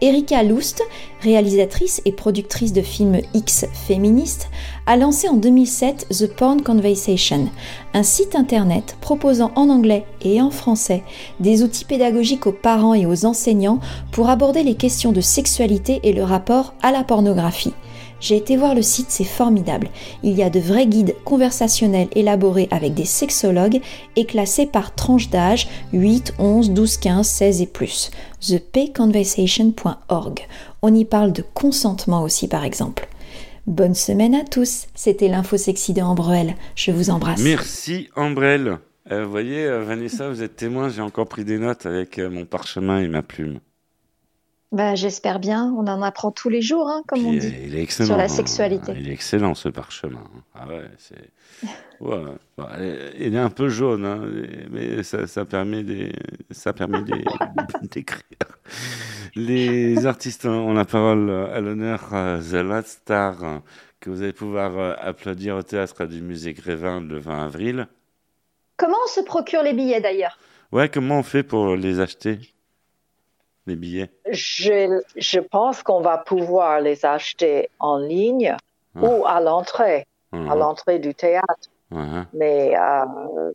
Erika 0.01 0.43
Lust, 0.43 0.83
réalisatrice 1.23 2.01
et 2.05 2.13
productrice 2.13 2.73
de 2.73 2.83
films 2.83 3.21
X 3.35 3.67
féministes, 3.73 4.49
a 4.87 4.97
lancé 4.97 5.29
en 5.29 5.35
2007 5.35 6.07
The 6.11 6.27
Porn 6.35 6.63
Conversation, 6.63 7.49
un 7.95 8.03
site 8.03 8.37
internet 8.37 8.97
proposant 9.01 9.51
en 9.57 9.69
anglais 9.69 10.05
et 10.23 10.41
en 10.41 10.51
français 10.51 11.03
des 11.41 11.63
outils 11.63 11.85
pédagogiques 11.85 12.47
aux 12.47 12.53
parents 12.53 12.95
et 12.95 13.07
aux 13.07 13.27
enseignants 13.27 13.81
pour 14.13 14.29
aborder 14.29 14.63
les 14.63 14.77
questions 14.77 15.13
de 15.13 15.21
sexualité 15.21 16.01
et 16.05 16.13
le 16.13 16.23
rapport 16.23 16.75
à 16.83 16.93
la 16.93 17.03
pornographie. 17.03 17.75
J'ai 18.21 18.37
été 18.37 18.57
voir 18.57 18.75
le 18.75 18.83
site, 18.83 19.11
c'est 19.11 19.25
formidable. 19.25 19.89
Il 20.23 20.33
y 20.33 20.43
a 20.43 20.51
de 20.51 20.61
vrais 20.61 20.87
guides 20.87 21.15
conversationnels 21.25 22.09
élaborés 22.13 22.69
avec 22.71 22.95
des 22.95 23.05
sexologues 23.05 23.81
et 24.17 24.25
classés 24.25 24.67
par 24.67 24.95
tranche 24.95 25.31
d'âge 25.31 25.69
8, 25.93 26.35
11, 26.39 26.71
12, 26.73 26.97
15, 26.97 27.27
16 27.27 27.63
et 27.63 27.67
plus. 27.67 28.11
thepayconversation.org. 28.41 30.47
On 30.83 30.95
y 30.95 31.05
parle 31.05 31.33
de 31.33 31.45
consentement 31.55 32.23
aussi 32.23 32.49
par 32.49 32.65
exemple. 32.65 33.09
Bonne 33.67 33.95
semaine 33.95 34.35
à 34.35 34.45
tous. 34.45 34.87
C'était 34.95 35.29
l'info 35.29 35.57
sexy 35.57 35.93
de 35.93 36.01
Ambrelle. 36.01 36.55
Je 36.75 36.91
vous 36.91 37.11
embrasse. 37.11 37.43
Merci 37.43 38.09
Ambrelle. 38.17 38.79
Euh, 39.11 39.25
vous 39.25 39.31
voyez, 39.31 39.65
euh, 39.65 39.85
Vanessa, 39.85 40.29
vous 40.29 40.43
êtes 40.43 40.57
témoin, 40.57 40.91
j'ai 40.91 41.01
encore 41.01 41.29
pris 41.29 41.45
des 41.45 41.59
notes 41.59 41.87
avec 41.87 42.19
euh, 42.19 42.29
mon 42.29 42.45
parchemin 42.45 43.01
et 43.01 43.09
ma 43.09 43.23
plume. 43.23 43.59
Bah, 44.71 44.95
j'espère 44.95 45.39
bien. 45.41 45.73
On 45.79 45.87
en 45.87 46.03
apprend 46.03 46.31
tous 46.31 46.51
les 46.51 46.61
jours, 46.61 46.89
hein, 46.89 47.03
comme 47.09 47.25
on 47.25 47.31
Puis, 47.31 47.39
dit, 47.41 47.55
il 47.65 47.75
est 47.75 47.83
excellent. 47.83 48.07
sur 48.09 48.17
la 48.19 48.25
hein. 48.25 48.29
sexualité. 48.29 48.93
Il 48.97 49.09
est 49.09 49.13
excellent 49.13 49.55
ce 49.55 49.69
parchemin. 49.71 50.23
Ah 50.55 50.67
ouais, 50.69 50.85
c'est. 50.99 51.31
Ouais, 52.01 53.13
il 53.19 53.35
est 53.35 53.39
un 53.39 53.51
peu 53.51 53.69
jaune, 53.69 54.05
hein, 54.05 54.21
mais 54.71 55.03
ça, 55.03 55.27
ça 55.27 55.45
permet 55.45 55.83
des, 55.83 56.13
ça 56.53 56.73
permet 56.73 57.03
des- 57.03 57.25
d'écrire. 57.91 58.23
Les 59.35 60.07
artistes 60.07 60.45
ont 60.45 60.73
la 60.75 60.85
parole 60.85 61.29
à 61.29 61.61
l'honneur 61.61 62.15
à 62.15 62.39
The 62.39 62.53
Last 62.55 63.01
Star 63.03 63.63
que 63.99 64.11
vous 64.11 64.23
allez 64.23 64.33
pouvoir 64.33 64.79
euh, 64.79 64.95
applaudir 65.01 65.57
au 65.57 65.63
théâtre 65.63 66.05
du 66.07 66.23
musée 66.23 66.53
Grévin 66.53 67.01
le 67.01 67.19
20 67.19 67.47
avril. 67.47 67.89
Comment 68.77 68.97
on 69.05 69.09
se 69.09 69.21
procure 69.21 69.65
les 69.65 69.73
billets 69.73 70.01
d'ailleurs? 70.01 70.39
Ouais, 70.71 70.89
comment 70.89 71.19
on 71.19 71.23
fait 71.25 71.43
pour 71.43 71.75
les 71.75 71.99
acheter? 71.99 72.39
Les 73.69 73.77
billets? 73.77 74.11
Je, 74.31 75.01
je 75.17 75.41
pense 75.41 75.83
qu'on 75.83 76.01
va 76.01 76.19
pouvoir 76.19 76.81
les 76.81 77.05
acheter 77.05 77.71
en 77.79 77.99
ligne 77.99 78.57
ou 78.97 79.25
à 79.27 79.41
l'entrée, 79.41 80.07
à 80.33 80.37
Mhm. 80.37 80.59
l'entrée 80.59 80.99
du 80.99 81.15
théâtre. 81.15 81.69
Ouais. 81.91 82.25
Mais 82.33 82.77
euh, 82.77 83.53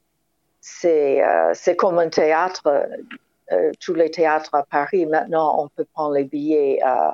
c'est 0.61 1.23
euh, 1.23 1.51
c'est 1.53 1.75
comme 1.75 1.99
un 1.99 2.09
théâtre, 2.09 2.87
euh, 3.51 3.71
tous 3.79 3.93
les 3.93 4.09
théâtres 4.09 4.55
à 4.55 4.63
Paris. 4.63 5.05
Maintenant, 5.05 5.61
on 5.61 5.67
peut 5.67 5.85
prendre 5.93 6.13
les 6.15 6.23
billets 6.23 6.79
euh, 6.81 7.11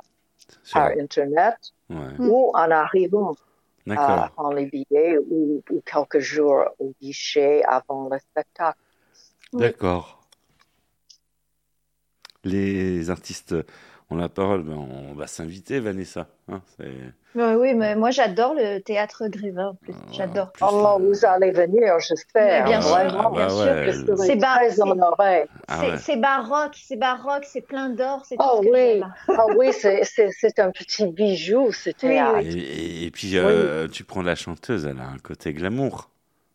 par 0.73 0.91
Internet 0.97 1.57
ouais. 1.89 2.13
ou 2.19 2.51
en 2.53 2.69
arrivant 2.71 3.31
à 3.31 3.95
D'accord. 3.95 4.29
prendre 4.35 4.53
les 4.53 4.67
billets 4.67 5.17
ou, 5.17 5.63
ou 5.71 5.81
quelques 5.83 6.19
jours 6.19 6.65
au 6.77 6.93
guichet 7.01 7.63
avant 7.65 8.07
le 8.09 8.19
spectacle. 8.19 8.79
D'accord. 9.53 10.18
Les 12.43 13.09
artistes 13.09 13.55
ont 14.09 14.15
la 14.15 14.29
parole, 14.29 14.63
ben, 14.63 14.73
on 14.73 15.13
va 15.13 15.27
s'inviter, 15.27 15.79
Vanessa. 15.79 16.27
hein, 16.47 16.61
Oui, 17.35 17.75
mais 17.75 17.95
moi 17.95 18.09
j'adore 18.09 18.55
le 18.55 18.79
théâtre 18.79 19.27
Grévin 19.27 19.67
en 19.67 19.75
plus. 19.75 19.93
J'adore. 20.11 20.51
plus, 20.51 20.65
Oh, 20.67 20.97
vous 20.99 21.25
allez 21.25 21.51
venir, 21.51 21.99
j'espère. 21.99 22.63
Mais 22.63 22.69
bien 22.71 22.81
sûr, 22.81 22.89
vraiment. 22.91 23.29
bien 23.29 23.47
bah 23.47 23.49
sûr. 23.49 23.59
ouais, 23.65 24.15
C'est 24.25 24.35
bar-. 24.35 24.57
Ah 25.67 25.81
ouais. 25.81 25.97
baroque, 26.17 26.75
c'est 26.81 26.95
baroque, 26.95 27.45
c'est 27.45 27.61
plein 27.61 27.89
d'or, 27.89 28.23
c'est 28.27 28.35
tout 28.37 28.43
Oh 28.51 28.61
que 28.61 28.69
oui, 28.71 29.01
ah 29.27 29.45
oui, 29.55 29.71
c'est- 29.73 30.03
un 30.59 30.71
petit 30.71 31.05
bijou, 31.05 31.71
ce 31.71 31.91
théâtre. 31.91 32.39
Et, 32.39 32.49
et- 32.49 33.03
et 33.05 33.11
puis, 33.11 33.37
euh, 33.37 33.87
tu 33.87 34.03
prends 34.03 34.23
la 34.23 34.35
chanteuse, 34.35 34.85
elle 34.87 34.99
a 34.99 35.07
un 35.07 35.19
côté 35.19 35.53
glamour, 35.53 36.09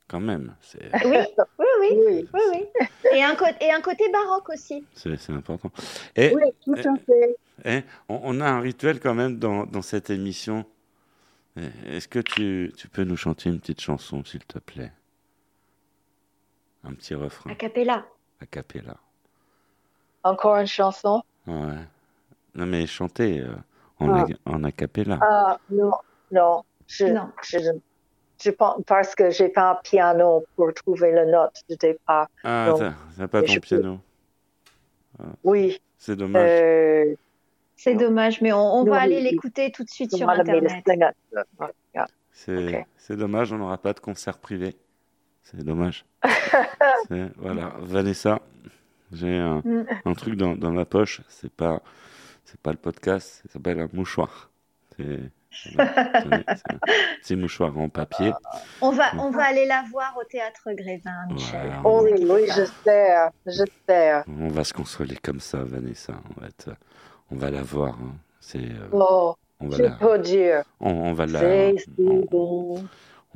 quand 0.09 0.21
même. 0.21 0.57
Oui, 1.05 1.19
oui, 1.93 1.99
Oui, 2.07 2.29
oui, 2.33 2.41
oui. 2.81 2.87
Et 3.13 3.23
un, 3.23 3.37
et 3.61 3.71
un 3.73 3.81
côté 3.81 4.11
baroque 4.11 4.49
aussi. 4.51 4.85
c'est- 4.95 5.31
important. 5.31 5.71
Et 6.17 6.35
oui, 6.35 6.43
tout 6.65 6.75
à 6.75 6.97
fait. 7.05 7.37
eh, 7.65 7.83
on, 8.09 8.21
on 8.25 8.41
a 8.41 8.47
un 8.49 8.61
rituel 8.61 9.01
quand 9.01 9.15
même 9.15 9.39
dans, 9.39 9.65
dans 9.67 9.83
cette 9.83 10.11
émission. 10.11 10.65
Eh, 11.57 11.97
Est-ce 11.97 12.09
que 12.09 12.19
tu, 12.19 12.73
tu 12.77 12.89
peux 12.89 13.05
nous 13.05 13.17
chanter 13.17 13.49
une 13.51 13.61
petite 13.61 13.81
chanson, 13.81 14.25
s'il 14.25 14.45
te 14.45 14.59
plaît? 14.59 14.93
Un 16.85 16.93
petit 16.95 17.15
refrain, 17.15 17.51
A 17.51 17.55
cappella. 17.55 18.05
a 18.41 18.47
cappella. 18.47 18.97
Encore 20.23 20.57
une 20.57 20.67
chanson? 20.67 21.23
Ouais. 21.47 21.79
Non, 22.55 22.67
mais 22.67 22.87
chanter 22.87 23.41
euh, 23.41 23.55
en, 24.01 24.13
Ah. 24.15 24.27
a, 24.47 24.51
en 24.51 24.65
a 24.65 24.73
cappella. 24.73 25.19
Ah, 25.23 25.59
non, 25.71 25.93
non. 26.31 26.63
Je, 26.87 27.07
Non. 27.07 27.31
Je, 27.43 27.59
je 27.59 27.71
pense, 28.51 28.83
parce 28.87 29.15
que 29.15 29.31
j'ai 29.31 29.49
pas 29.49 29.71
un 29.73 29.75
piano 29.77 30.45
pour 30.57 30.73
trouver 30.75 31.13
la 31.13 31.25
note 31.27 31.63
de 31.69 31.75
départ. 31.77 32.29
Ah, 32.43 32.73
t'as 33.17 33.29
pas 33.29 33.41
ton 33.43 33.47
je 33.49 33.55
peux- 33.55 33.61
piano. 33.61 33.99
Oui. 35.43 35.81
C'est 35.99 36.17
dommage. 36.17 36.49
Euh, 36.51 37.15
C'est 37.77 37.95
dommage, 37.95 38.41
mais 38.41 38.53
on, 38.53 38.59
on 38.81 38.85
Non, 38.85 38.93
va 38.93 39.01
aller 39.01 39.21
l'écouter 39.21 39.71
tout 39.73 39.85
de 39.85 39.91
suite 39.91 40.15
sur 40.15 40.29
Internet. 40.29 40.85
C'est 42.97 43.17
dommage, 43.17 43.53
on 43.53 43.59
n'aura 43.59 43.79
pas 43.79 43.93
de 43.93 44.01
concert 44.01 44.39
privé. 44.39 44.75
C'est 45.43 45.63
dommage. 45.63 46.05
Voilà, 47.37 47.75
Vanessa, 47.81 48.41
j'ai 49.13 49.37
un, 49.39 49.61
Mm. 49.65 49.87
un 50.05 50.15
truc 50.15 50.37
dans, 50.37 50.57
dans 50.57 50.71
ma 50.73 50.85
poche. 50.85 51.21
C'est 51.29 51.53
pas, 51.53 51.83
c'est 52.45 52.59
pas 52.61 52.71
le 52.73 52.79
podcast. 52.79 53.43
Ça 53.47 53.53
s'appelle 53.55 53.79
un 53.81 53.89
mouchoir. 53.93 54.51
C'est 54.97 55.21
voilà, 55.75 56.05
tenez, 56.21 56.45
c'est 56.49 56.73
un 56.73 56.79
petit 57.21 57.37
mouchoir 57.37 57.77
en 57.79 57.89
papier. 57.89 58.33
On 58.81 58.91
va, 58.91 59.13
on 59.19 59.31
va 59.31 59.45
aller 59.45 59.67
la 59.67 59.85
voir 59.91 60.15
au 60.21 60.25
théâtre 60.25 60.69
Grévin. 60.73 61.27
Voilà. 61.31 61.81
Oh 61.85 62.01
oui, 62.05 62.13
oui, 62.19 62.23
inquiétez 62.25 62.47
pas. 62.49 62.55
j'espère, 62.55 63.31
j'espère. 63.47 64.25
On 64.29 64.49
va 64.49 64.65
se 64.65 64.73
consoler 64.73 65.17
comme 65.23 65.41
ça, 65.41 65.59
Vanessa. 65.65 66.15
On 66.37 66.41
va, 66.41 66.47
être- 66.49 66.77
on 67.31 67.37
va 67.37 67.51
la 67.51 67.63
voir. 67.63 67.95
hein. 68.03 68.15
C'est, 68.41 68.59
euh, 68.59 68.89
Oh, 68.93 69.35
on 69.61 69.69
va 69.69 69.77
je 69.79 69.83
la, 69.85 69.99
on, 70.81 70.91
on 70.91 71.13
va 71.15 71.27
la, 71.27 71.41
on- 71.99 72.27
bon. 72.31 72.85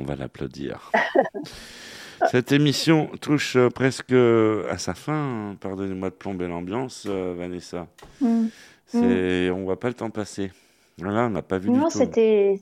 On 0.00 0.04
va 0.04 0.14
l'applaudir. 0.16 0.92
Cette 2.30 2.50
émission 2.52 3.10
touche 3.20 3.56
euh, 3.56 3.68
presque 3.70 4.12
à 4.12 4.76
sa 4.78 4.94
fin. 4.94 5.12
hein. 5.52 5.56
Pardonnez-moi 5.60 6.10
de 6.10 6.14
plomber 6.14 6.48
l'ambiance, 6.48 7.04
euh, 7.08 7.34
Vanessa. 7.36 7.86
Mm. 8.20 8.46
C'est, 8.86 9.50
on 9.50 9.64
voit 9.64 9.78
pas 9.78 9.88
le 9.88 9.94
temps 9.94 10.10
passer. 10.10 10.50
Là, 11.00 11.26
on 11.26 11.30
n'a 11.30 11.42
pas 11.42 11.58
vu 11.58 11.70
Non, 11.70 11.74
du 11.74 11.80
tout. 11.84 11.90
c'était, 11.98 12.60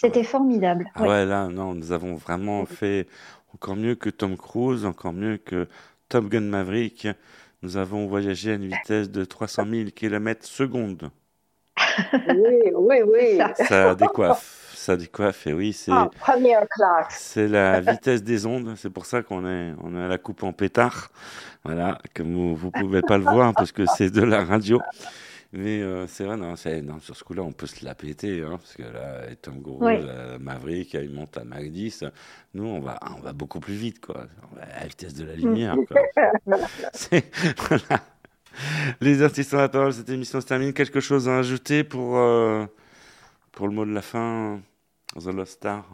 c'était 0.00 0.24
formidable. 0.24 0.86
Ah 0.94 1.02
Ouais. 1.02 1.08
ouais, 1.08 1.24
là, 1.26 1.48
non, 1.48 1.74
nous 1.74 1.92
avons 1.92 2.14
vraiment 2.16 2.64
fait 2.66 3.06
encore 3.52 3.76
mieux 3.76 3.94
que 3.94 4.10
Tom 4.10 4.36
Cruise, 4.36 4.84
encore 4.84 5.12
mieux 5.12 5.36
que 5.36 5.68
Top 6.08 6.28
Gun 6.28 6.40
Maverick. 6.42 7.08
Nous 7.62 7.76
avons 7.76 8.06
voyagé 8.06 8.52
à 8.52 8.54
une 8.54 8.66
vitesse 8.66 9.10
de 9.10 9.24
300 9.24 9.64
000 9.70 9.90
km 9.94 10.44
seconde. 10.46 11.10
Oui, 12.28 12.70
oui, 12.74 12.96
oui. 13.06 13.38
Ça. 13.68 13.94
Décoiffe, 13.94 14.72
ça 14.74 14.96
décoiffe. 14.96 15.46
Et 15.46 15.52
oui, 15.52 15.72
c'est. 15.72 15.92
Première 16.18 16.66
classe. 16.68 17.06
C'est 17.18 17.48
la 17.48 17.80
vitesse 17.80 18.22
des 18.22 18.46
ondes, 18.46 18.74
c'est 18.76 18.90
pour 18.90 19.06
ça 19.06 19.22
qu'on 19.22 19.46
est, 19.46 19.72
on 19.82 19.94
à 19.96 20.08
la 20.08 20.18
coupe 20.18 20.42
en 20.42 20.52
pétard. 20.52 21.10
Voilà, 21.64 21.98
comme 22.14 22.32
vous, 22.34 22.54
vous 22.56 22.70
pouvez 22.70 23.00
pas 23.00 23.16
le 23.18 23.24
voir 23.24 23.54
parce 23.54 23.72
que 23.72 23.86
c'est 23.86 24.10
de 24.10 24.22
la 24.22 24.44
radio. 24.44 24.80
Mais 25.56 25.80
euh, 25.82 26.08
c'est 26.08 26.24
vrai, 26.24 26.36
non, 26.36 26.56
sur 26.56 27.14
ce 27.16 27.22
coup-là, 27.22 27.42
on 27.42 27.52
peut 27.52 27.66
se 27.66 27.84
la 27.84 27.94
péter, 27.94 28.42
hein, 28.42 28.56
parce 28.58 28.74
que 28.74 28.82
là, 28.82 29.30
étant 29.30 29.52
gros, 29.52 29.78
Oui. 29.80 30.04
la 30.04 30.36
Maverick, 30.38 30.94
il 30.94 31.10
monte 31.10 31.36
à 31.36 31.44
Mach 31.44 31.62
10. 31.62 32.04
Nous, 32.54 32.66
on 32.66 32.80
va, 32.80 32.98
on 33.16 33.20
va 33.20 33.32
beaucoup 33.32 33.60
plus 33.60 33.74
vite, 33.74 34.04
quoi. 34.04 34.26
On 34.50 34.56
va 34.56 34.62
à 34.64 34.80
la 34.80 34.86
vitesse 34.88 35.14
de 35.14 35.24
la 35.24 35.34
lumière, 35.36 35.76
quoi. 35.88 36.00
Voilà. 37.68 38.02
Les 39.00 39.22
artistes 39.22 39.54
ont 39.54 39.58
la 39.58 39.68
parole, 39.68 39.92
cette 39.92 40.08
émission 40.08 40.40
se 40.40 40.46
termine. 40.46 40.72
Quelque 40.72 40.98
chose 41.00 41.28
à 41.28 41.38
ajouter 41.38 41.84
pour, 41.84 42.16
euh, 42.18 42.66
pour 43.52 43.68
le 43.68 43.74
mot 43.74 43.84
de 43.84 43.92
la 43.92 44.02
fin, 44.02 44.60
The 45.14 45.26
Lost 45.26 45.52
Star? 45.52 45.84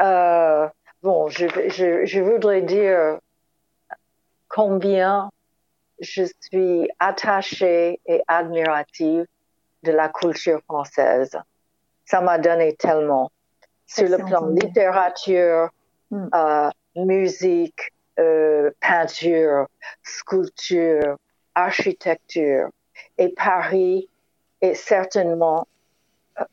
Euh, 0.00 0.68
bon, 1.02 1.28
je, 1.28 1.46
je, 1.68 2.04
je 2.04 2.20
voudrais 2.20 2.62
dire 2.62 3.18
combien 4.48 5.30
je 6.00 6.24
suis 6.40 6.88
attachée 6.98 8.00
et 8.06 8.22
admirative 8.28 9.26
de 9.82 9.92
la 9.92 10.08
culture 10.08 10.60
française. 10.62 11.36
Ça 12.04 12.20
m'a 12.20 12.38
donné 12.38 12.74
tellement. 12.76 13.30
Sur 13.86 14.08
le 14.08 14.18
plan 14.18 14.48
littérature, 14.48 15.70
hmm. 16.10 16.28
euh, 16.34 16.70
musique, 16.96 17.92
euh, 18.18 18.70
peinture, 18.80 19.68
sculpture, 20.02 21.16
architecture. 21.54 22.68
Et 23.18 23.28
Paris 23.28 24.08
est 24.60 24.74
certainement 24.74 25.68
euh, 26.40 26.44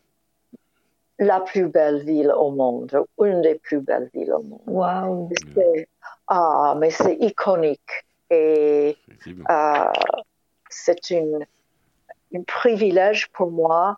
la 1.17 1.39
plus 1.39 1.67
belle 1.67 2.03
ville 2.03 2.31
au 2.31 2.51
monde, 2.51 3.03
une 3.19 3.41
des 3.41 3.55
plus 3.55 3.79
belles 3.79 4.09
villes 4.13 4.33
au 4.33 4.43
monde. 4.43 4.61
Wow. 4.67 5.29
Ah, 6.27 6.75
mais 6.77 6.91
c'est 6.91 7.15
iconique 7.15 8.05
et 8.29 8.97
euh, 9.49 9.85
c'est 10.69 11.09
une, 11.09 11.45
un 12.33 12.41
privilège 12.43 13.29
pour 13.29 13.51
moi 13.51 13.97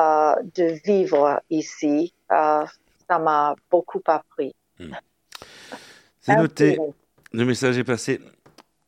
euh, 0.00 0.34
de 0.54 0.78
vivre 0.84 1.40
ici. 1.50 2.14
Euh, 2.30 2.64
ça 3.08 3.18
m'a 3.18 3.56
beaucoup 3.70 4.02
appris. 4.06 4.54
Hmm. 4.78 4.92
C'est 6.20 6.36
noté. 6.36 6.78
Le 7.32 7.44
message 7.44 7.78
est 7.78 7.84
passé. 7.84 8.20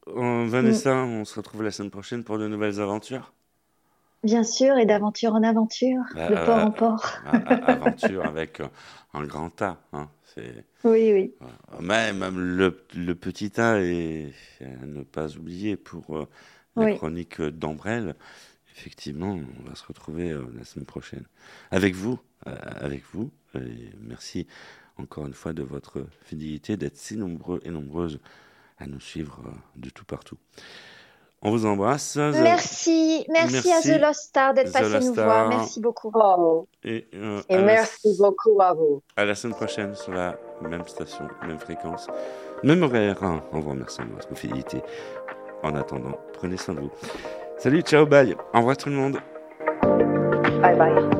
Vanessa, 0.07 0.95
mm. 0.95 1.21
on 1.21 1.25
se 1.25 1.37
retrouve 1.37 1.63
la 1.63 1.71
semaine 1.71 1.91
prochaine 1.91 2.25
pour 2.25 2.39
de 2.39 2.49
nouvelles 2.49 2.81
aventures. 2.81 3.33
Bien 4.23 4.43
sûr, 4.43 4.77
et 4.77 4.85
d'aventure 4.85 5.35
en 5.35 5.43
aventure, 5.43 6.03
bah, 6.15 6.29
de 6.29 6.35
port 6.45 6.59
en 6.59 6.71
port. 6.71 7.07
aventure 7.33 8.27
avec 8.27 8.61
un 9.15 9.25
grand 9.25 9.63
A. 9.63 9.79
Hein. 9.93 10.09
Oui, 10.85 11.13
oui. 11.13 11.35
Même, 11.81 12.39
le, 12.39 13.15
petit 13.15 13.61
A 13.61 13.81
et 13.81 14.33
à 14.61 14.87
ne 14.87 15.03
pas 15.03 15.37
oublier 15.37 15.77
pour 15.77 16.17
euh, 16.17 16.29
la 16.77 16.95
chronique 16.95 17.41
d'Ambrelle. 17.41 18.15
Effectivement, 18.77 19.39
on 19.61 19.69
va 19.69 19.75
se 19.75 19.85
retrouver 19.85 20.31
euh, 20.31 20.45
la 20.57 20.65
semaine 20.65 20.87
prochaine 20.87 21.25
avec 21.71 21.95
vous, 21.95 22.19
euh, 22.47 22.55
avec 22.63 23.03
vous. 23.13 23.31
Et 23.55 23.91
merci 24.01 24.47
encore 24.97 25.27
une 25.27 25.35
fois 25.35 25.53
de 25.53 25.63
votre 25.63 26.07
fidélité, 26.25 26.77
d'être 26.77 26.97
si 26.97 27.17
nombreux 27.17 27.61
et 27.65 27.71
nombreuses 27.71 28.21
à 28.79 28.87
nous 28.87 29.01
suivre 29.01 29.43
de 29.77 29.91
tout 29.91 30.05
partout. 30.05 30.39
On 31.43 31.51
vous 31.51 31.65
embrasse. 31.65 32.17
Merci, 32.17 33.25
merci, 33.31 33.73
à 33.73 33.81
The 33.81 34.01
Lost 34.01 34.21
Star 34.25 34.53
d'être 34.53 34.73
passé 34.73 35.01
nous 35.01 35.15
voir. 35.15 35.49
Merci 35.49 35.81
beaucoup. 35.81 36.13
Et, 36.85 37.07
euh, 37.15 37.41
merci 37.49 38.15
beaucoup 38.19 38.61
à 38.61 38.75
vous. 38.75 39.03
À 39.17 39.25
la 39.25 39.35
semaine 39.35 39.57
prochaine 39.57 39.95
sur 39.95 40.13
la 40.13 40.37
même 40.61 40.87
station, 40.87 41.27
même 41.47 41.59
fréquence, 41.59 42.09
même 42.63 42.83
horaire. 42.83 43.23
Hein. 43.23 43.43
On 43.53 43.61
vous 43.61 43.71
remercie 43.71 44.01
de 44.01 44.13
votre 44.13 44.35
fidélité. 44.37 44.83
En 45.63 45.75
attendant, 45.75 46.19
prenez 46.35 46.57
soin 46.59 46.75
de 46.75 46.81
vous. 46.81 46.91
Salut, 47.57 47.83
ciao, 47.83 48.07
bye. 48.07 48.37
Au 48.55 48.59
revoir 48.59 48.77
tout 48.77 48.89
le 48.91 48.97
monde. 48.97 49.19
Bye 50.63 50.77
bye. 50.77 51.20